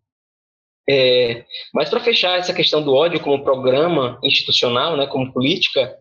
É, 0.87 1.43
mas 1.73 1.89
para 1.89 1.99
fechar 1.99 2.37
essa 2.37 2.53
questão 2.53 2.81
do 2.81 2.93
ódio 2.93 3.19
como 3.19 3.43
programa 3.43 4.19
institucional, 4.23 4.95
né, 4.95 5.07
como 5.07 5.33
política, 5.33 5.95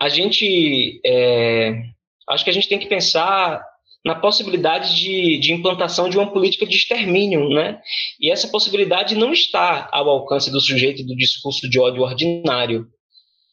a 0.00 0.08
gente 0.08 1.00
é, 1.04 1.82
acho 2.28 2.44
que 2.44 2.50
a 2.50 2.52
gente 2.52 2.68
tem 2.68 2.78
que 2.78 2.86
pensar 2.86 3.62
na 4.04 4.14
possibilidade 4.14 4.94
de, 4.94 5.38
de, 5.38 5.52
implantação 5.52 6.08
de 6.08 6.16
uma 6.16 6.30
política 6.30 6.64
de 6.64 6.76
extermínio, 6.76 7.48
né? 7.48 7.80
E 8.20 8.30
essa 8.30 8.46
possibilidade 8.46 9.16
não 9.16 9.32
está 9.32 9.88
ao 9.90 10.08
alcance 10.08 10.48
do 10.50 10.60
sujeito 10.60 11.04
do 11.04 11.16
discurso 11.16 11.68
de 11.68 11.80
ódio 11.80 12.02
ordinário. 12.02 12.86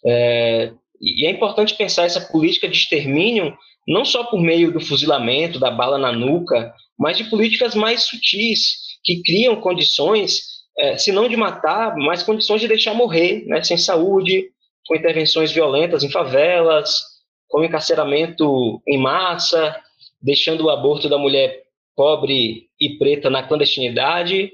É, 0.06 0.72
e 1.02 1.26
é 1.26 1.32
importante 1.32 1.74
pensar 1.74 2.06
essa 2.06 2.22
política 2.22 2.68
de 2.68 2.78
extermínio 2.78 3.58
não 3.88 4.06
só 4.06 4.24
por 4.26 4.40
meio 4.40 4.72
do 4.72 4.80
fuzilamento, 4.80 5.60
da 5.60 5.72
bala 5.72 5.98
na 5.98 6.12
nuca, 6.12 6.74
mas 6.98 7.18
de 7.18 7.26
políticas 7.26 7.76
mais 7.76 8.04
sutis, 8.04 8.78
que 9.04 9.22
criam 9.24 9.60
condições 9.60 10.53
é, 10.78 10.98
se 10.98 11.12
não 11.12 11.30
de 11.30 11.38
matar, 11.38 11.96
mas 11.96 12.24
condições 12.24 12.62
de 12.62 12.68
deixar 12.68 12.94
morrer, 12.94 13.46
né, 13.46 13.64
sem 13.64 13.78
saúde, 13.78 14.50
com 14.88 14.96
intervenções 14.96 15.52
violentas 15.52 16.04
em 16.04 16.10
favelas, 16.10 17.02
com 17.48 17.64
encarceramento 17.64 18.82
em 18.88 18.98
massa, 18.98 19.80
deixando 20.22 20.66
o 20.66 20.70
aborto 20.70 21.08
da 21.08 21.18
mulher 21.18 21.64
pobre 21.96 22.68
e 22.80 22.98
preta 22.98 23.30
na 23.30 23.44
clandestinidade. 23.44 24.52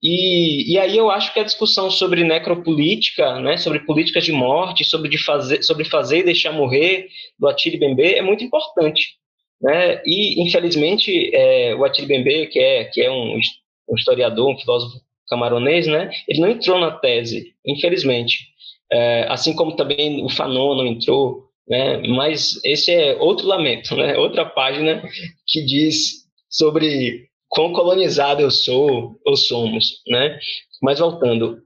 E, 0.00 0.72
e 0.72 0.78
aí 0.78 0.96
eu 0.96 1.10
acho 1.10 1.34
que 1.34 1.40
a 1.40 1.44
discussão 1.44 1.90
sobre 1.90 2.22
necropolítica, 2.22 3.40
né, 3.40 3.56
sobre 3.56 3.80
políticas 3.80 4.24
de 4.24 4.32
morte, 4.32 4.84
sobre, 4.84 5.08
de 5.08 5.18
fazer, 5.18 5.62
sobre 5.62 5.84
fazer 5.84 6.18
e 6.18 6.24
deixar 6.24 6.52
morrer, 6.52 7.08
do 7.38 7.48
Atili 7.48 7.76
Bembe, 7.76 8.14
é 8.14 8.22
muito 8.22 8.44
importante. 8.44 9.16
Né? 9.60 10.00
E, 10.06 10.40
infelizmente, 10.40 11.34
é, 11.34 11.74
o 11.74 11.84
Atili 11.84 12.06
Bembe, 12.06 12.46
que 12.46 12.60
é, 12.60 12.84
que 12.84 13.02
é 13.02 13.10
um, 13.10 13.40
um 13.88 13.96
historiador, 13.96 14.54
um 14.54 14.58
filósofo 14.58 15.00
camaronês, 15.28 15.86
né? 15.86 16.10
Ele 16.26 16.40
não 16.40 16.48
entrou 16.48 16.78
na 16.78 16.90
tese, 16.90 17.54
infelizmente. 17.66 18.48
É, 18.90 19.26
assim 19.28 19.54
como 19.54 19.76
também 19.76 20.24
o 20.24 20.28
Fanon 20.28 20.74
não 20.74 20.86
entrou, 20.86 21.44
né? 21.68 21.98
Mas 22.08 22.60
esse 22.64 22.92
é 22.92 23.16
outro 23.16 23.46
lamento, 23.46 23.94
né? 23.96 24.16
Outra 24.16 24.44
página 24.44 25.02
que 25.46 25.64
diz 25.64 26.24
sobre 26.48 27.28
quão 27.48 27.72
colonizado 27.72 28.40
eu 28.40 28.50
sou 28.50 29.16
ou 29.24 29.36
somos, 29.36 30.02
né? 30.06 30.38
Mas 30.82 30.98
voltando, 30.98 31.58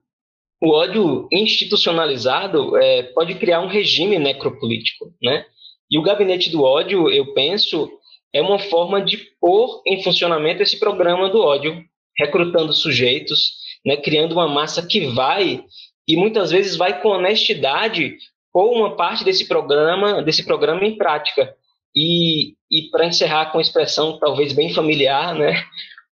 o 0.60 0.70
ódio 0.70 1.28
institucionalizado 1.32 2.76
é, 2.76 3.02
pode 3.02 3.34
criar 3.34 3.60
um 3.60 3.68
regime 3.68 4.18
necropolítico, 4.18 5.12
né? 5.22 5.44
E 5.90 5.98
o 5.98 6.02
gabinete 6.02 6.50
do 6.50 6.62
ódio, 6.62 7.10
eu 7.10 7.34
penso, 7.34 7.90
é 8.32 8.40
uma 8.40 8.58
forma 8.58 9.02
de 9.02 9.18
pôr 9.40 9.82
em 9.86 10.02
funcionamento 10.02 10.62
esse 10.62 10.78
programa 10.78 11.28
do 11.28 11.40
ódio, 11.40 11.84
recrutando 12.18 12.72
sujeitos, 12.72 13.54
né, 13.84 13.96
criando 13.96 14.32
uma 14.32 14.48
massa 14.48 14.86
que 14.86 15.06
vai 15.06 15.64
e 16.06 16.16
muitas 16.16 16.50
vezes 16.50 16.76
vai 16.76 17.00
com 17.00 17.08
honestidade 17.08 18.16
pôr 18.52 18.70
uma 18.72 18.96
parte 18.96 19.24
desse 19.24 19.46
programa, 19.46 20.22
desse 20.22 20.44
programa 20.44 20.84
em 20.84 20.96
prática. 20.96 21.54
E, 21.94 22.54
e 22.70 22.90
para 22.90 23.06
encerrar 23.06 23.46
com 23.46 23.58
uma 23.58 23.62
expressão 23.62 24.18
talvez 24.18 24.52
bem 24.52 24.72
familiar, 24.72 25.34
né, 25.34 25.62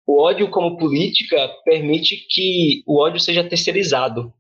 o 0.07 0.23
ódio 0.23 0.49
como 0.49 0.79
política 0.79 1.49
permite 1.65 2.27
que 2.29 2.83
o 2.87 3.01
ódio 3.01 3.21
seja 3.21 3.45
terceirizado. 3.45 4.33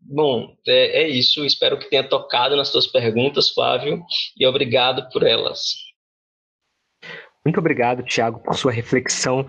Bom, 0.00 0.56
é, 0.66 1.02
é 1.02 1.08
isso. 1.08 1.44
Espero 1.44 1.78
que 1.78 1.88
tenha 1.88 2.02
tocado 2.02 2.56
nas 2.56 2.68
suas 2.68 2.86
perguntas, 2.86 3.48
Flávio, 3.48 4.02
e 4.36 4.46
obrigado 4.46 5.08
por 5.10 5.22
elas. 5.22 5.89
Muito 7.44 7.58
obrigado, 7.58 8.02
Tiago, 8.02 8.38
por 8.40 8.54
sua 8.54 8.70
reflexão. 8.70 9.46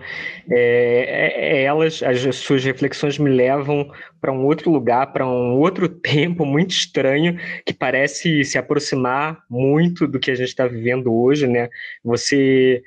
É, 0.50 0.56
é, 0.56 1.56
é, 1.58 1.62
elas, 1.64 2.02
as 2.02 2.36
suas 2.36 2.64
reflexões 2.64 3.18
me 3.18 3.28
levam 3.28 3.90
para 4.18 4.32
um 4.32 4.46
outro 4.46 4.70
lugar, 4.70 5.12
para 5.12 5.26
um 5.26 5.58
outro 5.58 5.88
tempo 6.00 6.46
muito 6.46 6.70
estranho, 6.70 7.36
que 7.66 7.74
parece 7.74 8.44
se 8.44 8.56
aproximar 8.56 9.42
muito 9.48 10.06
do 10.06 10.18
que 10.18 10.30
a 10.30 10.34
gente 10.34 10.48
está 10.48 10.66
vivendo 10.66 11.12
hoje, 11.12 11.46
né? 11.46 11.68
Você, 12.02 12.82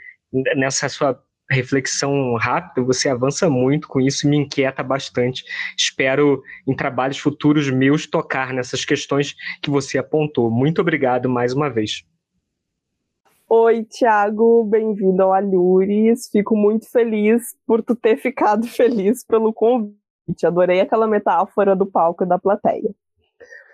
nessa 0.56 0.90
sua 0.90 1.22
reflexão 1.52 2.36
rápida, 2.36 2.84
você 2.84 3.08
avança 3.08 3.48
muito 3.48 3.88
com 3.88 4.02
isso 4.02 4.26
e 4.26 4.30
me 4.32 4.38
inquieta 4.38 4.82
bastante. 4.82 5.44
Espero, 5.78 6.42
em 6.68 6.76
trabalhos 6.76 7.20
futuros 7.20 7.70
meus, 7.70 8.08
tocar 8.08 8.52
nessas 8.52 8.84
questões 8.84 9.36
que 9.62 9.70
você 9.70 10.00
apontou. 10.00 10.50
Muito 10.50 10.82
obrigado 10.82 11.30
mais 11.30 11.54
uma 11.54 11.70
vez. 11.70 12.04
Oi, 13.48 13.84
Tiago, 13.84 14.64
bem-vindo 14.64 15.22
ao 15.22 15.32
Alhures. 15.32 16.28
Fico 16.32 16.56
muito 16.56 16.90
feliz 16.90 17.56
por 17.68 17.84
tu 17.84 17.96
ter 17.96 18.18
ficado 18.18 18.66
feliz 18.68 19.24
pelo 19.24 19.54
convite. 19.54 19.96
Adorei 20.44 20.82
aquela 20.82 21.06
metáfora 21.06 21.76
do 21.76 21.86
palco 21.86 22.24
e 22.24 22.28
da 22.28 22.40
plateia. 22.40 22.90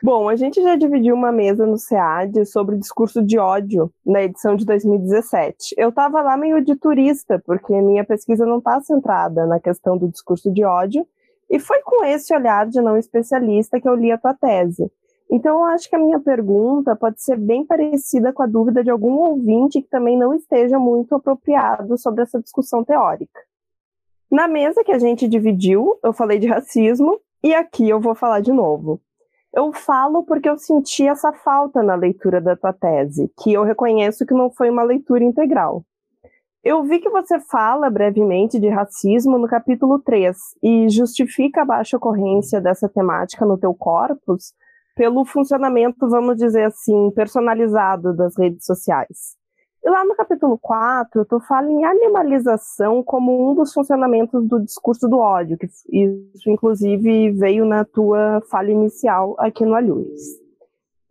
Bom, 0.03 0.27
a 0.27 0.35
gente 0.35 0.61
já 0.61 0.75
dividiu 0.75 1.15
uma 1.15 1.31
mesa 1.31 1.65
no 1.65 1.77
SEAD 1.77 2.45
sobre 2.47 2.77
discurso 2.77 3.23
de 3.23 3.39
ódio 3.39 3.89
na 4.05 4.23
edição 4.23 4.57
de 4.57 4.65
2017. 4.65 5.75
Eu 5.77 5.87
estava 5.87 6.21
lá 6.21 6.35
meio 6.35 6.61
de 6.61 6.75
turista, 6.75 7.41
porque 7.45 7.71
minha 7.81 8.03
pesquisa 8.03 8.45
não 8.45 8.57
está 8.57 8.81
centrada 8.81 9.45
na 9.45 9.59
questão 9.59 9.97
do 9.97 10.09
discurso 10.09 10.51
de 10.51 10.65
ódio, 10.65 11.07
e 11.49 11.59
foi 11.59 11.81
com 11.81 12.03
esse 12.03 12.33
olhar 12.35 12.67
de 12.67 12.81
não 12.81 12.97
especialista 12.97 13.79
que 13.79 13.87
eu 13.87 13.95
li 13.95 14.11
a 14.11 14.17
tua 14.17 14.33
tese. 14.33 14.91
Então, 15.31 15.59
eu 15.59 15.63
acho 15.63 15.89
que 15.89 15.95
a 15.95 15.99
minha 15.99 16.19
pergunta 16.19 16.93
pode 16.93 17.21
ser 17.23 17.37
bem 17.37 17.65
parecida 17.65 18.33
com 18.33 18.43
a 18.43 18.47
dúvida 18.47 18.83
de 18.83 18.91
algum 18.91 19.13
ouvinte 19.13 19.81
que 19.81 19.87
também 19.87 20.17
não 20.17 20.33
esteja 20.33 20.77
muito 20.77 21.15
apropriado 21.15 21.97
sobre 21.97 22.23
essa 22.23 22.41
discussão 22.41 22.83
teórica. 22.83 23.39
Na 24.29 24.45
mesa 24.45 24.83
que 24.83 24.91
a 24.91 24.99
gente 24.99 25.29
dividiu, 25.29 25.97
eu 26.03 26.11
falei 26.11 26.37
de 26.37 26.47
racismo, 26.47 27.17
e 27.41 27.53
aqui 27.53 27.87
eu 27.87 27.99
vou 27.99 28.13
falar 28.13 28.41
de 28.41 28.51
novo. 28.51 28.99
Eu 29.53 29.71
falo 29.71 30.23
porque 30.23 30.49
eu 30.49 30.57
senti 30.57 31.07
essa 31.07 31.31
falta 31.31 31.81
na 31.81 31.95
leitura 31.95 32.41
da 32.41 32.55
tua 32.55 32.73
tese, 32.73 33.31
que 33.41 33.53
eu 33.53 33.63
reconheço 33.63 34.25
que 34.25 34.33
não 34.33 34.51
foi 34.51 34.69
uma 34.69 34.83
leitura 34.83 35.23
integral. 35.23 35.85
Eu 36.63 36.83
vi 36.83 36.99
que 36.99 37.09
você 37.09 37.39
fala 37.39 37.89
brevemente 37.89 38.59
de 38.59 38.69
racismo 38.69 39.37
no 39.37 39.47
capítulo 39.47 39.97
3 39.99 40.37
e 40.61 40.89
justifica 40.89 41.61
a 41.61 41.65
baixa 41.65 41.97
ocorrência 41.97 42.61
dessa 42.61 42.87
temática 42.87 43.45
no 43.45 43.57
teu 43.57 43.73
corpus 43.73 44.53
pelo 44.95 45.25
funcionamento, 45.25 46.09
vamos 46.09 46.37
dizer 46.37 46.65
assim, 46.65 47.11
personalizado 47.11 48.15
das 48.15 48.37
redes 48.37 48.65
sociais. 48.65 49.39
E 49.83 49.89
lá 49.89 50.05
no 50.05 50.15
capítulo 50.15 50.59
4, 50.59 51.25
tu 51.25 51.39
fala 51.39 51.67
em 51.71 51.83
animalização 51.83 53.03
como 53.03 53.49
um 53.49 53.55
dos 53.55 53.73
funcionamentos 53.73 54.47
do 54.47 54.59
discurso 54.59 55.07
do 55.07 55.17
ódio, 55.17 55.57
que 55.57 55.65
isso 55.65 56.49
inclusive 56.49 57.31
veio 57.31 57.65
na 57.65 57.83
tua 57.83 58.41
fala 58.51 58.69
inicial 58.69 59.35
aqui 59.39 59.65
no 59.65 59.73
Alhures. 59.73 60.39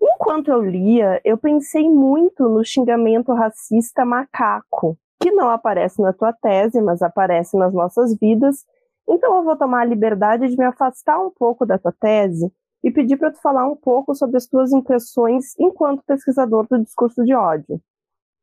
Enquanto 0.01 0.49
eu 0.49 0.63
lia, 0.63 1.21
eu 1.25 1.37
pensei 1.37 1.91
muito 1.91 2.49
no 2.49 2.65
xingamento 2.65 3.33
racista 3.33 4.05
macaco, 4.05 4.97
que 5.21 5.33
não 5.33 5.51
aparece 5.51 6.01
na 6.01 6.13
tua 6.13 6.33
tese, 6.33 6.81
mas 6.81 7.03
aparece 7.03 7.57
nas 7.57 7.75
nossas 7.75 8.17
vidas. 8.19 8.65
Então 9.09 9.37
eu 9.37 9.43
vou 9.43 9.57
tomar 9.57 9.81
a 9.81 9.85
liberdade 9.85 10.49
de 10.49 10.57
me 10.57 10.65
afastar 10.65 11.19
um 11.19 11.31
pouco 11.31 11.67
da 11.67 11.77
tua 11.77 11.93
tese 11.93 12.51
e 12.83 12.91
pedir 12.91 13.17
para 13.17 13.31
tu 13.31 13.41
falar 13.41 13.67
um 13.67 13.77
pouco 13.77 14.15
sobre 14.15 14.37
as 14.37 14.47
tuas 14.47 14.73
impressões 14.73 15.55
enquanto 15.59 16.05
pesquisador 16.07 16.67
do 16.69 16.83
discurso 16.83 17.23
de 17.25 17.35
ódio. 17.35 17.81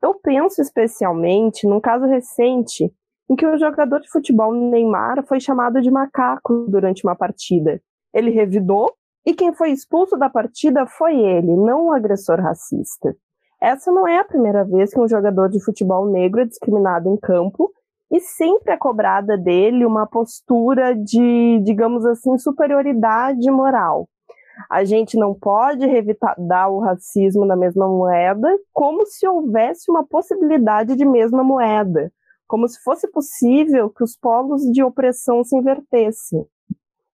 Eu 0.02 0.14
penso 0.16 0.62
especialmente 0.62 1.68
num 1.68 1.80
caso 1.80 2.06
recente 2.06 2.92
em 3.30 3.36
que 3.36 3.46
o 3.46 3.58
jogador 3.58 4.00
de 4.00 4.10
futebol 4.10 4.54
Neymar 4.54 5.26
foi 5.26 5.40
chamado 5.40 5.82
de 5.82 5.92
macaco 5.92 6.68
durante 6.70 7.04
uma 7.04 7.16
partida. 7.16 7.82
Ele 8.14 8.30
revidou 8.30 8.94
e 9.26 9.34
quem 9.34 9.54
foi 9.54 9.72
expulso 9.72 10.16
da 10.16 10.30
partida 10.30 10.86
foi 10.86 11.20
ele, 11.20 11.56
não 11.56 11.88
o 11.88 11.92
agressor 11.92 12.40
racista. 12.40 13.16
Essa 13.60 13.92
não 13.92 14.08
é 14.08 14.20
a 14.20 14.24
primeira 14.24 14.64
vez 14.64 14.94
que 14.94 15.00
um 15.00 15.08
jogador 15.08 15.50
de 15.50 15.62
futebol 15.64 16.06
negro 16.10 16.42
é 16.42 16.46
discriminado 16.46 17.10
em 17.10 17.18
campo 17.18 17.72
e 18.10 18.20
sempre 18.22 18.74
é 18.74 18.78
cobrada 18.78 19.36
dele 19.36 19.84
uma 19.84 20.06
postura 20.06 20.96
de, 20.96 21.60
digamos 21.64 22.06
assim, 22.06 22.38
superioridade 22.38 23.50
moral 23.52 24.08
a 24.70 24.84
gente 24.84 25.18
não 25.18 25.34
pode 25.34 25.86
revidar 25.86 26.72
o 26.72 26.80
racismo 26.80 27.45
na 27.45 27.55
mesma 27.55 27.88
moeda, 27.88 28.47
como 28.74 29.05
se 29.05 29.28
houvesse 29.28 29.89
uma 29.89 30.05
possibilidade 30.05 30.95
de 30.95 31.05
mesma 31.05 31.43
moeda, 31.43 32.12
como 32.47 32.68
se 32.68 32.82
fosse 32.82 33.08
possível 33.10 33.89
que 33.89 34.03
os 34.03 34.16
polos 34.16 34.64
de 34.72 34.84
opressão 34.84 35.43
se 35.43 35.55
invertessem. 35.55 36.45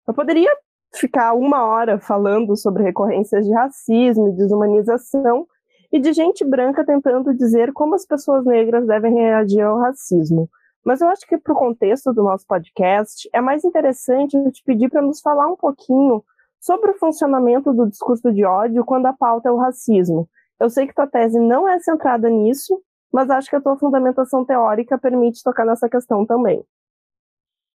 Eu 0.07 0.13
poderia 0.13 0.51
ficar 0.95 1.33
uma 1.33 1.65
hora 1.65 1.99
falando 1.99 2.55
sobre 2.55 2.83
recorrências 2.83 3.45
de 3.45 3.53
racismo 3.53 4.29
e 4.29 4.35
desumanização 4.35 5.47
e 5.91 5.99
de 5.99 6.13
gente 6.13 6.43
branca 6.43 6.85
tentando 6.85 7.33
dizer 7.33 7.71
como 7.73 7.95
as 7.95 8.05
pessoas 8.05 8.45
negras 8.45 8.85
devem 8.85 9.13
reagir 9.13 9.61
ao 9.61 9.79
racismo. 9.79 10.49
Mas 10.83 11.01
eu 11.01 11.07
acho 11.07 11.25
que 11.25 11.37
para 11.37 11.53
o 11.53 11.57
contexto 11.57 12.13
do 12.13 12.23
nosso 12.23 12.45
podcast 12.45 13.29
é 13.31 13.39
mais 13.39 13.63
interessante 13.63 14.35
eu 14.35 14.51
te 14.51 14.61
pedir 14.63 14.89
para 14.89 15.01
nos 15.01 15.21
falar 15.21 15.47
um 15.47 15.55
pouquinho 15.55 16.23
sobre 16.63 16.91
o 16.91 16.97
funcionamento 16.97 17.73
do 17.73 17.89
discurso 17.89 18.31
de 18.31 18.45
ódio 18.45 18.85
quando 18.85 19.05
a 19.07 19.13
pauta 19.13 19.49
é 19.49 19.51
o 19.51 19.57
racismo. 19.57 20.29
Eu 20.57 20.69
sei 20.69 20.87
que 20.87 20.95
tua 20.95 21.05
tese 21.05 21.37
não 21.37 21.67
é 21.67 21.77
centrada 21.79 22.29
nisso, 22.29 22.81
mas 23.11 23.29
acho 23.29 23.49
que 23.49 23.55
a 23.57 23.61
tua 23.61 23.77
fundamentação 23.77 24.45
teórica 24.45 24.97
permite 24.97 25.43
tocar 25.43 25.65
nessa 25.65 25.89
questão 25.89 26.25
também. 26.25 26.63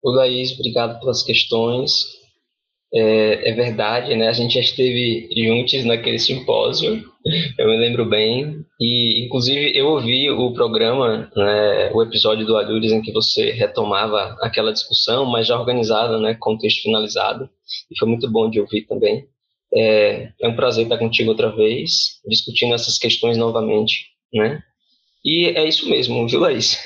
O 0.03 0.11
Laís, 0.11 0.55
obrigado 0.55 0.99
pelas 1.01 1.23
questões. 1.23 2.07
É, 2.95 3.51
é, 3.51 3.55
verdade, 3.55 4.17
né? 4.17 4.29
A 4.29 4.33
gente 4.33 4.55
já 4.55 4.61
esteve 4.61 5.29
juntos 5.37 5.85
naquele 5.85 6.19
simpósio, 6.19 7.05
eu 7.59 7.69
me 7.69 7.77
lembro 7.77 8.05
bem. 8.05 8.65
E, 8.81 9.25
inclusive, 9.27 9.77
eu 9.77 9.87
ouvi 9.89 10.31
o 10.31 10.53
programa, 10.53 11.31
né, 11.37 11.91
o 11.93 12.03
episódio 12.03 12.47
do 12.47 12.57
Alures 12.57 12.93
em 12.93 13.03
que 13.03 13.13
você 13.13 13.51
retomava 13.51 14.37
aquela 14.41 14.73
discussão, 14.73 15.25
mas 15.27 15.47
já 15.47 15.59
organizada, 15.59 16.19
né, 16.19 16.37
com 16.39 16.59
texto 16.59 16.83
finalizado. 16.83 17.49
E 17.91 17.99
foi 17.99 18.09
muito 18.09 18.31
bom 18.31 18.49
de 18.49 18.61
ouvir 18.61 18.87
também. 18.87 19.27
É, 19.75 20.31
é 20.41 20.49
um 20.49 20.57
prazer 20.57 20.85
estar 20.85 20.99
contigo 20.99 21.31
outra 21.31 21.55
vez, 21.55 22.21
discutindo 22.27 22.75
essas 22.75 22.99
questões 22.99 23.37
novamente, 23.37 24.07
né? 24.33 24.63
E 25.25 25.47
é 25.47 25.69
isso 25.69 25.89
mesmo, 25.91 26.27
viu, 26.27 26.41
Laís? 26.41 26.79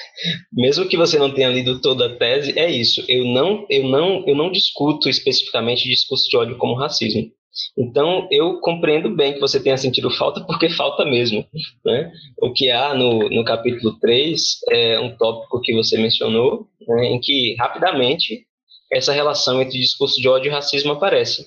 Mesmo 0.53 0.89
que 0.89 0.97
você 0.97 1.19
não 1.19 1.33
tenha 1.33 1.49
lido 1.49 1.81
toda 1.81 2.07
a 2.07 2.17
tese, 2.17 2.59
é 2.59 2.71
isso. 2.71 3.05
Eu 3.07 3.25
não, 3.27 3.67
eu 3.69 3.85
não, 3.85 4.25
eu 4.27 4.35
não 4.35 4.51
discuto 4.51 5.09
especificamente 5.09 5.89
discurso 5.89 6.29
de 6.29 6.37
ódio 6.37 6.57
como 6.57 6.75
racismo. 6.75 7.31
Então, 7.77 8.29
eu 8.31 8.61
compreendo 8.61 9.15
bem 9.15 9.35
que 9.35 9.41
você 9.41 9.63
tenha 9.63 9.77
sentido 9.77 10.11
falta, 10.11 10.41
porque 10.47 10.71
falta 10.71 11.05
mesmo. 11.05 11.47
Né? 11.85 12.13
O 12.41 12.53
que 12.53 12.71
há 12.71 12.95
no, 12.95 13.29
no 13.29 13.45
capítulo 13.45 13.99
3 13.99 14.59
é 14.71 15.01
um 15.01 15.17
tópico 15.17 15.61
que 15.61 15.75
você 15.75 15.99
mencionou, 15.99 16.69
né, 16.87 17.07
em 17.07 17.21
que, 17.21 17.55
rapidamente, 17.59 18.47
essa 18.93 19.13
relação 19.13 19.61
entre 19.61 19.79
discurso 19.79 20.21
de 20.21 20.29
ódio 20.29 20.51
e 20.51 20.53
racismo 20.53 20.93
aparece. 20.93 21.47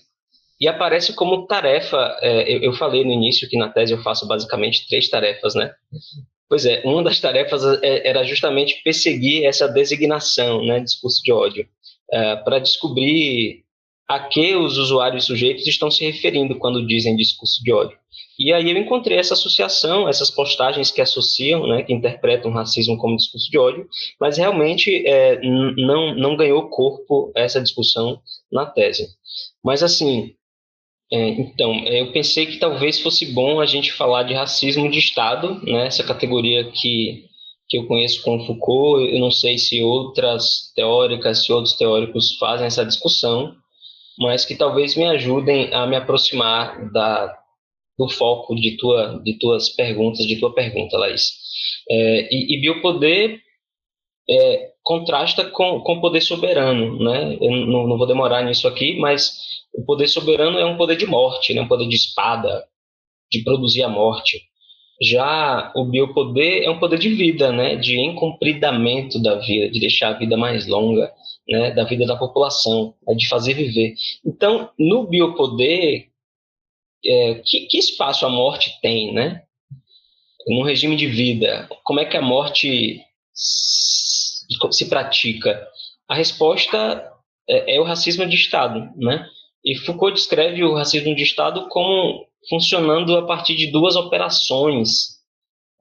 E 0.59 0.67
aparece 0.67 1.13
como 1.13 1.45
tarefa, 1.47 2.17
é, 2.21 2.55
eu, 2.55 2.63
eu, 2.63 2.73
falei 2.73 3.03
no 3.03 3.11
início 3.11 3.49
que 3.49 3.57
na 3.57 3.69
tese 3.69 3.91
eu 3.91 4.01
faço 4.01 4.25
basicamente 4.25 4.87
três 4.87 5.09
tarefas, 5.09 5.53
né? 5.53 5.73
Pois 6.47 6.65
é, 6.65 6.81
uma 6.85 7.03
das 7.03 7.19
tarefas 7.19 7.61
é, 7.81 8.07
era 8.07 8.23
justamente 8.23 8.81
perseguir 8.83 9.45
essa 9.45 9.67
designação, 9.67 10.63
né, 10.63 10.79
discurso 10.79 11.21
de 11.23 11.31
ódio, 11.31 11.67
é, 12.11 12.35
para 12.37 12.59
descobrir 12.59 13.64
a 14.07 14.19
que 14.19 14.55
os 14.55 14.77
usuários 14.77 15.25
sujeitos 15.25 15.65
estão 15.67 15.89
se 15.89 16.05
referindo 16.05 16.57
quando 16.57 16.85
dizem 16.85 17.15
discurso 17.15 17.63
de 17.63 17.71
ódio. 17.71 17.97
E 18.37 18.51
aí 18.53 18.69
eu 18.69 18.77
encontrei 18.77 19.17
essa 19.17 19.33
associação, 19.33 20.07
essas 20.09 20.29
postagens 20.29 20.91
que 20.91 21.01
associam, 21.01 21.65
né, 21.67 21.83
que 21.83 21.93
interpretam 21.93 22.51
racismo 22.51 22.97
como 22.97 23.15
discurso 23.15 23.49
de 23.49 23.57
ódio, 23.57 23.87
mas 24.19 24.37
realmente 24.37 25.05
é, 25.07 25.39
não, 25.41 26.13
não 26.15 26.35
ganhou 26.35 26.69
corpo 26.69 27.31
essa 27.35 27.61
discussão 27.61 28.21
na 28.51 28.65
tese. 28.65 29.07
Mas 29.63 29.81
assim, 29.83 30.35
É, 31.11 31.29
então, 31.29 31.71
é, 31.85 32.01
eu 32.01 32.11
pensei 32.11 32.45
que 32.47 32.57
talvez 32.57 32.99
fosse 32.99 33.27
bom 33.31 33.59
a 33.59 33.65
gente 33.65 33.93
falar 33.93 34.23
de 34.23 34.33
racismo 34.33 34.89
de 34.89 34.97
Estado, 34.99 35.61
né? 35.63 35.85
essa 35.87 36.03
categoria 36.03 36.71
que, 36.71 37.25
que 37.69 37.77
eu 37.77 37.87
conheço 37.87 38.23
com 38.23 38.43
Foucault. 38.45 39.03
Eu 39.13 39.19
não 39.19 39.31
sei 39.31 39.57
se 39.57 39.81
outras 39.83 40.71
teóricas, 40.75 41.45
se 41.45 41.53
outros 41.53 41.75
teóricos 41.75 42.37
fazem 42.39 42.65
essa 42.67 42.83
discussão, 42.85 43.55
mas 44.19 44.45
que 44.45 44.55
talvez 44.55 44.95
me 44.95 45.05
ajudem 45.05 45.73
a 45.73 45.85
me 45.85 45.95
aproximar 45.95 46.91
da, 46.91 47.37
do 47.97 48.09
foco 48.09 48.55
de, 48.55 48.77
tua, 48.77 49.21
de 49.23 49.37
tuas 49.37 49.69
perguntas, 49.69 50.25
de 50.25 50.39
tua 50.39 50.53
pergunta, 50.53 50.97
Laís. 50.97 51.31
É, 51.89 52.33
e, 52.33 52.55
e 52.55 52.61
biopoder 52.61 53.39
é, 54.29 54.71
contrasta 54.83 55.45
com 55.45 55.77
o 55.77 56.01
poder 56.01 56.21
soberano, 56.21 56.97
né? 56.99 57.37
Eu 57.41 57.51
não, 57.51 57.87
não, 57.87 57.97
vou 57.97 58.07
demorar 58.07 58.43
nisso 58.43 58.67
aqui, 58.67 58.97
mas 58.97 59.37
o 59.73 59.83
poder 59.83 60.07
soberano 60.07 60.57
é 60.57 60.65
um 60.65 60.77
poder 60.77 60.95
de 60.95 61.05
morte, 61.05 61.53
né? 61.53 61.61
um 61.61 61.67
poder 61.67 61.87
de 61.87 61.95
espada, 61.95 62.63
de 63.31 63.43
produzir 63.43 63.83
a 63.83 63.89
morte. 63.89 64.41
Já 65.01 65.71
o 65.75 65.85
biopoder 65.85 66.63
é 66.63 66.69
um 66.69 66.79
poder 66.79 66.97
de 66.97 67.09
vida, 67.09 67.51
né? 67.51 67.75
de 67.75 67.99
encompridamento 67.99 69.21
da 69.21 69.35
vida, 69.35 69.69
de 69.69 69.79
deixar 69.79 70.09
a 70.09 70.17
vida 70.17 70.37
mais 70.37 70.67
longa, 70.67 71.11
né? 71.47 71.71
da 71.71 71.83
vida 71.83 72.05
da 72.05 72.17
população, 72.17 72.95
né? 73.07 73.15
de 73.15 73.27
fazer 73.27 73.53
viver. 73.53 73.95
Então, 74.25 74.69
no 74.77 75.07
biopoder, 75.07 76.09
é, 77.05 77.35
que, 77.45 77.67
que 77.67 77.77
espaço 77.77 78.25
a 78.25 78.29
morte 78.29 78.79
tem, 78.81 79.13
né? 79.13 79.43
No 80.47 80.63
regime 80.63 80.95
de 80.95 81.07
vida, 81.07 81.67
como 81.83 81.99
é 81.99 82.05
que 82.05 82.17
a 82.17 82.21
morte 82.21 83.01
se 83.33 84.89
pratica? 84.89 85.67
A 86.07 86.15
resposta 86.15 87.11
é, 87.47 87.75
é, 87.75 87.81
o 87.81 87.83
racismo 87.83 88.25
de 88.27 88.35
Estado, 88.35 88.91
né? 88.95 89.27
E 89.63 89.75
Foucault 89.75 90.13
descreve 90.13 90.63
o 90.63 90.75
racismo 90.75 91.15
de 91.15 91.23
Estado 91.23 91.67
como 91.69 92.27
funcionando 92.49 93.17
a 93.17 93.25
partir 93.25 93.55
de 93.55 93.71
duas 93.71 93.95
operações, 93.95 95.19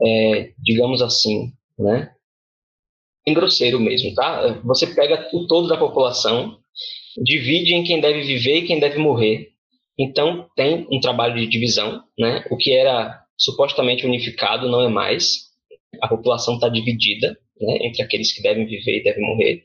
é, 0.02 0.52
digamos 0.58 1.02
assim, 1.02 1.52
né? 1.78 2.14
Em 3.26 3.32
grosseiro 3.32 3.80
mesmo, 3.80 4.14
tá? 4.14 4.60
Você 4.64 4.86
pega 4.88 5.28
o 5.32 5.46
todo 5.46 5.68
da 5.68 5.76
população, 5.76 6.58
divide 7.22 7.74
em 7.74 7.84
quem 7.84 8.00
deve 8.00 8.22
viver 8.22 8.58
e 8.58 8.66
quem 8.66 8.78
deve 8.78 8.98
morrer. 8.98 9.50
Então 9.98 10.48
tem 10.56 10.86
um 10.90 11.00
trabalho 11.00 11.36
de 11.36 11.46
divisão, 11.46 12.02
né? 12.18 12.44
O 12.50 12.56
que 12.56 12.72
era 12.72 13.24
supostamente 13.38 14.04
unificado 14.06 14.68
não 14.68 14.82
é 14.82 14.88
mais. 14.88 15.44
A 16.02 16.08
população 16.08 16.54
está 16.54 16.68
dividida 16.68 17.38
né, 17.60 17.78
entre 17.82 18.02
aqueles 18.02 18.32
que 18.32 18.42
devem 18.42 18.66
viver 18.66 18.98
e 18.98 19.02
devem 19.02 19.24
morrer. 19.24 19.64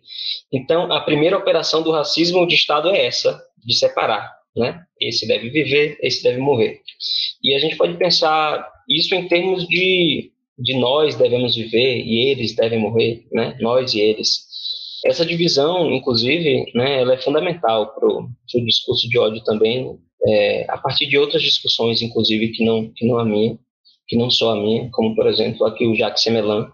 Então, 0.51 0.91
a 0.91 1.01
primeira 1.01 1.37
operação 1.37 1.81
do 1.81 1.91
racismo 1.91 2.45
de 2.47 2.55
Estado 2.55 2.89
é 2.89 3.05
essa, 3.05 3.41
de 3.65 3.73
separar. 3.73 4.31
Né? 4.55 4.83
Esse 4.99 5.27
deve 5.27 5.49
viver, 5.49 5.97
esse 6.01 6.23
deve 6.23 6.39
morrer. 6.39 6.81
E 7.43 7.55
a 7.55 7.59
gente 7.59 7.77
pode 7.77 7.97
pensar 7.97 8.67
isso 8.87 9.13
em 9.15 9.27
termos 9.27 9.67
de, 9.67 10.31
de 10.59 10.77
nós 10.77 11.15
devemos 11.15 11.55
viver 11.55 12.03
e 12.03 12.29
eles 12.29 12.55
devem 12.55 12.79
morrer, 12.79 13.25
né? 13.31 13.57
nós 13.59 13.93
e 13.93 14.01
eles. 14.01 14.47
Essa 15.05 15.25
divisão, 15.25 15.91
inclusive, 15.93 16.65
né, 16.75 17.01
ela 17.01 17.13
é 17.13 17.21
fundamental 17.21 17.93
para 17.95 18.05
o 18.07 18.65
discurso 18.65 19.07
de 19.07 19.17
ódio 19.17 19.41
também, 19.45 19.97
é, 20.27 20.65
a 20.69 20.77
partir 20.77 21.07
de 21.07 21.17
outras 21.17 21.41
discussões, 21.41 22.01
inclusive, 22.01 22.49
que 22.49 22.65
não, 22.65 22.91
que 22.93 23.07
não 23.07 23.17
a 23.17 23.23
minha, 23.23 23.57
que 24.07 24.17
não 24.17 24.29
só 24.29 24.51
a 24.51 24.61
minha, 24.61 24.89
como, 24.91 25.15
por 25.15 25.27
exemplo, 25.27 25.65
aqui 25.65 25.87
o 25.87 25.95
Jacques 25.95 26.23
Semelan, 26.23 26.69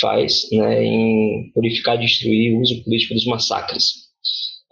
faz 0.00 0.48
né, 0.50 0.82
em 0.82 1.50
purificar 1.52 1.98
destruir 1.98 2.54
o 2.54 2.62
uso 2.62 2.82
político 2.82 3.12
dos 3.12 3.26
massacres. 3.26 4.10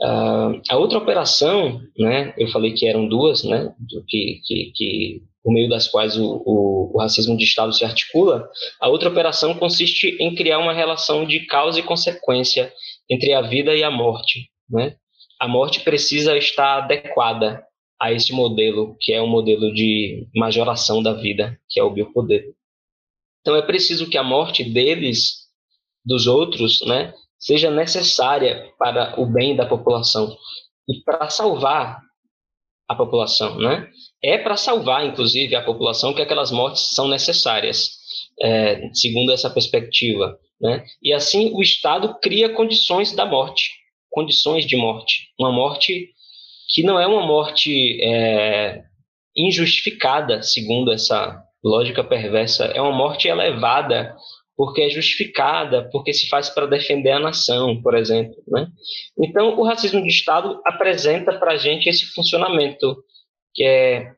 Uh, 0.00 0.62
a 0.70 0.78
outra 0.78 0.96
operação, 0.96 1.82
né, 1.98 2.32
eu 2.38 2.48
falei 2.48 2.72
que 2.72 2.88
eram 2.88 3.06
duas, 3.06 3.44
né, 3.44 3.74
que, 4.08 4.40
que, 4.46 4.72
que 4.74 5.22
por 5.42 5.52
meio 5.52 5.68
das 5.68 5.88
quais 5.88 6.16
o, 6.16 6.42
o, 6.44 6.92
o, 6.94 7.00
racismo 7.00 7.36
de 7.36 7.44
Estado 7.44 7.72
se 7.72 7.84
articula, 7.84 8.48
a 8.80 8.88
outra 8.88 9.08
operação 9.08 9.54
consiste 9.54 10.16
em 10.20 10.34
criar 10.34 10.58
uma 10.58 10.72
relação 10.72 11.24
de 11.24 11.46
causa 11.46 11.78
e 11.80 11.82
consequência 11.82 12.72
entre 13.08 13.32
a 13.32 13.40
vida 13.40 13.74
e 13.74 13.82
a 13.82 13.90
morte. 13.90 14.50
Né? 14.68 14.96
A 15.40 15.48
morte 15.48 15.80
precisa 15.80 16.36
estar 16.36 16.82
adequada 16.82 17.64
a 18.00 18.12
esse 18.12 18.32
modelo, 18.32 18.96
que 19.00 19.12
é 19.12 19.20
um 19.20 19.26
modelo 19.26 19.72
de 19.72 20.26
majoração 20.34 21.02
da 21.02 21.12
vida, 21.12 21.58
que 21.68 21.78
é 21.80 21.82
o 21.82 21.90
biopoder. 21.90 22.54
Então 23.40 23.56
é 23.56 23.62
preciso 23.62 24.08
que 24.08 24.18
a 24.18 24.22
morte 24.22 24.64
deles, 24.64 25.48
dos 26.04 26.26
outros, 26.26 26.80
né, 26.86 27.12
seja 27.38 27.70
necessária 27.70 28.70
para 28.78 29.18
o 29.20 29.26
bem 29.26 29.56
da 29.56 29.66
população 29.66 30.36
e 30.88 31.02
para 31.02 31.28
salvar 31.30 32.00
a 32.88 32.94
população, 32.94 33.56
né? 33.58 33.88
É 34.22 34.36
para 34.38 34.56
salvar, 34.56 35.06
inclusive, 35.06 35.54
a 35.56 35.62
população 35.62 36.12
que 36.12 36.20
aquelas 36.20 36.50
mortes 36.50 36.94
são 36.94 37.08
necessárias, 37.08 37.90
é, 38.40 38.90
segundo 38.92 39.32
essa 39.32 39.48
perspectiva, 39.48 40.38
né? 40.60 40.84
E 41.02 41.12
assim 41.12 41.52
o 41.54 41.62
Estado 41.62 42.18
cria 42.20 42.52
condições 42.52 43.12
da 43.12 43.24
morte, 43.24 43.70
condições 44.10 44.66
de 44.66 44.76
morte, 44.76 45.28
uma 45.38 45.50
morte 45.50 46.10
que 46.68 46.82
não 46.82 47.00
é 47.00 47.06
uma 47.06 47.26
morte 47.26 47.98
é, 48.02 48.82
injustificada, 49.36 50.42
segundo 50.42 50.92
essa 50.92 51.42
lógica 51.64 52.04
perversa, 52.04 52.66
é 52.66 52.80
uma 52.80 52.92
morte 52.92 53.28
elevada 53.28 54.16
porque 54.56 54.82
é 54.82 54.90
justificada, 54.90 55.88
porque 55.90 56.12
se 56.12 56.28
faz 56.28 56.50
para 56.50 56.66
defender 56.66 57.12
a 57.12 57.18
nação, 57.18 57.80
por 57.80 57.96
exemplo. 57.96 58.34
Né? 58.46 58.66
Então, 59.18 59.58
o 59.58 59.64
racismo 59.64 60.02
de 60.02 60.08
Estado 60.08 60.60
apresenta 60.66 61.32
para 61.38 61.52
a 61.52 61.56
gente 61.56 61.88
esse 61.88 62.04
funcionamento, 62.12 63.02
que 63.54 63.64
é 63.64 64.14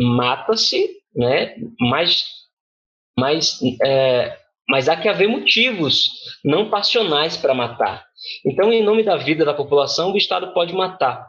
mata-se, 0.00 0.90
né? 1.14 1.54
mas, 1.80 2.24
mas, 3.18 3.60
é, 3.84 4.36
mas 4.68 4.88
há 4.88 4.96
que 4.96 5.08
haver 5.08 5.28
motivos 5.28 6.10
não 6.44 6.70
passionais 6.70 7.36
para 7.36 7.54
matar. 7.54 8.04
Então, 8.44 8.72
em 8.72 8.82
nome 8.82 9.02
da 9.02 9.16
vida 9.16 9.44
da 9.44 9.54
população, 9.54 10.12
o 10.12 10.16
Estado 10.16 10.52
pode 10.52 10.72
matar 10.72 11.26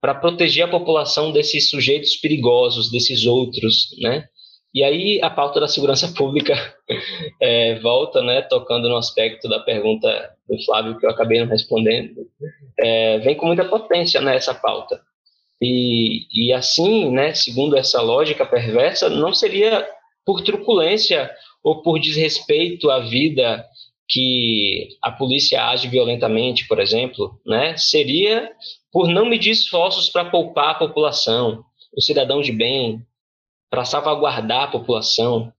para 0.00 0.14
proteger 0.14 0.64
a 0.64 0.70
população 0.70 1.30
desses 1.30 1.68
sujeitos 1.68 2.16
perigosos, 2.16 2.90
desses 2.90 3.26
outros, 3.26 3.94
né? 4.00 4.26
E 4.72 4.84
aí 4.84 5.20
a 5.20 5.28
pauta 5.28 5.60
da 5.60 5.68
segurança 5.68 6.08
pública 6.16 6.54
é, 7.40 7.78
volta, 7.80 8.22
né, 8.22 8.40
tocando 8.42 8.88
no 8.88 8.96
aspecto 8.96 9.48
da 9.48 9.58
pergunta 9.58 10.08
do 10.48 10.64
Flávio 10.64 10.98
que 10.98 11.04
eu 11.04 11.10
acabei 11.10 11.40
não 11.40 11.48
respondendo, 11.48 12.26
é, 12.78 13.18
vem 13.18 13.34
com 13.34 13.46
muita 13.46 13.64
potência 13.64 14.20
nessa 14.20 14.52
né, 14.52 14.60
pauta. 14.62 15.00
E, 15.60 16.26
e 16.32 16.52
assim, 16.52 17.10
né, 17.10 17.34
segundo 17.34 17.76
essa 17.76 18.00
lógica 18.00 18.46
perversa, 18.46 19.10
não 19.10 19.34
seria 19.34 19.86
por 20.24 20.42
truculência 20.42 21.30
ou 21.62 21.82
por 21.82 21.98
desrespeito 21.98 22.90
à 22.90 23.00
vida 23.00 23.64
que 24.08 24.88
a 25.02 25.12
polícia 25.12 25.62
age 25.68 25.88
violentamente, 25.88 26.66
por 26.66 26.80
exemplo, 26.80 27.38
né, 27.46 27.76
seria 27.76 28.50
por 28.92 29.08
não 29.08 29.24
medir 29.24 29.50
esforços 29.50 30.08
para 30.08 30.24
poupar 30.24 30.70
a 30.70 30.78
população, 30.78 31.64
o 31.96 32.02
cidadão 32.02 32.40
de 32.40 32.50
bem, 32.50 33.06
para 33.70 33.84
salvaguardar 33.84 34.64
a 34.64 34.70
população. 34.70 35.52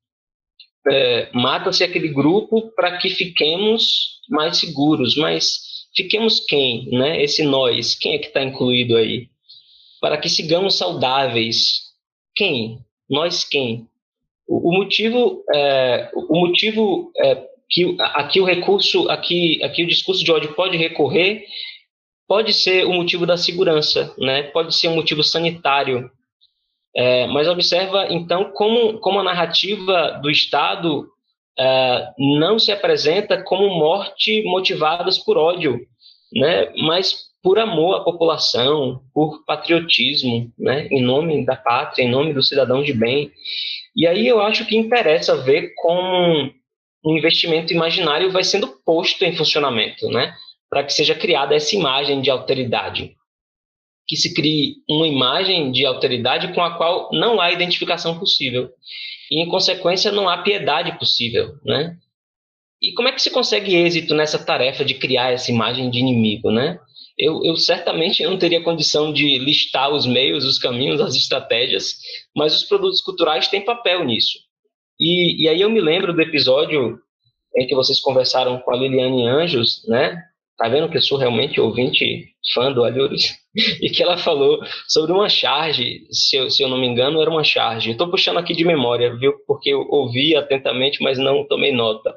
É, 0.86 1.30
Mata-se 1.34 1.84
aquele 1.84 2.10
grupo 2.10 2.72
para 2.76 2.98
que 2.98 3.10
fiquemos 3.10 4.20
mais 4.30 4.58
seguros, 4.58 5.16
mas 5.16 5.86
fiquemos 5.96 6.42
quem, 6.42 6.90
né? 6.90 7.24
Esse 7.24 7.44
nós, 7.44 7.96
quem 7.96 8.16
é 8.16 8.18
que 8.18 8.28
está 8.28 8.44
incluído 8.44 8.98
aí? 8.98 9.31
Para 10.02 10.18
que 10.18 10.28
sigamos 10.28 10.78
saudáveis. 10.78 11.92
Quem? 12.36 12.80
Nós 13.10 13.46
quem? 13.46 13.88
O, 14.48 14.74
motivo, 14.74 15.46
é, 15.54 16.12
o 16.14 16.38
motivo 16.42 17.12
é, 17.18 17.48
que 17.70 17.96
aqui 18.00 18.42
o 18.42 18.46
recurso, 18.46 19.10
aqui, 19.10 19.64
aqui 19.64 19.84
o 19.84 19.88
discurso 19.88 20.24
de 20.26 20.32
ódio 20.32 20.54
pode 20.54 20.76
recorrer, 20.76 21.46
pode 22.28 22.54
ser 22.54 22.86
o 22.86 22.94
motivo 22.94 23.26
da 23.26 23.38
segurança, 23.38 24.14
né? 24.18 24.44
Pode 24.44 24.76
ser 24.76 24.90
um 24.90 24.96
motivo 24.96 25.24
sanitário, 25.24 26.12
é, 26.96 27.28
mas 27.28 27.48
observa, 27.48 28.08
então, 28.10 28.52
como, 28.52 29.00
como 29.00 29.20
a 29.20 29.24
narrativa 29.24 30.20
do 30.22 30.30
Estado 30.30 31.08
é, 31.58 32.08
não 32.18 32.60
se 32.60 32.72
apresenta 32.72 33.42
como 33.42 33.70
morte 33.70 34.44
motivadas 34.44 35.18
por 35.18 35.38
ódio, 35.38 35.80
né, 36.34 36.72
mas 36.78 37.31
por 37.44 37.58
amor 37.58 37.96
à 37.96 38.04
população, 38.04 39.02
por 39.14 39.44
patriotismo, 39.46 40.52
né, 40.58 40.88
em 40.92 41.02
nome 41.02 41.46
da 41.46 41.56
pátria, 41.56 42.04
em 42.04 42.10
nome 42.10 42.34
do 42.34 42.44
cidadão 42.44 42.84
de 42.84 42.94
bem. 42.94 43.32
E 43.96 44.06
aí 44.08 44.28
eu 44.28 44.40
acho 44.40 44.66
que 44.66 44.78
interessa 44.78 45.36
ver 45.38 45.74
como 45.76 46.52
um 47.04 47.18
investimento 47.18 47.74
imaginário 47.74 48.32
vai 48.32 48.44
sendo 48.44 48.68
posto 48.86 49.26
em 49.26 49.36
funcionamento, 49.36 50.08
né, 50.10 50.34
para 50.70 50.84
que 50.84 50.94
seja 50.94 51.16
criada 51.16 51.56
essa 51.56 51.76
imagem 51.76 52.22
de 52.22 52.30
alteridade 52.30 53.16
que 54.12 54.18
se 54.18 54.34
crie 54.34 54.76
uma 54.90 55.08
imagem 55.08 55.72
de 55.72 55.86
alteridade 55.86 56.54
com 56.54 56.62
a 56.62 56.76
qual 56.76 57.10
não 57.14 57.40
há 57.40 57.50
identificação 57.50 58.20
possível. 58.20 58.70
E, 59.32 59.42
em 59.42 59.48
consequência, 59.48 60.12
não 60.12 60.28
há 60.28 60.40
piedade 60.40 61.00
possível, 61.00 61.56
né? 61.64 61.96
E 62.82 62.92
como 62.92 63.08
é 63.08 63.14
que 63.14 63.22
se 63.22 63.32
consegue 63.32 63.74
êxito 63.74 64.14
nessa 64.14 64.38
tarefa 64.38 64.84
de 64.84 64.96
criar 64.96 65.32
essa 65.32 65.50
imagem 65.50 65.90
de 65.90 66.00
inimigo, 66.00 66.52
né? 66.52 66.78
Eu, 67.22 67.40
eu 67.46 67.56
certamente 67.56 68.24
não 68.24 68.36
teria 68.36 68.64
condição 68.64 69.14
de 69.14 69.38
listar 69.38 69.92
os 69.92 70.08
meios, 70.08 70.44
os 70.44 70.58
caminhos, 70.58 71.00
as 71.00 71.16
estratégias, 71.16 71.98
mas 72.36 72.56
os 72.56 72.64
produtos 72.64 73.00
culturais 73.00 73.48
têm 73.48 73.64
papel 73.64 74.04
nisso. 74.04 74.40
E, 75.00 75.44
e 75.44 75.48
aí 75.48 75.62
eu 75.62 75.70
me 75.70 75.80
lembro 75.80 76.14
do 76.14 76.22
episódio 76.22 77.00
em 77.56 77.68
que 77.68 77.76
vocês 77.76 78.00
conversaram 78.02 78.60
com 78.60 78.74
a 78.74 78.78
Liliane 78.78 79.28
Anjos, 79.28 79.86
né? 79.88 80.20
Tá 80.58 80.68
vendo 80.68 80.90
que 80.90 80.98
eu 80.98 81.02
sou 81.02 81.18
realmente 81.18 81.62
ouvinte 81.62 82.34
fã 82.54 82.72
do 82.72 82.84
Alhures? 82.84 83.41
e 83.82 83.90
que 83.90 84.02
ela 84.02 84.18
falou 84.18 84.60
sobre 84.88 85.12
uma 85.12 85.28
charge, 85.28 86.06
se 86.10 86.38
eu, 86.38 86.50
se 86.50 86.64
eu 86.64 86.70
não 86.70 86.80
me 86.80 86.88
engano, 86.88 87.22
era 87.22 87.30
uma 87.30 87.44
charge. 87.44 87.92
Estou 87.92 88.10
puxando 88.10 88.38
aqui 88.38 88.54
de 88.54 88.64
memória, 88.64 89.16
viu? 89.16 89.34
Porque 89.46 89.70
eu 89.70 89.86
ouvi 89.90 90.36
atentamente, 90.36 91.02
mas 91.04 91.18
não 91.18 91.46
tomei 91.46 91.74
nota. 91.74 92.16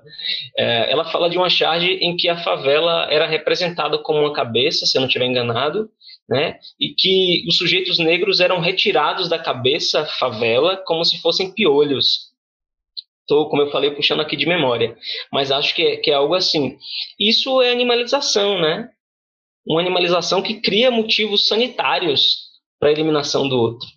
É, 0.57 0.91
ela 0.91 1.05
fala 1.05 1.28
de 1.28 1.37
uma 1.37 1.51
charge 1.51 1.93
em 2.01 2.16
que 2.16 2.28
a 2.28 2.37
favela 2.37 3.09
era 3.11 3.26
representada 3.26 3.99
como 3.99 4.20
uma 4.20 4.32
cabeça, 4.32 4.87
se 4.87 4.97
eu 4.97 5.01
não 5.01 5.09
estiver 5.09 5.26
enganado, 5.26 5.91
né? 6.28 6.59
E 6.80 6.95
que 6.95 7.45
os 7.49 7.57
sujeitos 7.57 7.99
negros 7.99 8.41
eram 8.41 8.61
retirados 8.61 9.28
da 9.28 9.39
cabeça 9.39 10.07
favela 10.07 10.76
como 10.76 11.05
se 11.05 11.20
fossem 11.20 11.53
piolhos. 11.53 12.32
Estou, 13.22 13.49
como 13.49 13.62
eu 13.62 13.70
falei, 13.70 13.91
puxando 13.91 14.20
aqui 14.20 14.37
de 14.37 14.47
memória, 14.47 14.97
mas 15.32 15.51
acho 15.51 15.74
que 15.74 15.82
é, 15.82 15.97
que 15.97 16.11
é 16.11 16.14
algo 16.14 16.35
assim. 16.35 16.76
Isso 17.18 17.61
é 17.62 17.72
animalização, 17.72 18.61
né? 18.61 18.91
Uma 19.66 19.80
animalização 19.80 20.42
que 20.42 20.60
cria 20.60 20.90
motivos 20.90 21.48
sanitários 21.48 22.44
para 22.78 22.90
a 22.90 22.92
eliminação 22.92 23.48
do 23.48 23.56
outro. 23.58 23.88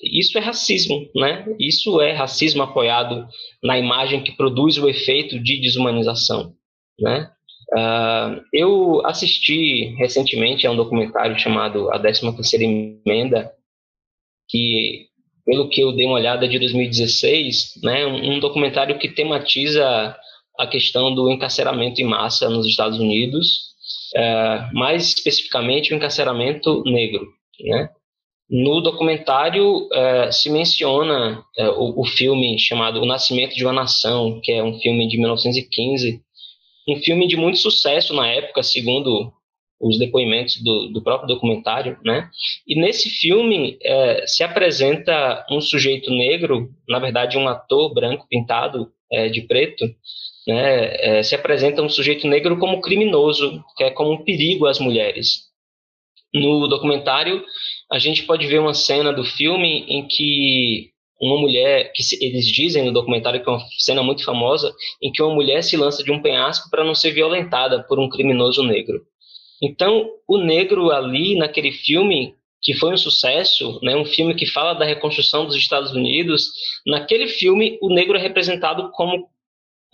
Isso 0.00 0.36
é 0.36 0.40
racismo, 0.40 1.08
né? 1.14 1.46
Isso 1.58 2.00
é 2.00 2.12
racismo 2.12 2.62
apoiado 2.62 3.26
na 3.62 3.78
imagem 3.78 4.22
que 4.22 4.36
produz 4.36 4.76
o 4.76 4.88
efeito 4.88 5.38
de 5.38 5.60
desumanização, 5.60 6.54
né? 7.00 7.30
Uh, 7.72 8.40
eu 8.52 9.04
assisti 9.04 9.94
recentemente 9.96 10.66
a 10.66 10.70
um 10.70 10.76
documentário 10.76 11.38
chamado 11.38 11.90
A 11.90 11.98
13ª 11.98 12.62
Emenda, 12.62 13.50
que 14.48 15.06
pelo 15.46 15.68
que 15.68 15.80
eu 15.80 15.92
dei 15.92 16.06
uma 16.06 16.16
olhada, 16.16 16.48
de 16.48 16.58
2016, 16.58 17.80
né, 17.82 18.04
um 18.04 18.40
documentário 18.40 18.98
que 18.98 19.08
tematiza 19.08 20.16
a 20.58 20.66
questão 20.66 21.14
do 21.14 21.30
encarceramento 21.30 22.00
em 22.00 22.04
massa 22.04 22.50
nos 22.50 22.66
Estados 22.66 22.98
Unidos, 22.98 23.75
é, 24.16 24.70
mais 24.72 25.08
especificamente 25.08 25.92
o 25.92 25.96
encarceramento 25.96 26.82
negro. 26.84 27.28
Né? 27.60 27.90
No 28.48 28.80
documentário 28.80 29.88
é, 29.92 30.32
se 30.32 30.48
menciona 30.48 31.44
é, 31.58 31.68
o, 31.68 32.00
o, 32.00 32.04
filme 32.06 32.58
chamado 32.58 33.02
O 33.02 33.06
Nascimento 33.06 33.54
de 33.54 33.62
uma 33.62 33.74
Nação, 33.74 34.40
que 34.42 34.52
é 34.52 34.64
um 34.64 34.78
filme 34.78 35.06
de 35.06 35.18
1915, 35.18 36.22
um 36.88 36.96
filme 36.96 37.26
de 37.26 37.36
muito 37.36 37.58
sucesso 37.58 38.14
na 38.14 38.26
época, 38.26 38.62
segundo 38.62 39.32
os 39.78 39.98
depoimentos 39.98 40.62
do, 40.62 40.88
do 40.88 41.02
próprio 41.02 41.28
documentário, 41.28 41.98
né? 42.02 42.30
E 42.66 42.80
nesse 42.80 43.10
filme 43.10 43.76
se 44.26 44.42
apresenta 44.42 45.44
um 45.50 45.60
sujeito 45.60 46.10
negro, 46.10 46.70
na 46.88 46.98
verdade 46.98 47.36
um 47.36 47.46
ator 47.46 47.92
branco 47.92 48.26
pintado 48.30 48.90
de 49.30 49.42
preto, 49.42 49.84
né? 50.46 51.18
É, 51.18 51.22
se 51.22 51.34
apresenta 51.34 51.82
um 51.82 51.88
sujeito 51.88 52.26
negro 52.26 52.58
como 52.58 52.80
criminoso, 52.80 53.64
que 53.76 53.84
é 53.84 53.90
como 53.90 54.12
um 54.12 54.24
perigo 54.24 54.66
às 54.66 54.78
mulheres. 54.78 55.46
No 56.32 56.68
documentário 56.68 57.44
a 57.90 57.98
gente 57.98 58.24
pode 58.24 58.46
ver 58.46 58.58
uma 58.58 58.74
cena 58.74 59.12
do 59.12 59.24
filme 59.24 59.84
em 59.88 60.06
que 60.06 60.90
uma 61.20 61.38
mulher, 61.38 61.92
que 61.94 62.02
eles 62.20 62.46
dizem 62.46 62.84
no 62.84 62.92
documentário 62.92 63.42
que 63.42 63.48
é 63.48 63.52
uma 63.52 63.64
cena 63.78 64.02
muito 64.02 64.22
famosa, 64.22 64.74
em 65.02 65.10
que 65.10 65.22
uma 65.22 65.34
mulher 65.34 65.62
se 65.62 65.76
lança 65.76 66.04
de 66.04 66.12
um 66.12 66.20
penhasco 66.20 66.68
para 66.70 66.84
não 66.84 66.94
ser 66.94 67.12
violentada 67.12 67.82
por 67.84 67.98
um 67.98 68.08
criminoso 68.08 68.62
negro. 68.62 69.00
Então, 69.62 70.10
o 70.28 70.36
negro 70.36 70.90
ali 70.90 71.34
naquele 71.36 71.72
filme 71.72 72.34
que 72.60 72.74
foi 72.74 72.92
um 72.92 72.96
sucesso, 72.96 73.78
né, 73.82 73.94
um 73.94 74.04
filme 74.04 74.34
que 74.34 74.44
fala 74.44 74.74
da 74.74 74.84
reconstrução 74.84 75.46
dos 75.46 75.54
Estados 75.54 75.92
Unidos, 75.92 76.50
naquele 76.86 77.28
filme 77.28 77.78
o 77.80 77.88
negro 77.88 78.16
é 78.16 78.20
representado 78.20 78.90
como 78.92 79.28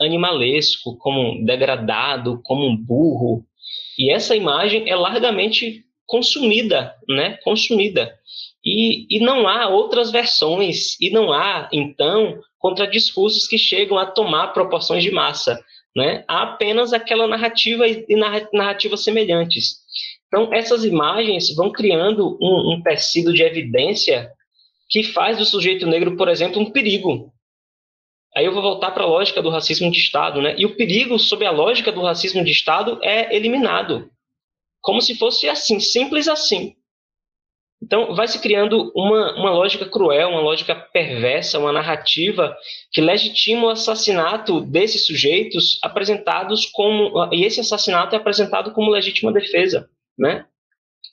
animalesco, 0.01 0.97
como 0.99 1.45
degradado, 1.45 2.41
como 2.45 2.67
um 2.67 2.77
burro. 2.77 3.45
E 3.99 4.11
essa 4.11 4.35
imagem 4.35 4.89
é 4.89 4.97
largamente 4.97 5.85
consumida, 6.07 6.95
né? 7.09 7.39
Consumida. 7.45 8.15
E, 8.65 9.07
e 9.11 9.21
não 9.21 9.49
há 9.49 9.69
outras 9.69 10.11
versões, 10.11 11.01
e 11.01 11.11
não 11.11 11.33
há, 11.33 11.69
então, 11.73 12.41
contradiscursos 12.59 13.47
que 13.47 13.59
chegam 13.59 13.99
a 13.99 14.07
tomar 14.07 14.49
proporções 14.49 15.03
de 15.03 15.11
massa 15.11 15.59
né? 15.95 16.25
Há 16.27 16.43
apenas 16.43 16.93
aquela 16.93 17.27
narrativa 17.29 17.87
e 17.87 18.17
narrativas 18.53 19.05
semelhantes. 19.05 19.77
Então, 20.27 20.53
essas 20.53 20.85
imagens 20.85 21.55
vão 21.55 21.71
criando 21.71 22.39
um, 22.41 22.73
um 22.73 22.83
tecido 22.83 23.33
de 23.33 23.43
evidência 23.43 24.31
que 24.89 25.03
faz 25.03 25.37
do 25.37 25.45
sujeito 25.45 25.87
negro, 25.87 26.17
por 26.17 26.29
exemplo, 26.29 26.61
um 26.61 26.71
perigo. 26.71 27.32
Aí 28.35 28.45
eu 28.47 28.53
vou 28.53 28.63
voltar 28.63 28.91
para 28.93 29.05
a 29.05 29.07
lógica 29.07 29.43
do 29.43 29.51
racismo 29.51 29.91
de 29.91 29.99
Estado, 29.99 30.41
né? 30.41 30.55
E 30.57 30.65
o 30.65 30.75
perigo, 30.75 31.19
sob 31.19 31.45
a 31.45 31.51
lógica 31.51 31.93
do 31.93 32.03
racismo 32.03 32.43
de 32.43 32.51
Estado, 32.51 32.99
é 33.03 33.35
eliminado. 33.35 34.11
Como 34.81 35.01
se 35.01 35.15
fosse 35.17 35.49
assim, 35.49 35.79
simples 35.79 36.29
assim. 36.29 36.75
Então, 37.83 38.15
vai 38.15 38.29
se 38.29 38.41
criando 38.41 38.93
uma, 38.95 39.35
uma 39.35 39.51
lógica 39.51 39.85
cruel, 39.85 40.31
uma 40.31 40.41
lógica 40.41 40.75
perversa, 40.75 41.59
uma 41.59 41.73
narrativa 41.73 42.57
que 42.93 43.01
legitima 43.01 43.67
o 43.67 43.71
assassinato 43.71 44.61
desses 44.61 45.05
sujeitos 45.05 45.79
apresentados 45.83 46.65
como. 46.67 47.29
E 47.33 47.45
esse 47.45 47.61
assassinato 47.61 48.15
é 48.15 48.19
apresentado 48.19 48.73
como 48.73 48.91
legítima 48.91 49.33
defesa, 49.33 49.91
né? 50.17 50.47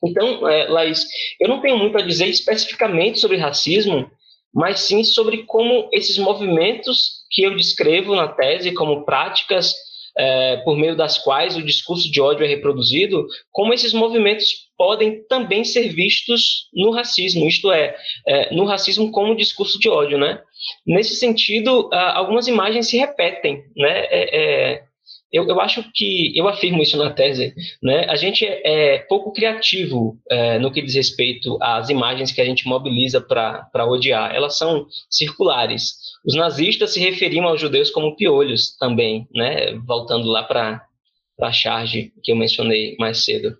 Então, 0.03 0.47
é, 0.47 0.67
Laís, 0.67 1.05
eu 1.39 1.49
não 1.49 1.59
tenho 1.59 1.77
muito 1.77 1.97
a 1.97 2.01
dizer 2.01 2.27
especificamente 2.27 3.19
sobre 3.19 3.37
racismo, 3.37 4.09
mas 4.53 4.81
sim 4.81 5.03
sobre 5.03 5.43
como 5.43 5.89
esses 5.91 6.17
movimentos 6.17 7.19
que 7.31 7.43
eu 7.43 7.55
descrevo 7.55 8.15
na 8.15 8.27
tese 8.27 8.73
como 8.73 9.05
práticas 9.05 9.75
é, 10.17 10.57
por 10.57 10.75
meio 10.75 10.95
das 10.95 11.17
quais 11.17 11.55
o 11.55 11.63
discurso 11.63 12.11
de 12.11 12.19
ódio 12.19 12.43
é 12.43 12.47
reproduzido, 12.47 13.25
como 13.51 13.73
esses 13.73 13.93
movimentos 13.93 14.69
podem 14.77 15.23
também 15.27 15.63
ser 15.63 15.89
vistos 15.89 16.67
no 16.73 16.91
racismo, 16.91 17.47
isto 17.47 17.71
é, 17.71 17.95
é 18.27 18.53
no 18.53 18.65
racismo 18.65 19.11
como 19.11 19.35
discurso 19.35 19.79
de 19.79 19.87
ódio, 19.87 20.17
né? 20.17 20.41
Nesse 20.85 21.15
sentido, 21.15 21.89
algumas 21.93 22.47
imagens 22.47 22.87
se 22.87 22.97
repetem, 22.97 23.63
né? 23.77 24.05
É, 24.09 24.39
é, 24.73 24.83
eu, 25.31 25.47
eu, 25.47 25.61
acho 25.61 25.83
que 25.93 26.37
eu 26.37 26.47
afirmo 26.47 26.81
isso 26.81 26.97
na 26.97 27.11
tese, 27.11 27.53
né? 27.81 28.05
A 28.09 28.15
gente 28.15 28.45
é, 28.45 28.95
é 28.95 28.97
pouco 28.99 29.31
criativo 29.31 30.17
é, 30.29 30.57
no 30.57 30.71
que 30.71 30.81
diz 30.81 30.95
respeito 30.95 31.57
às 31.61 31.89
imagens 31.89 32.31
que 32.31 32.41
a 32.41 32.45
gente 32.45 32.67
mobiliza 32.67 33.21
para 33.21 33.85
odiar. 33.85 34.33
Elas 34.33 34.57
são 34.57 34.87
circulares. 35.09 35.93
Os 36.25 36.35
nazistas 36.35 36.93
se 36.93 36.99
referiam 36.99 37.45
aos 37.45 37.61
judeus 37.61 37.91
como 37.91 38.15
piolhos 38.15 38.75
também, 38.77 39.27
né? 39.33 39.73
Voltando 39.85 40.27
lá 40.27 40.43
para 40.43 40.83
a 41.41 41.51
charge 41.51 42.11
que 42.23 42.31
eu 42.31 42.35
mencionei 42.35 42.95
mais 42.99 43.23
cedo. 43.23 43.55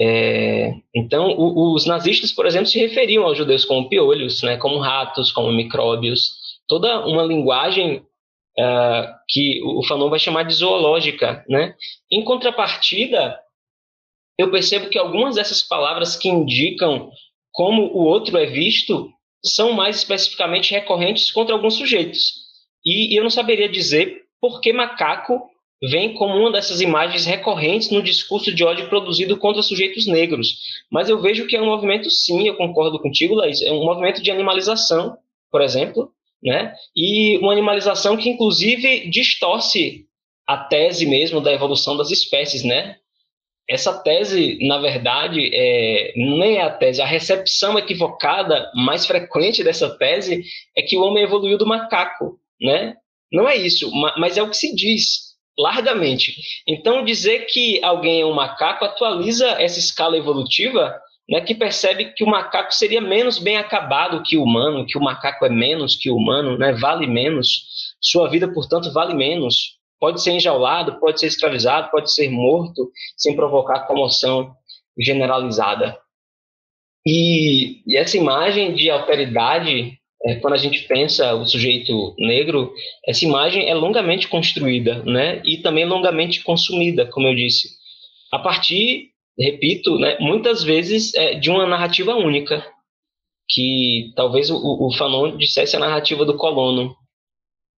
É, 0.00 0.72
então, 0.94 1.30
o, 1.38 1.74
os 1.74 1.86
nazistas, 1.86 2.32
por 2.32 2.46
exemplo, 2.46 2.66
se 2.66 2.78
referiam 2.78 3.24
aos 3.24 3.38
judeus 3.38 3.64
como 3.64 3.88
piolhos, 3.88 4.42
né, 4.42 4.56
como 4.56 4.78
ratos, 4.78 5.30
como 5.30 5.52
micróbios, 5.52 6.32
toda 6.66 7.06
uma 7.06 7.22
linguagem 7.22 8.02
uh, 8.58 9.12
que 9.28 9.60
o 9.64 9.84
Fanon 9.84 10.10
vai 10.10 10.18
chamar 10.18 10.44
de 10.44 10.54
zoológica. 10.54 11.44
Né? 11.48 11.74
Em 12.10 12.24
contrapartida, 12.24 13.38
eu 14.38 14.50
percebo 14.50 14.88
que 14.88 14.98
algumas 14.98 15.36
dessas 15.36 15.62
palavras 15.62 16.16
que 16.16 16.28
indicam 16.28 17.10
como 17.50 17.82
o 17.82 18.04
outro 18.04 18.36
é 18.38 18.46
visto 18.46 19.10
são 19.44 19.72
mais 19.72 19.96
especificamente 19.96 20.72
recorrentes 20.72 21.30
contra 21.30 21.54
alguns 21.54 21.74
sujeitos. 21.74 22.42
E, 22.84 23.12
e 23.12 23.16
eu 23.16 23.22
não 23.22 23.30
saberia 23.30 23.68
dizer 23.68 24.22
por 24.40 24.60
que 24.60 24.72
macaco 24.72 25.50
vem 25.82 26.14
como 26.14 26.36
uma 26.36 26.52
dessas 26.52 26.80
imagens 26.80 27.26
recorrentes 27.26 27.90
no 27.90 28.02
discurso 28.02 28.54
de 28.54 28.62
ódio 28.62 28.88
produzido 28.88 29.36
contra 29.36 29.62
sujeitos 29.62 30.06
negros. 30.06 30.58
Mas 30.90 31.08
eu 31.08 31.20
vejo 31.20 31.46
que 31.46 31.56
é 31.56 31.60
um 31.60 31.66
movimento, 31.66 32.08
sim, 32.08 32.46
eu 32.46 32.56
concordo 32.56 33.00
contigo, 33.00 33.34
Laís, 33.34 33.60
é 33.62 33.72
um 33.72 33.84
movimento 33.84 34.22
de 34.22 34.30
animalização, 34.30 35.16
por 35.50 35.60
exemplo, 35.60 36.12
né? 36.42 36.74
e 36.96 37.38
uma 37.38 37.52
animalização 37.52 38.16
que, 38.16 38.28
inclusive, 38.28 39.08
distorce 39.08 40.06
a 40.46 40.56
tese 40.56 41.06
mesmo 41.06 41.40
da 41.40 41.52
evolução 41.52 41.96
das 41.96 42.10
espécies, 42.10 42.64
né? 42.64 42.96
Essa 43.68 44.02
tese, 44.02 44.58
na 44.66 44.78
verdade, 44.78 45.48
é, 45.54 46.12
nem 46.16 46.56
é 46.56 46.62
a 46.62 46.70
tese, 46.70 47.00
a 47.00 47.06
recepção 47.06 47.78
equivocada 47.78 48.70
mais 48.74 49.06
frequente 49.06 49.62
dessa 49.62 49.88
tese 49.96 50.42
é 50.76 50.82
que 50.82 50.96
o 50.96 51.02
homem 51.02 51.22
evoluiu 51.22 51.56
do 51.56 51.66
macaco, 51.66 52.40
né? 52.60 52.96
Não 53.32 53.48
é 53.48 53.56
isso, 53.56 53.90
mas 54.18 54.36
é 54.36 54.42
o 54.42 54.50
que 54.50 54.56
se 54.56 54.74
diz 54.74 55.32
largamente. 55.56 56.34
Então, 56.66 57.04
dizer 57.04 57.46
que 57.46 57.82
alguém 57.82 58.20
é 58.20 58.26
um 58.26 58.34
macaco 58.34 58.84
atualiza 58.84 59.48
essa 59.62 59.78
escala 59.78 60.16
evolutiva, 60.16 60.98
né, 61.32 61.40
que 61.40 61.54
percebe 61.54 62.12
que 62.12 62.22
o 62.22 62.26
macaco 62.26 62.74
seria 62.74 63.00
menos 63.00 63.38
bem 63.38 63.56
acabado 63.56 64.22
que 64.22 64.36
o 64.36 64.42
humano, 64.42 64.84
que 64.84 64.98
o 64.98 65.00
macaco 65.00 65.46
é 65.46 65.48
menos 65.48 65.96
que 65.96 66.10
o 66.10 66.16
humano, 66.16 66.58
né, 66.58 66.74
vale 66.74 67.06
menos, 67.06 67.94
sua 67.98 68.28
vida, 68.28 68.52
portanto, 68.52 68.92
vale 68.92 69.14
menos. 69.14 69.78
Pode 69.98 70.22
ser 70.22 70.32
enjaulado, 70.32 71.00
pode 71.00 71.18
ser 71.18 71.28
escravizado, 71.28 71.90
pode 71.90 72.12
ser 72.12 72.28
morto 72.28 72.90
sem 73.16 73.34
provocar 73.34 73.86
comoção. 73.86 74.54
generalizada. 74.98 75.96
E, 77.06 77.80
e 77.86 77.96
essa 77.96 78.18
imagem 78.18 78.74
de 78.74 78.90
alteridade, 78.90 79.94
é, 80.26 80.34
quando 80.34 80.52
a 80.52 80.58
gente 80.58 80.82
pensa 80.82 81.32
o 81.32 81.46
sujeito 81.46 82.14
negro, 82.18 82.74
essa 83.06 83.24
imagem 83.24 83.70
é 83.70 83.74
longamente 83.74 84.28
construída, 84.28 85.02
né? 85.04 85.40
E 85.46 85.56
também 85.62 85.86
longamente 85.86 86.44
consumida, 86.44 87.06
como 87.06 87.26
eu 87.26 87.34
disse, 87.34 87.70
a 88.30 88.38
partir, 88.38 89.11
repito, 89.38 89.98
né, 89.98 90.16
muitas 90.20 90.62
vezes 90.62 91.14
é, 91.14 91.34
de 91.34 91.50
uma 91.50 91.66
narrativa 91.66 92.14
única, 92.14 92.66
que 93.48 94.12
talvez 94.16 94.50
o, 94.50 94.56
o 94.56 94.92
Fanon 94.94 95.36
dissesse 95.36 95.76
a 95.76 95.80
narrativa 95.80 96.24
do 96.24 96.36
colono. 96.36 96.94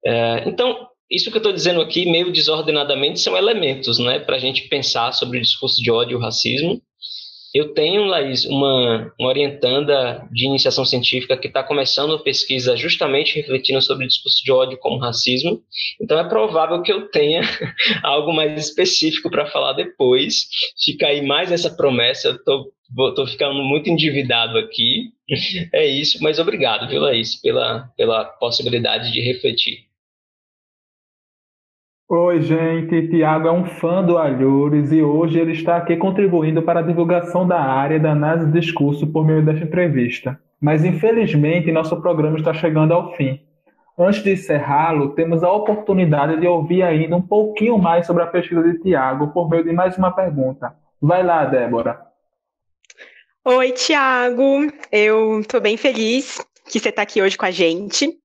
É, 0.04 0.48
então, 0.48 0.88
isso 1.10 1.30
que 1.30 1.36
eu 1.36 1.40
estou 1.40 1.52
dizendo 1.52 1.80
aqui, 1.80 2.10
meio 2.10 2.32
desordenadamente, 2.32 3.20
são 3.20 3.36
elementos 3.36 3.98
né, 3.98 4.18
para 4.18 4.36
a 4.36 4.38
gente 4.38 4.68
pensar 4.68 5.12
sobre 5.12 5.38
o 5.38 5.42
discurso 5.42 5.82
de 5.82 5.90
ódio 5.90 6.14
e 6.14 6.16
o 6.16 6.20
racismo. 6.20 6.80
Eu 7.54 7.72
tenho, 7.72 8.04
Laís, 8.04 8.44
uma, 8.44 9.14
uma 9.18 9.28
orientanda 9.28 10.26
de 10.32 10.44
iniciação 10.44 10.84
científica 10.84 11.36
que 11.36 11.46
está 11.46 11.62
começando 11.62 12.12
a 12.14 12.18
pesquisa 12.18 12.76
justamente 12.76 13.36
refletindo 13.36 13.80
sobre 13.80 14.04
o 14.04 14.08
discurso 14.08 14.42
de 14.44 14.50
ódio 14.50 14.76
como 14.78 14.98
racismo. 14.98 15.62
Então 16.02 16.18
é 16.18 16.28
provável 16.28 16.82
que 16.82 16.92
eu 16.92 17.08
tenha 17.10 17.42
algo 18.02 18.32
mais 18.32 18.60
específico 18.70 19.30
para 19.30 19.46
falar 19.46 19.74
depois. 19.74 20.48
Fica 20.84 21.06
aí 21.06 21.24
mais 21.24 21.52
essa 21.52 21.70
promessa. 21.70 22.30
Estou 22.30 23.26
ficando 23.28 23.62
muito 23.62 23.88
endividado 23.88 24.58
aqui. 24.58 25.12
É 25.72 25.86
isso, 25.86 26.18
mas 26.20 26.38
obrigado, 26.38 26.86
viu, 26.88 27.00
Laís, 27.00 27.40
pela, 27.40 27.88
pela 27.96 28.24
possibilidade 28.24 29.10
de 29.10 29.20
refletir. 29.20 29.86
Oi, 32.06 32.42
gente. 32.42 33.08
Tiago 33.08 33.48
é 33.48 33.50
um 33.50 33.64
fã 33.64 34.04
do 34.04 34.18
Alhures 34.18 34.92
e 34.92 35.02
hoje 35.02 35.38
ele 35.38 35.52
está 35.52 35.78
aqui 35.78 35.96
contribuindo 35.96 36.62
para 36.62 36.80
a 36.80 36.82
divulgação 36.82 37.48
da 37.48 37.58
área 37.58 37.98
da 37.98 38.12
análise 38.12 38.46
de 38.46 38.60
discurso 38.60 39.06
por 39.06 39.24
meio 39.24 39.42
desta 39.42 39.64
entrevista. 39.64 40.38
Mas 40.60 40.84
infelizmente 40.84 41.72
nosso 41.72 41.98
programa 42.02 42.36
está 42.36 42.52
chegando 42.52 42.92
ao 42.92 43.16
fim. 43.16 43.40
Antes 43.98 44.22
de 44.22 44.32
encerrá-lo, 44.32 45.14
temos 45.14 45.42
a 45.42 45.50
oportunidade 45.50 46.38
de 46.38 46.46
ouvir 46.46 46.82
ainda 46.82 47.16
um 47.16 47.22
pouquinho 47.22 47.78
mais 47.78 48.06
sobre 48.06 48.22
a 48.22 48.26
pesquisa 48.26 48.62
de 48.62 48.78
Tiago 48.80 49.28
por 49.28 49.48
meio 49.48 49.64
de 49.64 49.72
mais 49.72 49.96
uma 49.96 50.10
pergunta. 50.10 50.76
Vai 51.00 51.22
lá, 51.22 51.46
Débora. 51.46 52.02
Oi, 53.46 53.72
Tiago. 53.72 54.70
Eu 54.92 55.40
estou 55.40 55.58
bem 55.58 55.78
feliz 55.78 56.44
que 56.68 56.78
você 56.78 56.90
está 56.90 57.00
aqui 57.00 57.22
hoje 57.22 57.38
com 57.38 57.46
a 57.46 57.50
gente. 57.50 58.23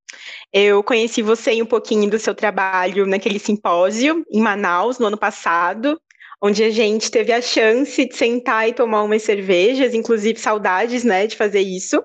Eu 0.51 0.83
conheci 0.83 1.21
você 1.21 1.53
e 1.53 1.61
um 1.61 1.65
pouquinho 1.65 2.09
do 2.09 2.17
seu 2.17 2.33
trabalho 2.33 3.05
naquele 3.05 3.39
simpósio 3.39 4.25
em 4.31 4.41
Manaus 4.41 4.97
no 4.97 5.07
ano 5.07 5.17
passado, 5.17 5.99
onde 6.41 6.63
a 6.63 6.69
gente 6.69 7.11
teve 7.11 7.31
a 7.31 7.41
chance 7.41 8.05
de 8.05 8.15
sentar 8.15 8.67
e 8.67 8.73
tomar 8.73 9.03
umas 9.03 9.21
cervejas, 9.23 9.93
inclusive 9.93 10.39
saudades, 10.39 11.03
né, 11.03 11.27
de 11.27 11.35
fazer 11.35 11.61
isso. 11.61 12.03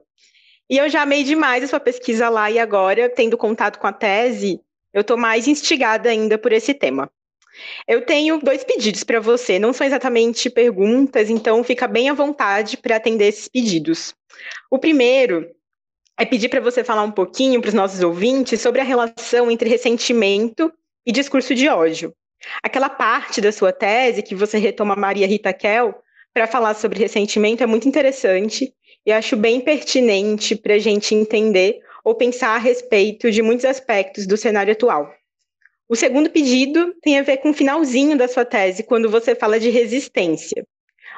E 0.69 0.79
eu 0.79 0.89
já 0.89 1.03
amei 1.03 1.23
demais 1.25 1.63
a 1.63 1.69
sua 1.69 1.81
pesquisa 1.81 2.29
lá 2.29 2.51
e 2.51 2.59
agora, 2.59 3.09
tendo 3.09 3.37
contato 3.37 3.79
com 3.79 3.87
a 3.87 3.93
tese, 3.93 4.61
eu 4.93 5.03
estou 5.03 5.17
mais 5.17 5.47
instigada 5.47 6.09
ainda 6.09 6.39
por 6.39 6.53
esse 6.53 6.75
tema. 6.75 7.11
Eu 7.87 8.05
tenho 8.05 8.39
dois 8.41 8.65
pedidos 8.65 9.05
para 9.05 9.21
você, 9.21 9.59
não 9.59 9.73
são 9.73 9.87
exatamente 9.87 10.51
perguntas, 10.51 11.31
então 11.31 11.63
fica 11.63 11.87
bem 11.87 12.09
à 12.09 12.15
vontade 12.15 12.77
para 12.77 12.97
atender 12.97 13.29
esses 13.29 13.47
pedidos. 13.47 14.15
O 14.71 14.79
primeiro 14.79 15.49
é 16.19 16.25
pedir 16.25 16.49
para 16.49 16.61
você 16.61 16.85
falar 16.85 17.03
um 17.03 17.11
pouquinho 17.11 17.61
para 17.61 17.69
os 17.69 17.75
nossos 17.75 18.01
ouvintes 18.03 18.61
sobre 18.61 18.81
a 18.81 18.85
relação 18.85 19.51
entre 19.51 19.69
ressentimento 19.69 20.73
e 21.05 21.13
discurso 21.13 21.55
de 21.55 21.69
ódio. 21.69 22.15
Aquela 22.63 22.89
parte 22.89 23.41
da 23.41 23.51
sua 23.51 23.73
tese 23.73 24.23
que 24.23 24.35
você 24.35 24.59
retoma 24.59 24.95
Maria 24.95 25.27
Rita 25.27 25.53
Kell 25.53 25.95
para 26.33 26.47
falar 26.47 26.75
sobre 26.75 26.99
ressentimento 26.99 27.63
é 27.63 27.67
muito 27.67 27.89
interessante 27.89 28.73
e 29.07 29.13
acho 29.13 29.37
bem 29.37 29.61
pertinente 29.61 30.57
para 30.57 30.75
a 30.75 30.79
gente 30.79 31.15
entender 31.15 31.81
ou 32.05 32.15
pensar 32.15 32.55
a 32.55 32.59
respeito 32.59 33.31
de 33.31 33.43
muitos 33.43 33.65
aspectos 33.65 34.27
do 34.27 34.37
cenário 34.37 34.73
atual. 34.73 35.11
O 35.89 35.97
segundo 35.97 36.31
pedido 36.31 36.95
tem 37.03 37.19
a 37.19 37.23
ver 37.23 37.39
com 37.39 37.51
o 37.51 37.55
finalzinho 37.55 38.17
da 38.17 38.27
sua 38.27 38.45
tese, 38.45 38.83
quando 38.83 39.11
você 39.11 39.35
fala 39.35 39.61
de 39.61 39.69
resistência. 39.69 40.67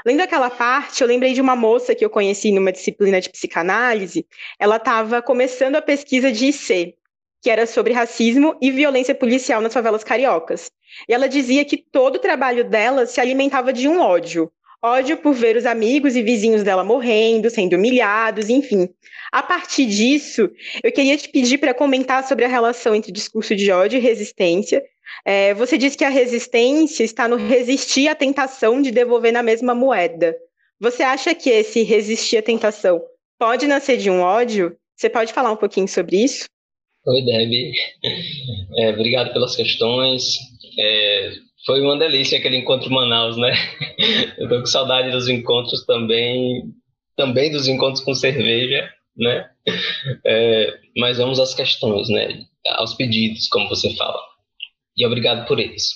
Lendo 0.06 0.20
aquela 0.20 0.48
parte, 0.48 1.02
eu 1.02 1.08
lembrei 1.08 1.32
de 1.32 1.40
uma 1.40 1.56
moça 1.56 1.92
que 1.92 2.04
eu 2.04 2.08
conheci 2.08 2.52
numa 2.52 2.70
disciplina 2.70 3.20
de 3.20 3.28
psicanálise. 3.28 4.24
Ela 4.56 4.76
estava 4.76 5.20
começando 5.20 5.74
a 5.74 5.82
pesquisa 5.82 6.30
de 6.30 6.46
IC, 6.46 6.94
que 7.42 7.50
era 7.50 7.66
sobre 7.66 7.92
racismo 7.92 8.56
e 8.62 8.70
violência 8.70 9.16
policial 9.16 9.60
nas 9.60 9.74
favelas 9.74 10.04
cariocas. 10.04 10.70
E 11.08 11.12
ela 11.12 11.28
dizia 11.28 11.64
que 11.64 11.76
todo 11.76 12.16
o 12.16 12.20
trabalho 12.20 12.62
dela 12.62 13.04
se 13.04 13.20
alimentava 13.20 13.72
de 13.72 13.88
um 13.88 13.98
ódio. 13.98 14.48
Ódio 14.80 15.16
por 15.16 15.32
ver 15.32 15.56
os 15.56 15.66
amigos 15.66 16.14
e 16.14 16.22
vizinhos 16.22 16.62
dela 16.62 16.84
morrendo, 16.84 17.50
sendo 17.50 17.74
humilhados, 17.74 18.48
enfim. 18.48 18.88
A 19.32 19.42
partir 19.42 19.86
disso, 19.86 20.48
eu 20.84 20.92
queria 20.92 21.16
te 21.16 21.28
pedir 21.28 21.58
para 21.58 21.74
comentar 21.74 22.22
sobre 22.22 22.44
a 22.44 22.48
relação 22.48 22.94
entre 22.94 23.10
discurso 23.10 23.56
de 23.56 23.72
ódio 23.72 23.96
e 23.96 24.00
resistência, 24.00 24.84
é, 25.24 25.54
você 25.54 25.76
disse 25.78 25.96
que 25.96 26.04
a 26.04 26.08
resistência 26.08 27.04
está 27.04 27.28
no 27.28 27.36
resistir 27.36 28.08
à 28.08 28.14
tentação 28.14 28.80
de 28.80 28.90
devolver 28.90 29.32
na 29.32 29.42
mesma 29.42 29.74
moeda. 29.74 30.36
Você 30.80 31.02
acha 31.02 31.34
que 31.34 31.50
esse 31.50 31.82
resistir 31.82 32.36
à 32.36 32.42
tentação 32.42 33.02
pode 33.38 33.66
nascer 33.66 33.96
de 33.96 34.10
um 34.10 34.20
ódio? 34.20 34.76
Você 34.96 35.08
pode 35.08 35.32
falar 35.32 35.50
um 35.52 35.56
pouquinho 35.56 35.88
sobre 35.88 36.22
isso? 36.22 36.44
Oi, 37.06 37.22
Debbie. 37.22 37.72
É, 38.78 38.90
obrigado 38.90 39.32
pelas 39.32 39.54
questões. 39.54 40.36
É, 40.78 41.32
foi 41.64 41.80
uma 41.80 41.98
delícia 41.98 42.38
aquele 42.38 42.56
encontro 42.56 42.88
em 42.88 42.94
Manaus, 42.94 43.36
né? 43.36 43.52
Eu 44.38 44.48
tô 44.48 44.60
com 44.60 44.66
saudade 44.66 45.10
dos 45.10 45.28
encontros 45.28 45.84
também, 45.86 46.64
também 47.16 47.50
dos 47.50 47.68
encontros 47.68 48.04
com 48.04 48.14
cerveja, 48.14 48.90
né? 49.16 49.48
É, 50.24 50.78
mas 50.96 51.18
vamos 51.18 51.38
às 51.38 51.54
questões, 51.54 52.08
né? 52.08 52.44
Aos 52.76 52.94
pedidos, 52.94 53.48
como 53.48 53.68
você 53.68 53.94
fala 53.94 54.18
e 54.96 55.06
obrigado 55.06 55.46
por 55.46 55.58
eles. 55.58 55.88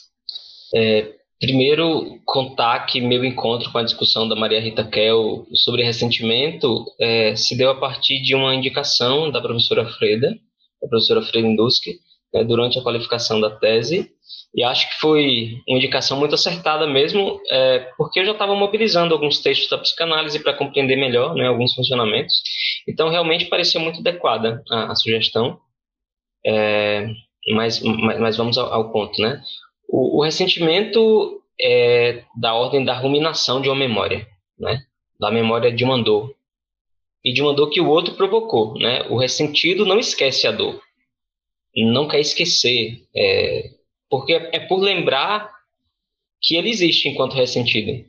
É, 0.74 1.14
primeiro, 1.40 2.20
contar 2.24 2.86
que 2.86 3.00
meu 3.00 3.24
encontro 3.24 3.70
com 3.72 3.78
a 3.78 3.82
discussão 3.82 4.28
da 4.28 4.36
Maria 4.36 4.60
Rita 4.60 4.84
Kell 4.84 5.46
sobre 5.54 5.82
ressentimento 5.82 6.84
é, 7.00 7.34
se 7.34 7.56
deu 7.56 7.70
a 7.70 7.74
partir 7.74 8.20
de 8.22 8.34
uma 8.34 8.54
indicação 8.54 9.30
da 9.30 9.40
professora 9.40 9.86
Freda, 9.86 10.36
a 10.82 10.88
professora 10.88 11.22
Freda 11.22 11.48
Induski, 11.48 11.98
né, 12.32 12.44
durante 12.44 12.78
a 12.78 12.82
qualificação 12.82 13.40
da 13.40 13.50
tese, 13.50 14.10
e 14.54 14.64
acho 14.64 14.88
que 14.88 15.00
foi 15.00 15.60
uma 15.68 15.78
indicação 15.78 16.18
muito 16.18 16.34
acertada 16.34 16.86
mesmo, 16.86 17.40
é, 17.50 17.90
porque 17.96 18.20
eu 18.20 18.24
já 18.24 18.32
estava 18.32 18.54
mobilizando 18.54 19.14
alguns 19.14 19.40
textos 19.40 19.68
da 19.68 19.78
psicanálise 19.78 20.40
para 20.40 20.54
compreender 20.54 20.96
melhor 20.96 21.34
né, 21.34 21.46
alguns 21.46 21.74
funcionamentos, 21.74 22.42
então 22.88 23.08
realmente 23.08 23.46
parecia 23.46 23.80
muito 23.80 24.00
adequada 24.00 24.62
a, 24.70 24.92
a 24.92 24.94
sugestão. 24.94 25.58
É, 26.44 27.06
mas, 27.48 27.80
mas 27.80 28.36
vamos 28.36 28.58
ao, 28.58 28.72
ao 28.72 28.92
ponto, 28.92 29.20
né? 29.20 29.42
O, 29.88 30.18
o, 30.18 30.22
ressentimento 30.22 31.42
é 31.60 32.22
da 32.36 32.54
ordem 32.54 32.84
da 32.84 32.98
ruminação 32.98 33.60
de 33.60 33.68
uma 33.68 33.76
memória, 33.76 34.26
né? 34.58 34.82
Da 35.18 35.30
memória 35.30 35.72
de 35.72 35.84
uma 35.84 36.02
dor. 36.02 36.34
E 37.24 37.32
de 37.32 37.42
uma 37.42 37.52
dor 37.52 37.68
que 37.68 37.80
o 37.80 37.88
outro 37.88 38.14
provocou, 38.14 38.78
né? 38.78 39.02
O 39.08 39.16
ressentido 39.16 39.84
não 39.84 39.98
esquece 39.98 40.46
a 40.46 40.52
dor. 40.52 40.80
Não 41.76 42.08
quer 42.08 42.20
esquecer. 42.20 43.04
É, 43.14 43.70
porque 44.08 44.32
é, 44.32 44.60
por 44.60 44.80
lembrar 44.80 45.50
que 46.40 46.56
ele 46.56 46.70
existe 46.70 47.08
enquanto 47.08 47.34
ressentido. 47.34 48.04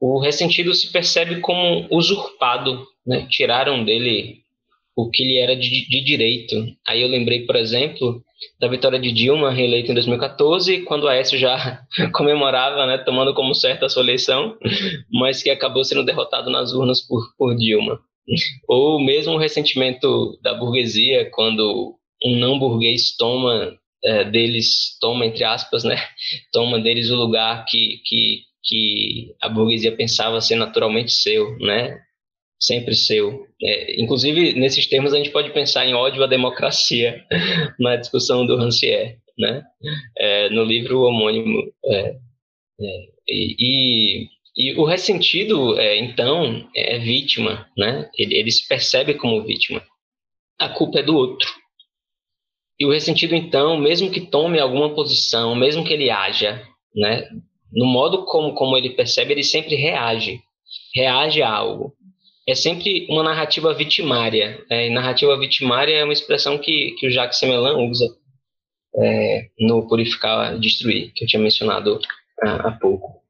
O 0.00 0.18
ressentido 0.18 0.74
se 0.74 0.90
percebe 0.90 1.40
como 1.40 1.86
usurpado, 1.90 2.86
né? 3.06 3.26
Tiraram 3.28 3.84
dele 3.84 4.42
o 4.96 5.10
que 5.10 5.24
lhe 5.24 5.38
era 5.38 5.54
de, 5.54 5.88
de 5.88 6.04
direito. 6.04 6.76
Aí 6.86 7.02
eu 7.02 7.08
lembrei, 7.08 7.46
por 7.46 7.56
exemplo, 7.56 8.22
da 8.60 8.68
vitória 8.68 8.98
de 8.98 9.12
Dilma, 9.12 9.50
reeleita 9.50 9.90
em 9.90 9.94
2014, 9.94 10.82
quando 10.82 11.08
a 11.08 11.12
Aécio 11.12 11.38
já 11.38 11.80
comemorava, 12.12 12.86
né, 12.86 12.98
tomando 12.98 13.34
como 13.34 13.54
certa 13.54 13.86
a 13.86 13.88
sua 13.88 14.02
eleição, 14.02 14.56
mas 15.12 15.42
que 15.42 15.50
acabou 15.50 15.84
sendo 15.84 16.04
derrotado 16.04 16.50
nas 16.50 16.72
urnas 16.72 17.00
por, 17.06 17.22
por 17.36 17.56
Dilma. 17.56 17.98
Ou 18.68 19.00
mesmo 19.00 19.34
o 19.34 19.38
ressentimento 19.38 20.38
da 20.42 20.54
burguesia, 20.54 21.28
quando 21.32 21.96
um 22.24 22.36
não 22.36 22.58
burguês 22.58 23.16
toma 23.16 23.76
é, 24.04 24.24
deles, 24.24 24.96
toma, 25.00 25.26
entre 25.26 25.44
aspas, 25.44 25.84
né, 25.84 25.96
toma 26.52 26.80
deles 26.80 27.10
o 27.10 27.16
lugar 27.16 27.64
que, 27.66 28.00
que, 28.04 28.42
que 28.62 29.34
a 29.40 29.48
burguesia 29.48 29.94
pensava 29.94 30.40
ser 30.40 30.56
naturalmente 30.56 31.12
seu, 31.12 31.56
né, 31.58 31.98
sempre 32.62 32.94
seu. 32.94 33.46
É, 33.60 34.00
inclusive, 34.00 34.54
nesses 34.54 34.86
termos, 34.86 35.12
a 35.12 35.16
gente 35.16 35.30
pode 35.30 35.50
pensar 35.50 35.84
em 35.84 35.94
ódio 35.94 36.22
à 36.22 36.26
democracia 36.26 37.24
na 37.78 37.96
discussão 37.96 38.46
do 38.46 38.56
Rancière, 38.56 39.18
né? 39.36 39.62
É, 40.16 40.48
no 40.50 40.64
livro 40.64 41.00
homônimo. 41.00 41.60
É, 41.84 42.16
é 42.80 43.12
e, 43.28 44.28
e, 44.56 44.74
o 44.74 44.84
ressentido, 44.84 45.78
é, 45.78 45.98
então, 45.98 46.68
é 46.74 46.98
vítima, 46.98 47.66
né? 47.76 48.08
Ele, 48.16 48.36
ele 48.36 48.50
se 48.50 48.66
percebe 48.68 49.14
como 49.14 49.42
vítima. 49.42 49.82
A 50.58 50.68
culpa 50.68 51.00
é 51.00 51.02
do 51.02 51.16
outro. 51.16 51.48
E 52.78 52.86
o 52.86 52.92
ressentido, 52.92 53.34
então, 53.34 53.76
mesmo 53.76 54.10
que 54.10 54.20
tome 54.20 54.58
alguma 54.58 54.94
posição, 54.94 55.54
mesmo 55.54 55.84
que 55.84 55.92
ele 55.92 56.10
haja, 56.10 56.62
né? 56.94 57.28
No 57.72 57.86
modo 57.86 58.24
como, 58.24 58.54
como 58.54 58.76
ele 58.76 58.90
percebe, 58.90 59.32
ele 59.32 59.42
sempre 59.42 59.74
reage 59.74 60.40
reage 60.94 61.42
a 61.42 61.50
algo. 61.50 61.94
É 62.46 62.54
sempre 62.54 63.06
uma 63.08 63.22
narrativa 63.22 63.72
vitimária. 63.72 64.64
E 64.68 64.90
narrativa 64.90 65.38
vitimária 65.38 65.94
é 65.94 66.04
uma 66.04 66.12
expressão 66.12 66.58
que, 66.58 66.92
que 66.98 67.06
o 67.06 67.10
Jacques 67.10 67.38
Semelan 67.38 67.78
usa 67.88 68.16
é, 68.96 69.48
no 69.58 69.86
Purificar 69.88 70.58
Destruir, 70.58 71.12
que 71.14 71.24
eu 71.24 71.28
tinha 71.28 71.42
mencionado 71.42 72.00
há, 72.42 72.68
há 72.68 72.72
pouco. 72.72 73.22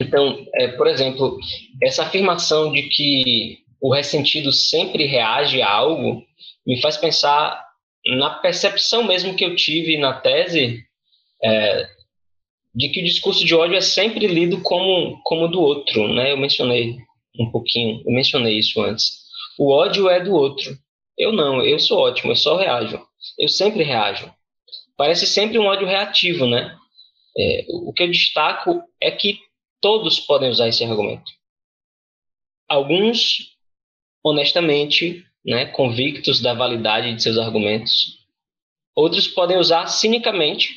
Então, 0.00 0.46
é, 0.54 0.68
por 0.68 0.86
exemplo, 0.86 1.38
essa 1.82 2.04
afirmação 2.04 2.72
de 2.72 2.82
que 2.84 3.58
o 3.80 3.92
ressentido 3.92 4.52
sempre 4.52 5.06
reage 5.06 5.62
a 5.62 5.70
algo 5.70 6.22
me 6.66 6.80
faz 6.80 6.96
pensar 6.96 7.64
na 8.06 8.30
percepção 8.30 9.04
mesmo 9.04 9.34
que 9.34 9.44
eu 9.44 9.56
tive 9.56 9.96
na 9.98 10.12
tese 10.12 10.82
é, 11.42 11.88
de 12.74 12.88
que 12.88 13.00
o 13.00 13.04
discurso 13.04 13.44
de 13.44 13.54
ódio 13.54 13.76
é 13.76 13.80
sempre 13.80 14.26
lido 14.26 14.60
como, 14.62 15.20
como 15.24 15.48
do 15.48 15.60
outro, 15.60 16.12
né? 16.14 16.32
Eu 16.32 16.36
mencionei 16.36 16.96
um 17.38 17.50
pouquinho, 17.50 18.02
eu 18.06 18.12
mencionei 18.12 18.58
isso 18.58 18.80
antes. 18.82 19.24
O 19.58 19.72
ódio 19.72 20.08
é 20.08 20.20
do 20.20 20.34
outro. 20.34 20.76
Eu 21.16 21.32
não, 21.32 21.64
eu 21.64 21.78
sou 21.78 21.98
ótimo, 21.98 22.32
eu 22.32 22.36
só 22.36 22.56
reajo. 22.56 23.00
Eu 23.38 23.48
sempre 23.48 23.82
reajo. 23.82 24.32
Parece 24.96 25.26
sempre 25.26 25.58
um 25.58 25.66
ódio 25.66 25.86
reativo, 25.86 26.46
né? 26.46 26.76
É, 27.36 27.66
o 27.68 27.92
que 27.92 28.02
eu 28.02 28.10
destaco 28.10 28.82
é 29.00 29.10
que 29.10 29.38
todos 29.80 30.20
podem 30.20 30.50
usar 30.50 30.68
esse 30.68 30.84
argumento. 30.84 31.30
Alguns, 32.68 33.56
honestamente, 34.22 35.24
né, 35.44 35.66
convictos 35.66 36.40
da 36.40 36.52
validade 36.52 37.14
de 37.14 37.22
seus 37.22 37.38
argumentos. 37.38 38.18
Outros 38.94 39.28
podem 39.28 39.56
usar 39.56 39.86
cinicamente 39.86 40.74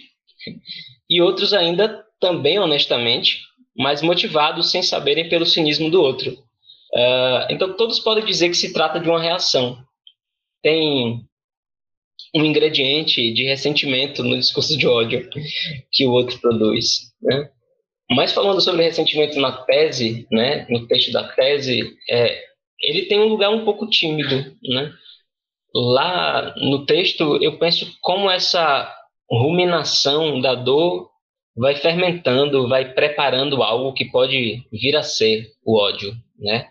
e 1.10 1.22
outros 1.22 1.54
ainda 1.54 2.06
também 2.20 2.60
honestamente, 2.60 3.41
mas 3.78 4.01
motivados 4.01 4.72
sem 4.72 4.84
saberem 4.84 5.30
pelo 5.30 5.45
cinismo 5.45 5.89
do 5.89 6.01
outro. 6.01 6.32
Uh, 6.93 7.47
então, 7.49 7.74
todos 7.76 7.99
podem 7.99 8.26
dizer 8.26 8.49
que 8.49 8.57
se 8.57 8.74
trata 8.74 8.99
de 8.99 9.09
uma 9.09 9.22
reação. 9.22 9.78
Tem 10.61 11.22
um 12.36 12.45
ingrediente 12.45 13.34
de 13.34 13.43
ressentimento 13.43 14.24
no 14.24 14.38
discurso 14.38 14.78
de 14.78 14.88
ódio 14.88 15.30
que 15.91 16.05
o 16.05 16.11
outro 16.11 16.39
produz. 16.39 17.11
Né? 17.22 17.49
Mas 18.11 18.32
falando 18.32 18.61
sobre 18.61 18.84
ressentimento 18.84 19.39
na 19.39 19.51
tese, 19.51 20.28
né, 20.32 20.65
no 20.69 20.88
texto 20.88 21.11
da 21.11 21.28
tese, 21.30 21.95
é, 22.09 22.43
ele 22.82 23.03
tem 23.03 23.19
um 23.19 23.28
lugar 23.28 23.49
um 23.49 23.63
pouco 23.63 23.88
tímido. 23.88 24.55
Né? 24.63 24.93
Lá 25.74 26.53
no 26.57 26.86
texto, 26.86 27.41
eu 27.41 27.57
penso 27.57 27.97
como 28.01 28.30
essa 28.30 28.93
ruminação 29.30 30.41
da 30.41 30.55
dor 30.55 31.11
vai 31.56 31.76
fermentando, 31.76 32.68
vai 32.68 32.93
preparando 32.93 33.62
algo 33.62 33.93
que 33.93 34.06
pode 34.06 34.64
vir 34.72 34.95
a 34.95 35.04
ser 35.04 35.52
o 35.66 35.78
ódio, 35.78 36.14
né? 36.39 36.70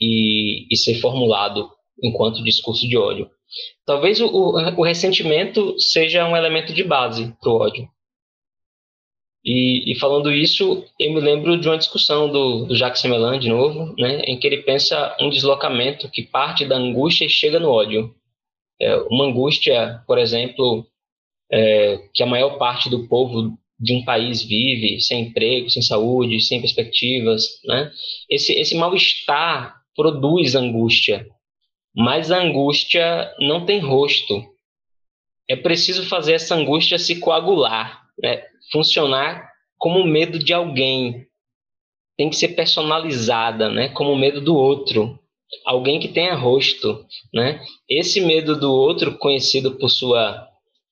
E, 0.00 0.66
e 0.72 0.76
ser 0.76 1.00
formulado 1.00 1.70
enquanto 2.02 2.44
discurso 2.44 2.86
de 2.88 2.96
ódio. 2.96 3.30
Talvez 3.84 4.20
o, 4.20 4.26
o, 4.28 4.82
ressentimento 4.82 5.78
seja 5.80 6.28
um 6.28 6.36
elemento 6.36 6.72
de 6.72 6.84
base 6.84 7.34
para 7.40 7.50
o 7.50 7.56
ódio. 7.56 7.88
E, 9.44 9.90
e, 9.90 9.98
falando 9.98 10.30
isso, 10.30 10.84
eu 11.00 11.12
me 11.12 11.20
lembro 11.20 11.58
de 11.58 11.66
uma 11.68 11.78
discussão 11.78 12.30
do, 12.30 12.66
do 12.66 12.76
Jacques 12.76 13.00
Semelan, 13.00 13.38
de 13.38 13.48
novo, 13.48 13.94
né, 13.98 14.20
em 14.26 14.38
que 14.38 14.46
ele 14.46 14.58
pensa 14.58 15.16
um 15.20 15.30
deslocamento 15.30 16.10
que 16.10 16.22
parte 16.22 16.66
da 16.66 16.76
angústia 16.76 17.24
e 17.24 17.30
chega 17.30 17.58
no 17.58 17.70
ódio. 17.70 18.14
É, 18.80 18.94
uma 19.10 19.24
angústia, 19.24 20.02
por 20.06 20.18
exemplo, 20.18 20.86
é, 21.50 21.98
que 22.12 22.22
a 22.22 22.26
maior 22.26 22.58
parte 22.58 22.90
do 22.90 23.08
povo 23.08 23.58
de 23.78 23.94
um 23.94 24.04
país 24.04 24.42
vive, 24.42 25.00
sem 25.00 25.26
emprego, 25.26 25.70
sem 25.70 25.82
saúde, 25.82 26.40
sem 26.40 26.60
perspectivas, 26.60 27.60
né? 27.64 27.92
Esse, 28.28 28.52
esse 28.52 28.74
mal-estar 28.74 29.76
produz 29.94 30.54
angústia, 30.54 31.26
mas 31.94 32.30
a 32.30 32.40
angústia 32.40 33.32
não 33.40 33.64
tem 33.64 33.80
rosto. 33.80 34.44
É 35.48 35.56
preciso 35.56 36.06
fazer 36.06 36.34
essa 36.34 36.54
angústia 36.54 36.98
se 36.98 37.16
coagular, 37.16 38.02
né? 38.22 38.44
funcionar 38.70 39.48
como 39.78 40.04
medo 40.04 40.38
de 40.38 40.52
alguém. 40.52 41.26
Tem 42.16 42.28
que 42.28 42.36
ser 42.36 42.48
personalizada, 42.48 43.68
né? 43.70 43.88
como 43.88 44.16
medo 44.16 44.40
do 44.40 44.54
outro. 44.54 45.18
Alguém 45.64 45.98
que 45.98 46.08
tenha 46.08 46.34
rosto. 46.34 47.06
Né? 47.32 47.60
Esse 47.88 48.20
medo 48.20 48.58
do 48.58 48.72
outro, 48.72 49.16
conhecido 49.18 49.72
por 49.78 49.88
sua 49.88 50.47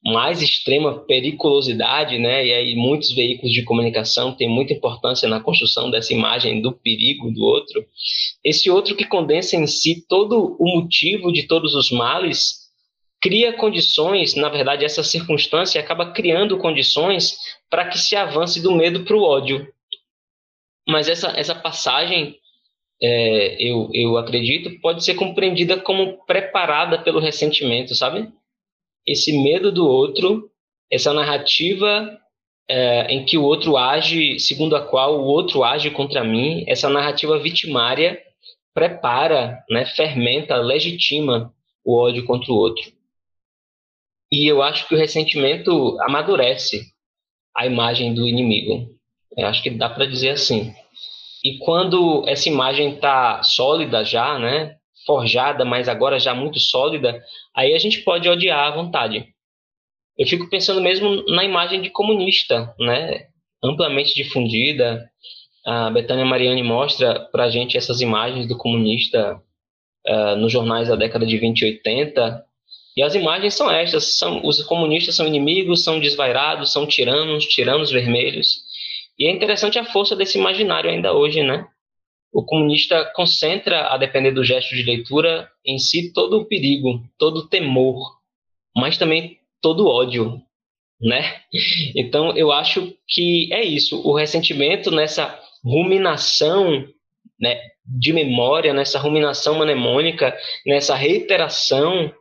mais 0.06 0.40
extrema 0.40 1.00
periculosidade, 1.00 2.16
né? 2.18 2.46
E 2.46 2.52
aí 2.52 2.74
muitos 2.76 3.12
veículos 3.12 3.52
de 3.52 3.64
comunicação 3.64 4.32
têm 4.32 4.48
muita 4.48 4.72
importância 4.72 5.28
na 5.28 5.40
construção 5.40 5.90
dessa 5.90 6.12
imagem 6.12 6.60
do 6.60 6.72
perigo 6.72 7.30
do 7.32 7.42
outro. 7.42 7.84
Esse 8.44 8.70
outro 8.70 8.94
que 8.94 9.04
condensa 9.04 9.56
em 9.56 9.66
si 9.66 10.06
todo 10.08 10.56
o 10.60 10.76
motivo 10.76 11.32
de 11.32 11.42
todos 11.42 11.74
os 11.74 11.90
males 11.90 12.66
cria 13.20 13.52
condições, 13.54 14.36
na 14.36 14.48
verdade, 14.48 14.84
essa 14.84 15.02
circunstância 15.02 15.80
acaba 15.80 16.12
criando 16.12 16.58
condições 16.58 17.36
para 17.68 17.88
que 17.88 17.98
se 17.98 18.14
avance 18.14 18.62
do 18.62 18.72
medo 18.72 19.04
para 19.04 19.16
o 19.16 19.22
ódio. 19.22 19.66
Mas 20.88 21.08
essa, 21.08 21.30
essa 21.36 21.54
passagem, 21.54 22.36
é, 23.02 23.56
eu, 23.60 23.90
eu 23.92 24.16
acredito, 24.16 24.80
pode 24.80 25.02
ser 25.02 25.14
compreendida 25.14 25.80
como 25.80 26.24
preparada 26.26 26.98
pelo 27.02 27.18
ressentimento, 27.18 27.92
sabe? 27.92 28.30
Esse 29.06 29.32
medo 29.42 29.70
do 29.70 29.86
outro, 29.86 30.50
essa 30.90 31.12
narrativa 31.12 32.18
é, 32.68 33.12
em 33.12 33.24
que 33.24 33.38
o 33.38 33.44
outro 33.44 33.76
age, 33.76 34.38
segundo 34.40 34.74
a 34.74 34.84
qual 34.84 35.20
o 35.20 35.24
outro 35.24 35.62
age 35.62 35.90
contra 35.90 36.24
mim, 36.24 36.64
essa 36.66 36.88
narrativa 36.88 37.38
vitimária 37.38 38.20
prepara, 38.74 39.64
né, 39.70 39.86
fermenta, 39.86 40.56
legitima 40.56 41.52
o 41.84 41.96
ódio 41.96 42.24
contra 42.24 42.52
o 42.52 42.56
outro. 42.56 42.92
E 44.30 44.50
eu 44.50 44.60
acho 44.60 44.86
que 44.88 44.94
o 44.94 44.98
ressentimento 44.98 45.96
amadurece 46.02 46.82
a 47.56 47.64
imagem 47.64 48.12
do 48.12 48.26
inimigo. 48.26 48.90
Eu 49.36 49.46
acho 49.46 49.62
que 49.62 49.70
dá 49.70 49.88
para 49.88 50.04
dizer 50.04 50.30
assim. 50.30 50.74
E 51.44 51.58
quando 51.58 52.28
essa 52.28 52.48
imagem 52.48 52.94
está 52.94 53.42
sólida 53.42 54.04
já, 54.04 54.38
né, 54.38 54.76
forjada, 55.06 55.64
mas 55.64 55.88
agora 55.88 56.18
já 56.18 56.34
muito 56.34 56.58
sólida, 56.58 57.22
aí 57.54 57.74
a 57.74 57.78
gente 57.78 58.00
pode 58.00 58.28
odiar 58.28 58.66
à 58.66 58.70
vontade. 58.74 59.28
Eu 60.18 60.26
fico 60.26 60.48
pensando 60.48 60.80
mesmo 60.80 61.24
na 61.28 61.44
imagem 61.44 61.80
de 61.80 61.90
comunista, 61.90 62.74
né? 62.78 63.26
amplamente 63.62 64.14
difundida. 64.14 65.08
A 65.64 65.90
Betânia 65.90 66.24
Mariani 66.24 66.62
mostra 66.62 67.20
para 67.32 67.44
a 67.44 67.50
gente 67.50 67.76
essas 67.76 68.00
imagens 68.00 68.46
do 68.46 68.56
comunista 68.56 69.40
uh, 70.06 70.36
nos 70.36 70.52
jornais 70.52 70.88
da 70.88 70.96
década 70.96 71.26
de 71.26 71.36
20 71.36 71.60
e 71.60 71.64
80. 71.66 72.44
E 72.96 73.02
as 73.02 73.14
imagens 73.14 73.54
são 73.54 73.70
estas: 73.70 74.16
são, 74.16 74.40
os 74.44 74.62
comunistas 74.62 75.14
são 75.14 75.26
inimigos, 75.26 75.82
são 75.82 75.98
desvairados, 75.98 76.72
são 76.72 76.86
tiranos, 76.86 77.44
tiranos 77.46 77.90
vermelhos. 77.90 78.64
E 79.18 79.26
é 79.26 79.30
interessante 79.30 79.78
a 79.78 79.84
força 79.84 80.14
desse 80.14 80.38
imaginário 80.38 80.90
ainda 80.90 81.12
hoje, 81.12 81.42
né? 81.42 81.66
O 82.36 82.44
comunista 82.44 83.02
concentra, 83.14 83.86
a 83.94 83.96
depender 83.96 84.30
do 84.30 84.44
gesto 84.44 84.76
de 84.76 84.82
leitura, 84.82 85.50
em 85.64 85.78
si 85.78 86.12
todo 86.12 86.36
o 86.36 86.44
perigo, 86.44 87.02
todo 87.18 87.38
o 87.38 87.48
temor, 87.48 87.96
mas 88.76 88.98
também 88.98 89.38
todo 89.62 89.86
o 89.86 89.88
ódio, 89.88 90.42
né? 91.00 91.40
Então, 91.96 92.36
eu 92.36 92.52
acho 92.52 92.94
que 93.08 93.48
é 93.50 93.64
isso, 93.64 94.06
o 94.06 94.14
ressentimento 94.14 94.90
nessa 94.90 95.40
ruminação 95.64 96.86
né, 97.40 97.58
de 97.86 98.12
memória, 98.12 98.74
nessa 98.74 98.98
ruminação 98.98 99.58
mnemônica, 99.58 100.36
nessa 100.66 100.94
reiteração, 100.94 102.12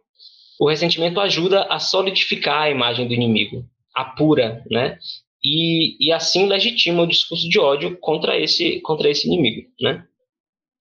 o 0.57 0.69
ressentimento 0.69 1.19
ajuda 1.19 1.63
a 1.63 1.77
solidificar 1.77 2.61
a 2.61 2.69
imagem 2.69 3.05
do 3.05 3.13
inimigo, 3.13 3.65
apura, 3.93 4.63
né? 4.71 4.97
E, 5.45 5.95
e 5.99 6.11
assim 6.11 6.47
legitima 6.47 7.03
o 7.03 7.07
discurso 7.07 7.47
de 7.47 7.59
ódio 7.59 7.95
contra 7.99 8.39
esse, 8.39 8.81
contra 8.81 9.07
esse 9.07 9.27
inimigo. 9.27 9.69
Né? 9.79 10.03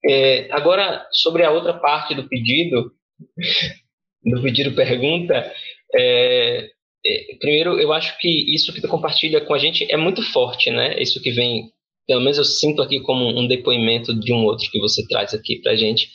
É, 0.08 0.48
agora, 0.50 1.06
sobre 1.12 1.44
a 1.44 1.50
outra 1.50 1.74
parte 1.74 2.14
do 2.14 2.26
pedido, 2.26 2.90
do 4.24 4.42
pedido 4.42 4.74
pergunta, 4.74 5.52
é, 5.94 6.70
é, 7.06 7.36
primeiro, 7.38 7.78
eu 7.78 7.92
acho 7.92 8.18
que 8.18 8.28
isso 8.54 8.72
que 8.72 8.80
tu 8.80 8.88
compartilha 8.88 9.42
com 9.42 9.52
a 9.52 9.58
gente 9.58 9.86
é 9.92 9.98
muito 9.98 10.22
forte, 10.32 10.70
né? 10.70 11.00
Isso 11.00 11.22
que 11.22 11.30
vem, 11.30 11.70
pelo 12.06 12.22
menos 12.22 12.38
eu 12.38 12.44
sinto 12.44 12.80
aqui 12.80 13.00
como 13.00 13.38
um 13.38 13.46
depoimento 13.46 14.18
de 14.18 14.32
um 14.32 14.46
outro 14.46 14.70
que 14.70 14.80
você 14.80 15.06
traz 15.06 15.34
aqui 15.34 15.60
para 15.60 15.72
a 15.72 15.76
gente. 15.76 16.08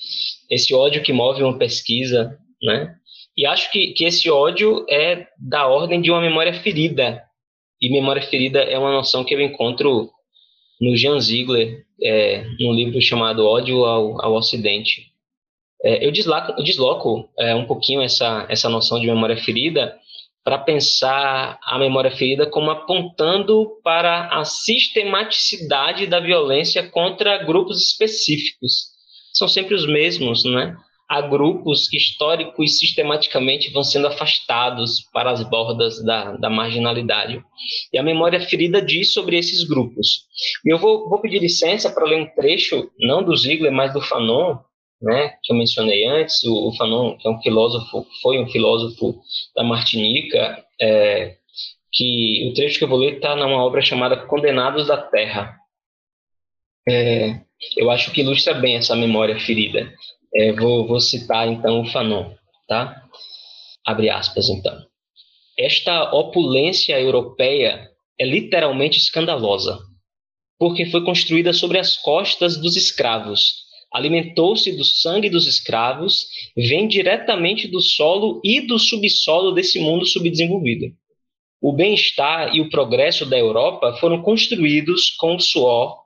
Esse 0.49 0.73
ódio 0.73 1.03
que 1.03 1.13
move 1.13 1.43
uma 1.43 1.57
pesquisa, 1.57 2.35
né? 2.63 2.95
E 3.37 3.45
acho 3.45 3.71
que, 3.71 3.93
que 3.93 4.05
esse 4.05 4.27
ódio 4.29 4.85
é 4.89 5.27
da 5.37 5.67
ordem 5.67 6.01
de 6.01 6.09
uma 6.09 6.19
memória 6.19 6.53
ferida, 6.53 7.23
e 7.81 7.89
memória 7.89 8.21
ferida 8.21 8.59
é 8.59 8.77
uma 8.77 8.91
noção 8.91 9.23
que 9.23 9.33
eu 9.33 9.41
encontro 9.41 10.09
no 10.79 10.95
Jean 10.95 11.19
Ziegler, 11.19 11.85
é, 12.01 12.45
num 12.59 12.73
livro 12.73 13.01
chamado 13.01 13.45
Ódio 13.45 13.85
ao, 13.85 14.23
ao 14.23 14.33
Ocidente. 14.35 15.07
É, 15.83 16.05
eu, 16.05 16.11
desloco, 16.11 16.53
eu 16.57 16.63
desloco 16.63 17.29
é, 17.37 17.55
um 17.55 17.65
pouquinho 17.65 18.01
essa, 18.01 18.45
essa 18.49 18.69
noção 18.69 18.99
de 18.99 19.07
memória 19.07 19.37
ferida 19.37 19.97
para 20.43 20.57
pensar 20.57 21.59
a 21.61 21.77
memória 21.77 22.11
ferida 22.11 22.49
como 22.49 22.71
apontando 22.71 23.77
para 23.83 24.27
a 24.27 24.43
sistematicidade 24.45 26.07
da 26.07 26.19
violência 26.19 26.89
contra 26.89 27.43
grupos 27.43 27.81
específicos. 27.81 28.89
São 29.33 29.47
sempre 29.47 29.75
os 29.75 29.85
mesmos, 29.85 30.43
né? 30.43 30.75
Há 31.09 31.21
grupos 31.21 31.89
que 31.89 31.97
e 32.59 32.67
sistematicamente 32.67 33.71
vão 33.71 33.83
sendo 33.83 34.07
afastados 34.07 35.01
para 35.11 35.31
as 35.31 35.41
bordas 35.41 36.03
da, 36.03 36.33
da 36.33 36.49
marginalidade. 36.51 37.43
E 37.91 37.97
a 37.97 38.03
memória 38.03 38.39
ferida 38.39 38.79
diz 38.79 39.11
sobre 39.11 39.35
esses 39.35 39.63
grupos. 39.63 40.25
E 40.63 40.71
eu 40.71 40.77
vou, 40.77 41.09
vou 41.09 41.19
pedir 41.19 41.39
licença 41.39 41.89
para 41.89 42.05
ler 42.05 42.21
um 42.21 42.27
trecho, 42.35 42.91
não 42.99 43.23
do 43.23 43.35
Ziegler, 43.35 43.71
mas 43.71 43.91
do 43.91 44.01
Fanon, 44.01 44.59
né, 45.01 45.33
que 45.43 45.51
eu 45.51 45.57
mencionei 45.57 46.05
antes, 46.05 46.43
o, 46.43 46.69
o 46.69 46.75
Fanon, 46.75 47.17
que 47.17 47.27
é 47.27 47.31
um 47.31 47.41
filósofo, 47.41 48.05
foi 48.21 48.37
um 48.39 48.47
filósofo 48.47 49.19
da 49.55 49.63
Martinica, 49.63 50.63
é, 50.79 51.37
que 51.91 52.49
o 52.51 52.53
trecho 52.53 52.77
que 52.77 52.83
eu 52.83 52.89
vou 52.89 52.99
ler 52.99 53.15
está 53.15 53.35
numa 53.35 53.63
obra 53.63 53.81
chamada 53.81 54.15
Condenados 54.15 54.87
da 54.87 54.97
Terra. 54.97 55.57
É, 56.87 57.39
eu 57.77 57.89
acho 57.89 58.11
que 58.11 58.21
ilustra 58.21 58.53
bem 58.53 58.75
essa 58.75 58.95
memória 58.95 59.39
ferida. 59.39 59.91
É, 60.33 60.53
vou, 60.53 60.87
vou 60.87 60.99
citar 60.99 61.47
então 61.47 61.81
o 61.81 61.85
Fanon, 61.85 62.33
tá? 62.67 63.03
Abre 63.85 64.09
aspas 64.09 64.49
então. 64.49 64.77
Esta 65.57 66.13
opulência 66.13 66.99
europeia 66.99 67.89
é 68.19 68.25
literalmente 68.25 68.97
escandalosa, 68.97 69.79
porque 70.57 70.85
foi 70.85 71.03
construída 71.03 71.51
sobre 71.53 71.79
as 71.79 71.97
costas 71.97 72.57
dos 72.57 72.75
escravos 72.75 73.69
alimentou-se 73.91 74.71
do 74.75 74.83
sangue 74.83 75.29
dos 75.29 75.47
escravos, 75.47 76.27
vem 76.55 76.87
diretamente 76.87 77.67
do 77.67 77.81
solo 77.81 78.39
e 78.43 78.61
do 78.61 78.77
subsolo 78.77 79.51
desse 79.51 79.79
mundo 79.79 80.05
subdesenvolvido. 80.05 80.93
O 81.61 81.73
bem-estar 81.73 82.55
e 82.55 82.61
o 82.61 82.69
progresso 82.69 83.25
da 83.25 83.37
Europa 83.37 83.93
foram 83.99 84.21
construídos 84.21 85.09
com 85.11 85.35
o 85.35 85.39
suor 85.39 85.97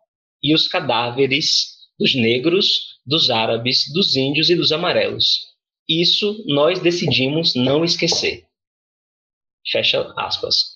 e 0.42 0.56
os 0.56 0.68
cadáveres 0.68 1.74
dos 2.00 2.16
negros, 2.16 2.93
dos 3.06 3.30
árabes, 3.30 3.92
dos 3.94 4.16
índios 4.16 4.50
e 4.50 4.56
dos 4.56 4.72
amarelos. 4.72 5.54
Isso 5.88 6.44
nós 6.48 6.80
decidimos 6.80 7.56
não 7.56 7.84
esquecer. 7.84 8.46
Fecha 9.70 10.14
aspas. 10.18 10.74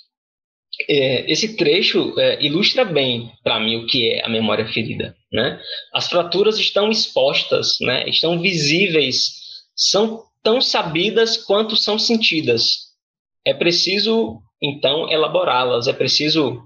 É, 0.89 1.31
esse 1.31 1.55
trecho 1.55 2.13
é, 2.19 2.43
ilustra 2.43 2.85
bem 2.85 3.31
para 3.43 3.59
mim 3.59 3.77
o 3.77 3.87
que 3.87 4.11
é 4.11 4.25
a 4.25 4.29
memória 4.29 4.67
ferida. 4.67 5.15
Né? 5.31 5.59
As 5.93 6.07
fraturas 6.07 6.59
estão 6.59 6.91
expostas, 6.91 7.77
né? 7.81 8.07
estão 8.07 8.39
visíveis, 8.39 9.31
são 9.75 10.23
tão 10.43 10.61
sabidas 10.61 11.37
quanto 11.37 11.75
são 11.75 11.97
sentidas. 11.97 12.87
É 13.45 13.53
preciso, 13.53 14.41
então, 14.61 15.09
elaborá-las, 15.09 15.87
é 15.87 15.93
preciso, 15.93 16.61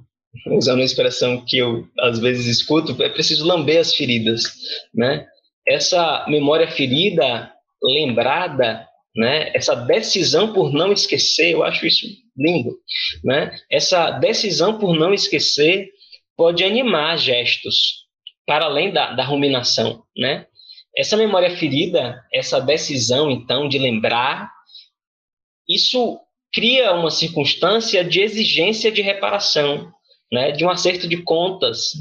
usando 0.48 0.80
uma 0.80 0.86
expressão 0.86 1.44
que 1.46 1.58
eu 1.58 1.88
às 2.00 2.20
vezes 2.20 2.46
escuto, 2.48 3.02
é 3.02 3.10
preciso 3.10 3.46
lamber 3.46 3.80
as 3.80 3.96
feridas. 3.96 4.44
Né? 4.94 5.26
Essa 5.68 6.26
memória 6.28 6.70
ferida, 6.70 7.52
lembrada, 7.82 8.88
né? 9.16 9.52
essa 9.54 9.76
decisão 9.76 10.54
por 10.54 10.72
não 10.72 10.92
esquecer, 10.92 11.52
eu 11.52 11.64
acho 11.64 11.86
isso 11.86 12.08
lindo. 12.38 12.78
Né? 13.24 13.58
Essa 13.70 14.12
decisão 14.12 14.80
por 14.80 14.98
não 14.98 15.14
esquecer 15.14 15.90
pode 16.36 16.64
animar 16.64 17.18
gestos, 17.18 18.08
para 18.48 18.66
além 18.66 18.92
da, 18.92 19.14
da 19.14 19.24
ruminação, 19.24 20.04
né? 20.18 20.48
Essa 20.98 21.16
memória 21.16 21.56
ferida, 21.56 22.22
essa 22.34 22.60
decisão, 22.60 23.32
então, 23.32 23.70
de 23.70 23.78
lembrar, 23.78 24.52
isso 25.70 26.20
cria 26.52 26.94
uma 26.94 27.10
circunstância 27.10 28.04
de 28.04 28.22
exigência 28.22 28.92
de 28.92 29.02
reparação, 29.02 29.92
né? 30.32 30.52
De 30.52 30.66
um 30.66 30.70
acerto 30.70 31.08
de 31.08 31.18
contas. 31.22 31.94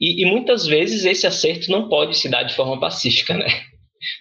E, 0.00 0.22
e 0.22 0.26
muitas 0.26 0.66
vezes 0.66 1.04
esse 1.04 1.26
acerto 1.26 1.70
não 1.70 1.88
pode 1.88 2.16
se 2.16 2.28
dar 2.28 2.42
de 2.42 2.54
forma 2.54 2.78
pacífica, 2.78 3.34
né? 3.34 3.46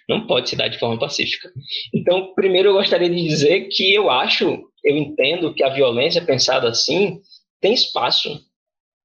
Não 0.07 0.27
pode 0.27 0.47
se 0.47 0.55
dar 0.55 0.67
de 0.67 0.77
forma 0.77 0.99
pacífica. 0.99 1.51
Então, 1.93 2.33
primeiro 2.35 2.69
eu 2.69 2.73
gostaria 2.73 3.09
de 3.09 3.27
dizer 3.27 3.67
que 3.69 3.91
eu 3.91 4.11
acho, 4.11 4.63
eu 4.83 4.95
entendo 4.95 5.53
que 5.53 5.63
a 5.63 5.73
violência 5.73 6.21
pensada 6.21 6.69
assim 6.69 7.19
tem 7.59 7.73
espaço 7.73 8.39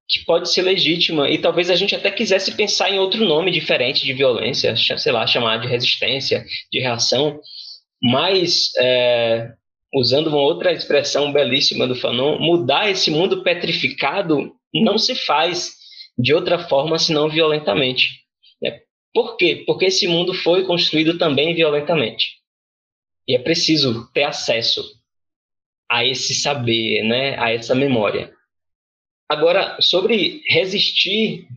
que 0.07 0.23
pode 0.23 0.49
ser 0.51 0.61
legítima 0.61 1.29
e 1.29 1.37
talvez 1.37 1.69
a 1.69 1.75
gente 1.75 1.95
até 1.95 2.09
quisesse 2.09 2.55
pensar 2.55 2.89
em 2.89 2.99
outro 2.99 3.25
nome 3.25 3.51
diferente 3.51 4.05
de 4.05 4.13
violência, 4.13 4.75
sei 4.75 5.11
lá, 5.11 5.27
chamar 5.27 5.57
de 5.57 5.67
resistência, 5.67 6.45
de 6.71 6.79
reação, 6.79 7.39
mas 8.01 8.71
é, 8.79 9.51
usando 9.93 10.27
uma 10.27 10.39
outra 10.39 10.71
expressão 10.71 11.33
belíssima 11.33 11.85
do 11.85 11.95
Fanon, 11.95 12.39
mudar 12.39 12.89
esse 12.89 13.11
mundo 13.11 13.43
petrificado 13.43 14.53
não 14.73 14.97
se 14.97 15.15
faz 15.15 15.76
de 16.17 16.33
outra 16.33 16.57
forma 16.57 16.97
senão 16.97 17.29
violentamente. 17.29 18.21
Né? 18.61 18.81
Por 19.13 19.37
quê? 19.37 19.63
Porque 19.65 19.85
esse 19.85 20.07
mundo 20.07 20.33
foi 20.33 20.65
construído 20.65 21.17
também 21.17 21.53
violentamente. 21.53 22.37
E 23.27 23.35
é 23.35 23.39
preciso 23.39 24.09
ter 24.13 24.23
acesso 24.23 24.83
a 25.89 26.05
esse 26.05 26.33
saber, 26.33 27.03
né, 27.03 27.37
a 27.39 27.51
essa 27.51 27.73
memória. 27.75 28.31
Agora, 29.29 29.77
sobre 29.81 30.41
resistir 30.47 31.47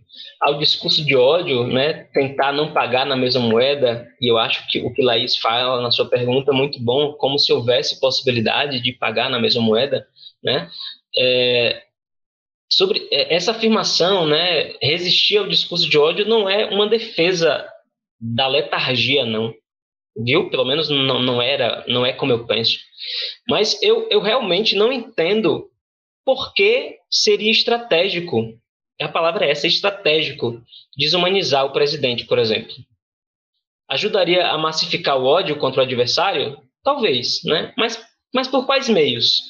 ao 0.41 0.59
discurso 0.59 1.05
de 1.05 1.15
ódio, 1.15 1.67
né, 1.67 2.05
tentar 2.13 2.53
não 2.53 2.73
pagar 2.73 3.07
na 3.07 3.17
mesma 3.17 3.41
moeda, 3.41 4.09
e 4.21 4.27
eu 4.27 4.39
acho 4.39 4.67
que 4.69 4.81
o 4.81 4.93
que 4.93 5.03
Laís 5.03 5.37
fala 5.37 5.81
na 5.81 5.91
sua 5.91 6.09
pergunta 6.09 6.51
é 6.51 6.55
muito 6.55 6.81
bom, 6.81 7.13
como 7.13 7.39
se 7.39 7.53
houvesse 7.53 8.01
possibilidade 8.01 8.81
de 8.81 8.93
pagar 8.93 9.29
na 9.31 9.39
mesma 9.39 9.63
moeda, 9.63 10.07
né, 10.43 10.69
é, 11.17 11.83
sobre 12.71 13.09
é, 13.11 13.35
essa 13.35 13.51
afirmação, 13.51 14.27
né, 14.27 14.75
resistir 14.81 15.39
ao 15.39 15.49
discurso 15.49 15.89
de 15.89 15.99
ódio 15.99 16.27
não 16.27 16.49
é 16.49 16.67
uma 16.67 16.89
defesa 16.89 17.67
da 18.21 18.47
letargia, 18.47 19.25
não, 19.25 19.53
viu? 20.17 20.51
Pelo 20.51 20.65
menos 20.65 20.89
não, 20.89 21.21
não 21.23 21.43
era, 21.43 21.85
não 21.89 22.07
é 22.07 22.13
como 22.13 22.33
eu 22.33 22.47
penso. 22.47 22.79
Mas 23.49 23.83
eu, 23.83 24.09
eu 24.11 24.21
realmente 24.21 24.77
não 24.77 24.93
entendo 24.93 25.69
porque 26.25 26.99
seria 27.11 27.51
estratégico, 27.51 28.57
a 29.01 29.09
palavra 29.09 29.47
é 29.47 29.51
essa, 29.51 29.67
estratégico, 29.67 30.63
desumanizar 30.97 31.65
o 31.65 31.73
presidente, 31.73 32.27
por 32.27 32.39
exemplo. 32.39 32.75
Ajudaria 33.89 34.47
a 34.47 34.59
massificar 34.59 35.19
o 35.19 35.25
ódio 35.25 35.59
contra 35.59 35.81
o 35.81 35.85
adversário? 35.85 36.63
Talvez, 36.85 37.43
né? 37.45 37.73
Mas, 37.77 38.01
mas 38.33 38.47
por 38.47 38.67
quais 38.67 38.89
meios? 38.89 39.41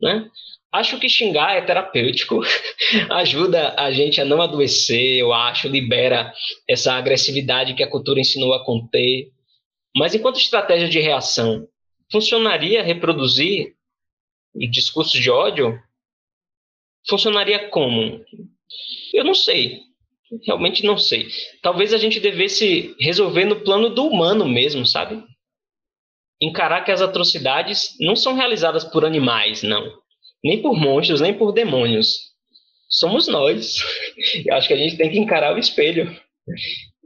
Né? 0.00 0.28
Acho 0.72 0.98
que 0.98 1.08
xingar 1.08 1.54
é 1.56 1.60
terapêutico, 1.60 2.40
ajuda 3.10 3.74
a 3.76 3.90
gente 3.92 4.20
a 4.20 4.24
não 4.24 4.40
adoecer, 4.40 5.18
eu 5.18 5.32
acho, 5.32 5.68
libera 5.68 6.32
essa 6.66 6.94
agressividade 6.94 7.74
que 7.74 7.82
a 7.82 7.90
cultura 7.90 8.20
ensinou 8.20 8.54
a 8.54 8.64
conter. 8.64 9.30
Mas 9.94 10.14
enquanto 10.14 10.40
estratégia 10.40 10.88
de 10.88 10.98
reação, 10.98 11.68
funcionaria 12.10 12.82
reproduzir 12.82 13.74
discursos 14.54 15.20
de 15.20 15.30
ódio? 15.30 15.78
funcionaria 17.08 17.68
como? 17.68 18.24
Eu 19.12 19.24
não 19.24 19.34
sei. 19.34 19.80
Realmente 20.46 20.84
não 20.84 20.96
sei. 20.96 21.28
Talvez 21.60 21.92
a 21.92 21.98
gente 21.98 22.18
devesse 22.18 22.96
resolver 22.98 23.44
no 23.44 23.60
plano 23.60 23.90
do 23.90 24.06
humano 24.06 24.48
mesmo, 24.48 24.86
sabe? 24.86 25.22
Encarar 26.40 26.82
que 26.82 26.90
as 26.90 27.02
atrocidades 27.02 27.96
não 28.00 28.16
são 28.16 28.34
realizadas 28.34 28.82
por 28.84 29.04
animais, 29.04 29.62
não. 29.62 30.01
Nem 30.42 30.60
por 30.60 30.76
monstros, 30.76 31.20
nem 31.20 31.34
por 31.34 31.52
demônios. 31.52 32.32
Somos 32.88 33.28
nós. 33.28 33.78
Eu 34.46 34.54
acho 34.54 34.68
que 34.68 34.74
a 34.74 34.78
gente 34.78 34.96
tem 34.96 35.10
que 35.10 35.18
encarar 35.18 35.54
o 35.54 35.58
espelho. 35.58 36.14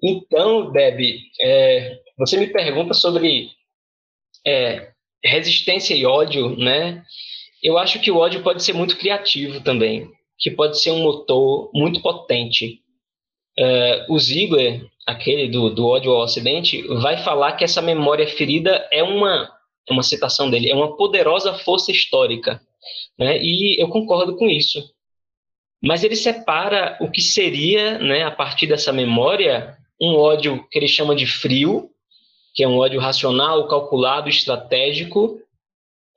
Então, 0.03 0.71
Deb, 0.73 1.01
é, 1.41 1.99
você 2.19 2.37
me 2.37 2.47
pergunta 2.47 2.95
sobre 2.95 3.51
é, 4.47 4.91
resistência 5.25 5.95
e 5.95 6.05
ódio, 6.05 6.57
né? 6.57 7.03
eu 7.63 7.77
acho 7.79 8.01
que 8.01 8.11
o 8.11 8.19
ódio 8.19 8.43
pode 8.43 8.63
ser 8.63 8.73
muito 8.73 8.97
criativo 8.97 9.61
também, 9.61 10.09
que 10.39 10.51
pode 10.51 10.81
ser 10.81 10.93
um 10.93 11.03
motor 11.03 11.71
muito 11.75 12.01
potente. 12.01 12.81
Uh, 13.59 14.13
o 14.15 14.19
Ziegler, 14.19 14.87
aquele 15.07 15.49
do, 15.49 15.71
do 15.71 15.87
ódio 15.87 16.13
ao 16.13 16.23
Ocidente, 16.23 16.83
vai 17.01 17.17
falar 17.17 17.53
que 17.55 17.65
essa 17.65 17.83
memória 17.83 18.27
ferida 18.27 18.87
é 18.93 19.03
uma, 19.03 19.51
é 19.89 19.93
uma 19.93 20.03
citação 20.03 20.49
dele, 20.49 20.71
é 20.71 20.75
uma 20.75 20.97
poderosa 20.97 21.55
força 21.55 21.91
histórica. 21.91 22.61
Né? 23.19 23.39
E 23.43 23.81
eu 23.81 23.89
concordo 23.89 24.37
com 24.37 24.49
isso. 24.49 24.83
Mas 25.83 26.03
ele 26.03 26.17
separa 26.17 26.97
o 27.01 27.11
que 27.11 27.23
seria, 27.23 27.99
né, 27.99 28.25
a 28.25 28.31
partir 28.31 28.67
dessa 28.67 28.93
memória, 28.93 29.77
um 30.01 30.15
ódio 30.15 30.67
que 30.71 30.79
ele 30.79 30.89
chama 30.89 31.15
de 31.15 31.27
frio, 31.27 31.91
que 32.55 32.65
é 32.65 32.69
um 32.69 32.79
ódio 32.79 33.01
racional, 33.01 33.69
calculado, 33.69 34.29
estratégico, 34.29 35.41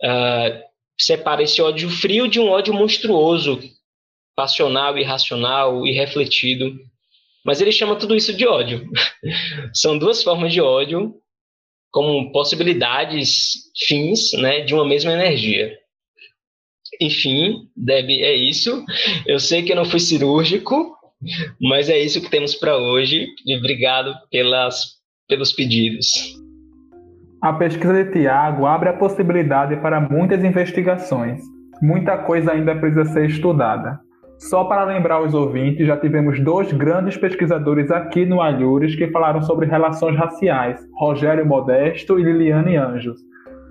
uh, 0.04 0.64
separa 0.98 1.44
esse 1.44 1.62
ódio 1.62 1.90
frio 1.90 2.28
de 2.28 2.40
um 2.40 2.50
ódio 2.50 2.74
monstruoso, 2.74 3.60
passional, 4.36 4.98
irracional, 4.98 5.86
irrefletido. 5.86 6.74
Mas 7.46 7.60
ele 7.62 7.72
chama 7.72 7.98
tudo 7.98 8.16
isso 8.16 8.34
de 8.34 8.48
ódio. 8.48 8.90
São 9.74 9.98
duas 9.98 10.24
formas 10.24 10.54
de 10.54 10.62
ódio 10.62 11.16
como 11.92 12.32
possibilidades, 12.32 13.54
fins, 13.88 14.32
né, 14.34 14.62
de 14.62 14.74
uma 14.74 14.86
mesma 14.86 15.12
energia. 15.12 15.78
Enfim, 17.00 17.68
Deb, 17.76 18.10
é 18.10 18.36
isso. 18.36 18.84
Eu 19.26 19.40
sei 19.40 19.64
que 19.64 19.72
eu 19.72 19.76
não 19.76 19.86
fui 19.86 20.00
cirúrgico, 20.00 20.96
mas 21.62 21.90
é 21.90 21.98
isso 21.98 22.22
que 22.22 22.30
temos 22.30 22.56
para 22.56 22.78
hoje. 22.78 23.28
E 23.46 23.58
obrigado 23.58 24.14
pelas, 24.32 24.98
pelos 25.28 25.52
pedidos. 25.52 26.08
A 27.42 27.54
pesquisa 27.54 28.04
de 28.04 28.12
Tiago 28.12 28.66
abre 28.66 28.90
a 28.90 28.98
possibilidade 28.98 29.78
para 29.78 30.02
muitas 30.02 30.44
investigações. 30.44 31.42
Muita 31.82 32.18
coisa 32.18 32.52
ainda 32.52 32.76
precisa 32.76 33.06
ser 33.06 33.30
estudada. 33.30 33.98
Só 34.40 34.64
para 34.66 34.86
lembrar 34.86 35.22
os 35.22 35.34
ouvintes, 35.34 35.86
já 35.86 35.98
tivemos 35.98 36.40
dois 36.40 36.72
grandes 36.72 37.18
pesquisadores 37.18 37.92
aqui 37.92 38.26
no 38.26 38.42
Alhures 38.42 38.96
que 38.96 39.08
falaram 39.08 39.42
sobre 39.42 39.68
relações 39.68 40.18
raciais, 40.18 40.80
Rogério 40.98 41.46
Modesto 41.46 42.18
e 42.18 42.24
Liliane 42.24 42.78
Anjos, 42.78 43.20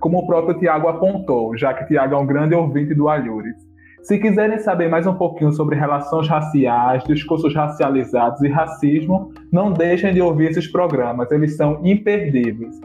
como 0.01 0.19
o 0.19 0.27
próprio 0.27 0.59
Tiago 0.59 0.89
apontou, 0.89 1.57
já 1.57 1.75
que 1.75 1.87
Tiago 1.87 2.15
é 2.15 2.19
um 2.19 2.27
grande 2.27 2.55
ouvinte 2.55 2.95
do 2.95 3.09
Alhures. 3.09 3.57
Se 4.03 4.19
quiserem 4.19 4.59
saber 4.59 4.89
mais 4.89 5.07
um 5.07 5.15
pouquinho 5.15 5.53
sobre 5.53 5.77
relações 5.77 6.29
raciais, 6.29 7.05
discursos 7.05 7.55
racializados 7.55 8.41
e 8.43 8.49
racismo, 8.49 9.33
não 9.53 9.73
deixem 9.73 10.15
de 10.15 10.23
ouvir 10.23 10.51
esses 10.51 10.67
programas, 10.67 11.31
eles 11.31 11.57
são 11.57 11.81
imperdíveis. 11.85 12.81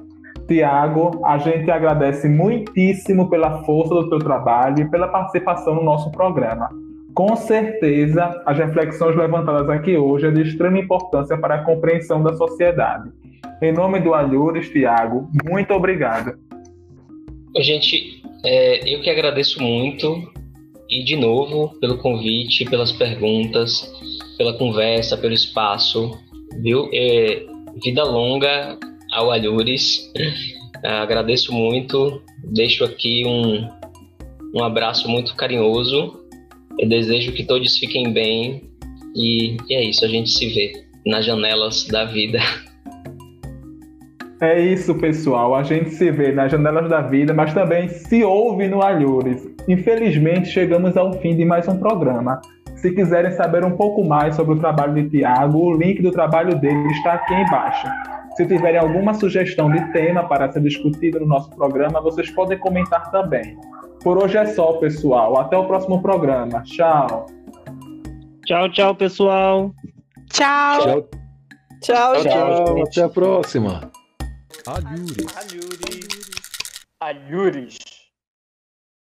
Tiago, 0.47 1.21
a 1.23 1.37
gente 1.37 1.71
agradece 1.71 2.27
muitíssimo 2.27 3.29
pela 3.29 3.63
força 3.63 3.93
do 3.93 4.09
teu 4.09 4.19
trabalho 4.19 4.81
e 4.81 4.89
pela 4.89 5.07
participação 5.07 5.75
no 5.75 5.83
nosso 5.83 6.11
programa. 6.11 6.69
Com 7.13 7.35
certeza, 7.35 8.41
as 8.45 8.57
reflexões 8.57 9.15
levantadas 9.15 9.69
aqui 9.69 9.95
hoje 9.95 10.27
é 10.27 10.31
de 10.31 10.41
extrema 10.41 10.79
importância 10.79 11.37
para 11.37 11.55
a 11.55 11.63
compreensão 11.63 12.21
da 12.21 12.33
sociedade. 12.33 13.11
Em 13.61 13.71
nome 13.71 13.99
do 13.99 14.13
Alhures, 14.13 14.67
Tiago, 14.69 15.29
muito 15.47 15.73
obrigado. 15.73 16.33
Gente, 17.59 18.21
é, 18.43 18.93
eu 18.93 19.01
que 19.01 19.09
agradeço 19.09 19.61
muito 19.61 20.31
e 20.89 21.03
de 21.03 21.15
novo 21.15 21.77
pelo 21.79 21.97
convite, 21.97 22.65
pelas 22.65 22.91
perguntas, 22.91 23.91
pela 24.37 24.57
conversa, 24.57 25.17
pelo 25.17 25.33
espaço, 25.33 26.17
viu? 26.61 26.89
É, 26.93 27.45
vida 27.83 28.03
longa 28.03 28.77
ao 29.11 29.31
Alhures. 29.31 30.11
agradeço 30.83 31.53
muito, 31.53 32.21
deixo 32.43 32.83
aqui 32.83 33.23
um, 33.25 33.69
um 34.53 34.63
abraço 34.63 35.07
muito 35.07 35.33
carinhoso 35.35 36.23
eu 36.79 36.87
desejo 36.87 37.31
que 37.33 37.43
todos 37.43 37.77
fiquem 37.77 38.11
bem 38.11 38.63
e, 39.15 39.57
e 39.69 39.75
é 39.75 39.83
isso, 39.83 40.03
a 40.03 40.07
gente 40.07 40.31
se 40.31 40.47
vê 40.47 40.73
nas 41.05 41.25
janelas 41.25 41.85
da 41.85 42.05
vida. 42.05 42.39
É 44.43 44.59
isso, 44.59 44.93
pessoal. 44.95 45.55
A 45.55 45.63
gente 45.63 45.91
se 45.91 46.11
vê 46.11 46.33
nas 46.33 46.51
janelas 46.51 46.89
da 46.89 46.99
vida, 46.99 47.33
mas 47.33 47.53
também 47.53 47.87
se 47.87 48.25
ouve 48.25 48.67
no 48.67 48.81
Alhures. 48.81 49.47
Infelizmente, 49.69 50.49
chegamos 50.49 50.97
ao 50.97 51.13
fim 51.13 51.33
de 51.33 51.45
mais 51.45 51.65
um 51.69 51.77
programa. 51.77 52.41
Se 52.75 52.91
quiserem 52.91 53.31
saber 53.31 53.63
um 53.63 53.77
pouco 53.77 54.03
mais 54.03 54.35
sobre 54.35 54.55
o 54.55 54.59
trabalho 54.59 54.95
de 54.95 55.09
Tiago, 55.09 55.57
o 55.59 55.77
link 55.77 56.01
do 56.01 56.11
trabalho 56.11 56.59
dele 56.59 56.91
está 56.91 57.13
aqui 57.13 57.33
embaixo. 57.33 57.87
Se 58.35 58.45
tiverem 58.45 58.81
alguma 58.81 59.13
sugestão 59.13 59.71
de 59.71 59.79
tema 59.93 60.27
para 60.27 60.51
ser 60.51 60.61
discutido 60.61 61.21
no 61.21 61.25
nosso 61.25 61.49
programa, 61.51 62.01
vocês 62.01 62.29
podem 62.31 62.57
comentar 62.57 63.09
também. 63.11 63.57
Por 64.03 64.21
hoje 64.21 64.37
é 64.37 64.45
só, 64.47 64.73
pessoal. 64.73 65.39
Até 65.39 65.55
o 65.55 65.63
próximo 65.67 66.01
programa. 66.01 66.61
Tchau. 66.63 67.27
Tchau, 68.45 68.69
tchau, 68.69 68.93
pessoal. 68.93 69.71
Tchau. 70.29 70.81
Tchau, 70.81 71.07
Tchau, 71.79 72.15
tchau. 72.15 72.23
tchau. 72.23 72.83
Até 72.83 73.03
a 73.03 73.09
próxima. 73.09 74.02
Alhures. 74.65 75.27
Alhures. 75.35 76.29
Alhures. 77.01 77.92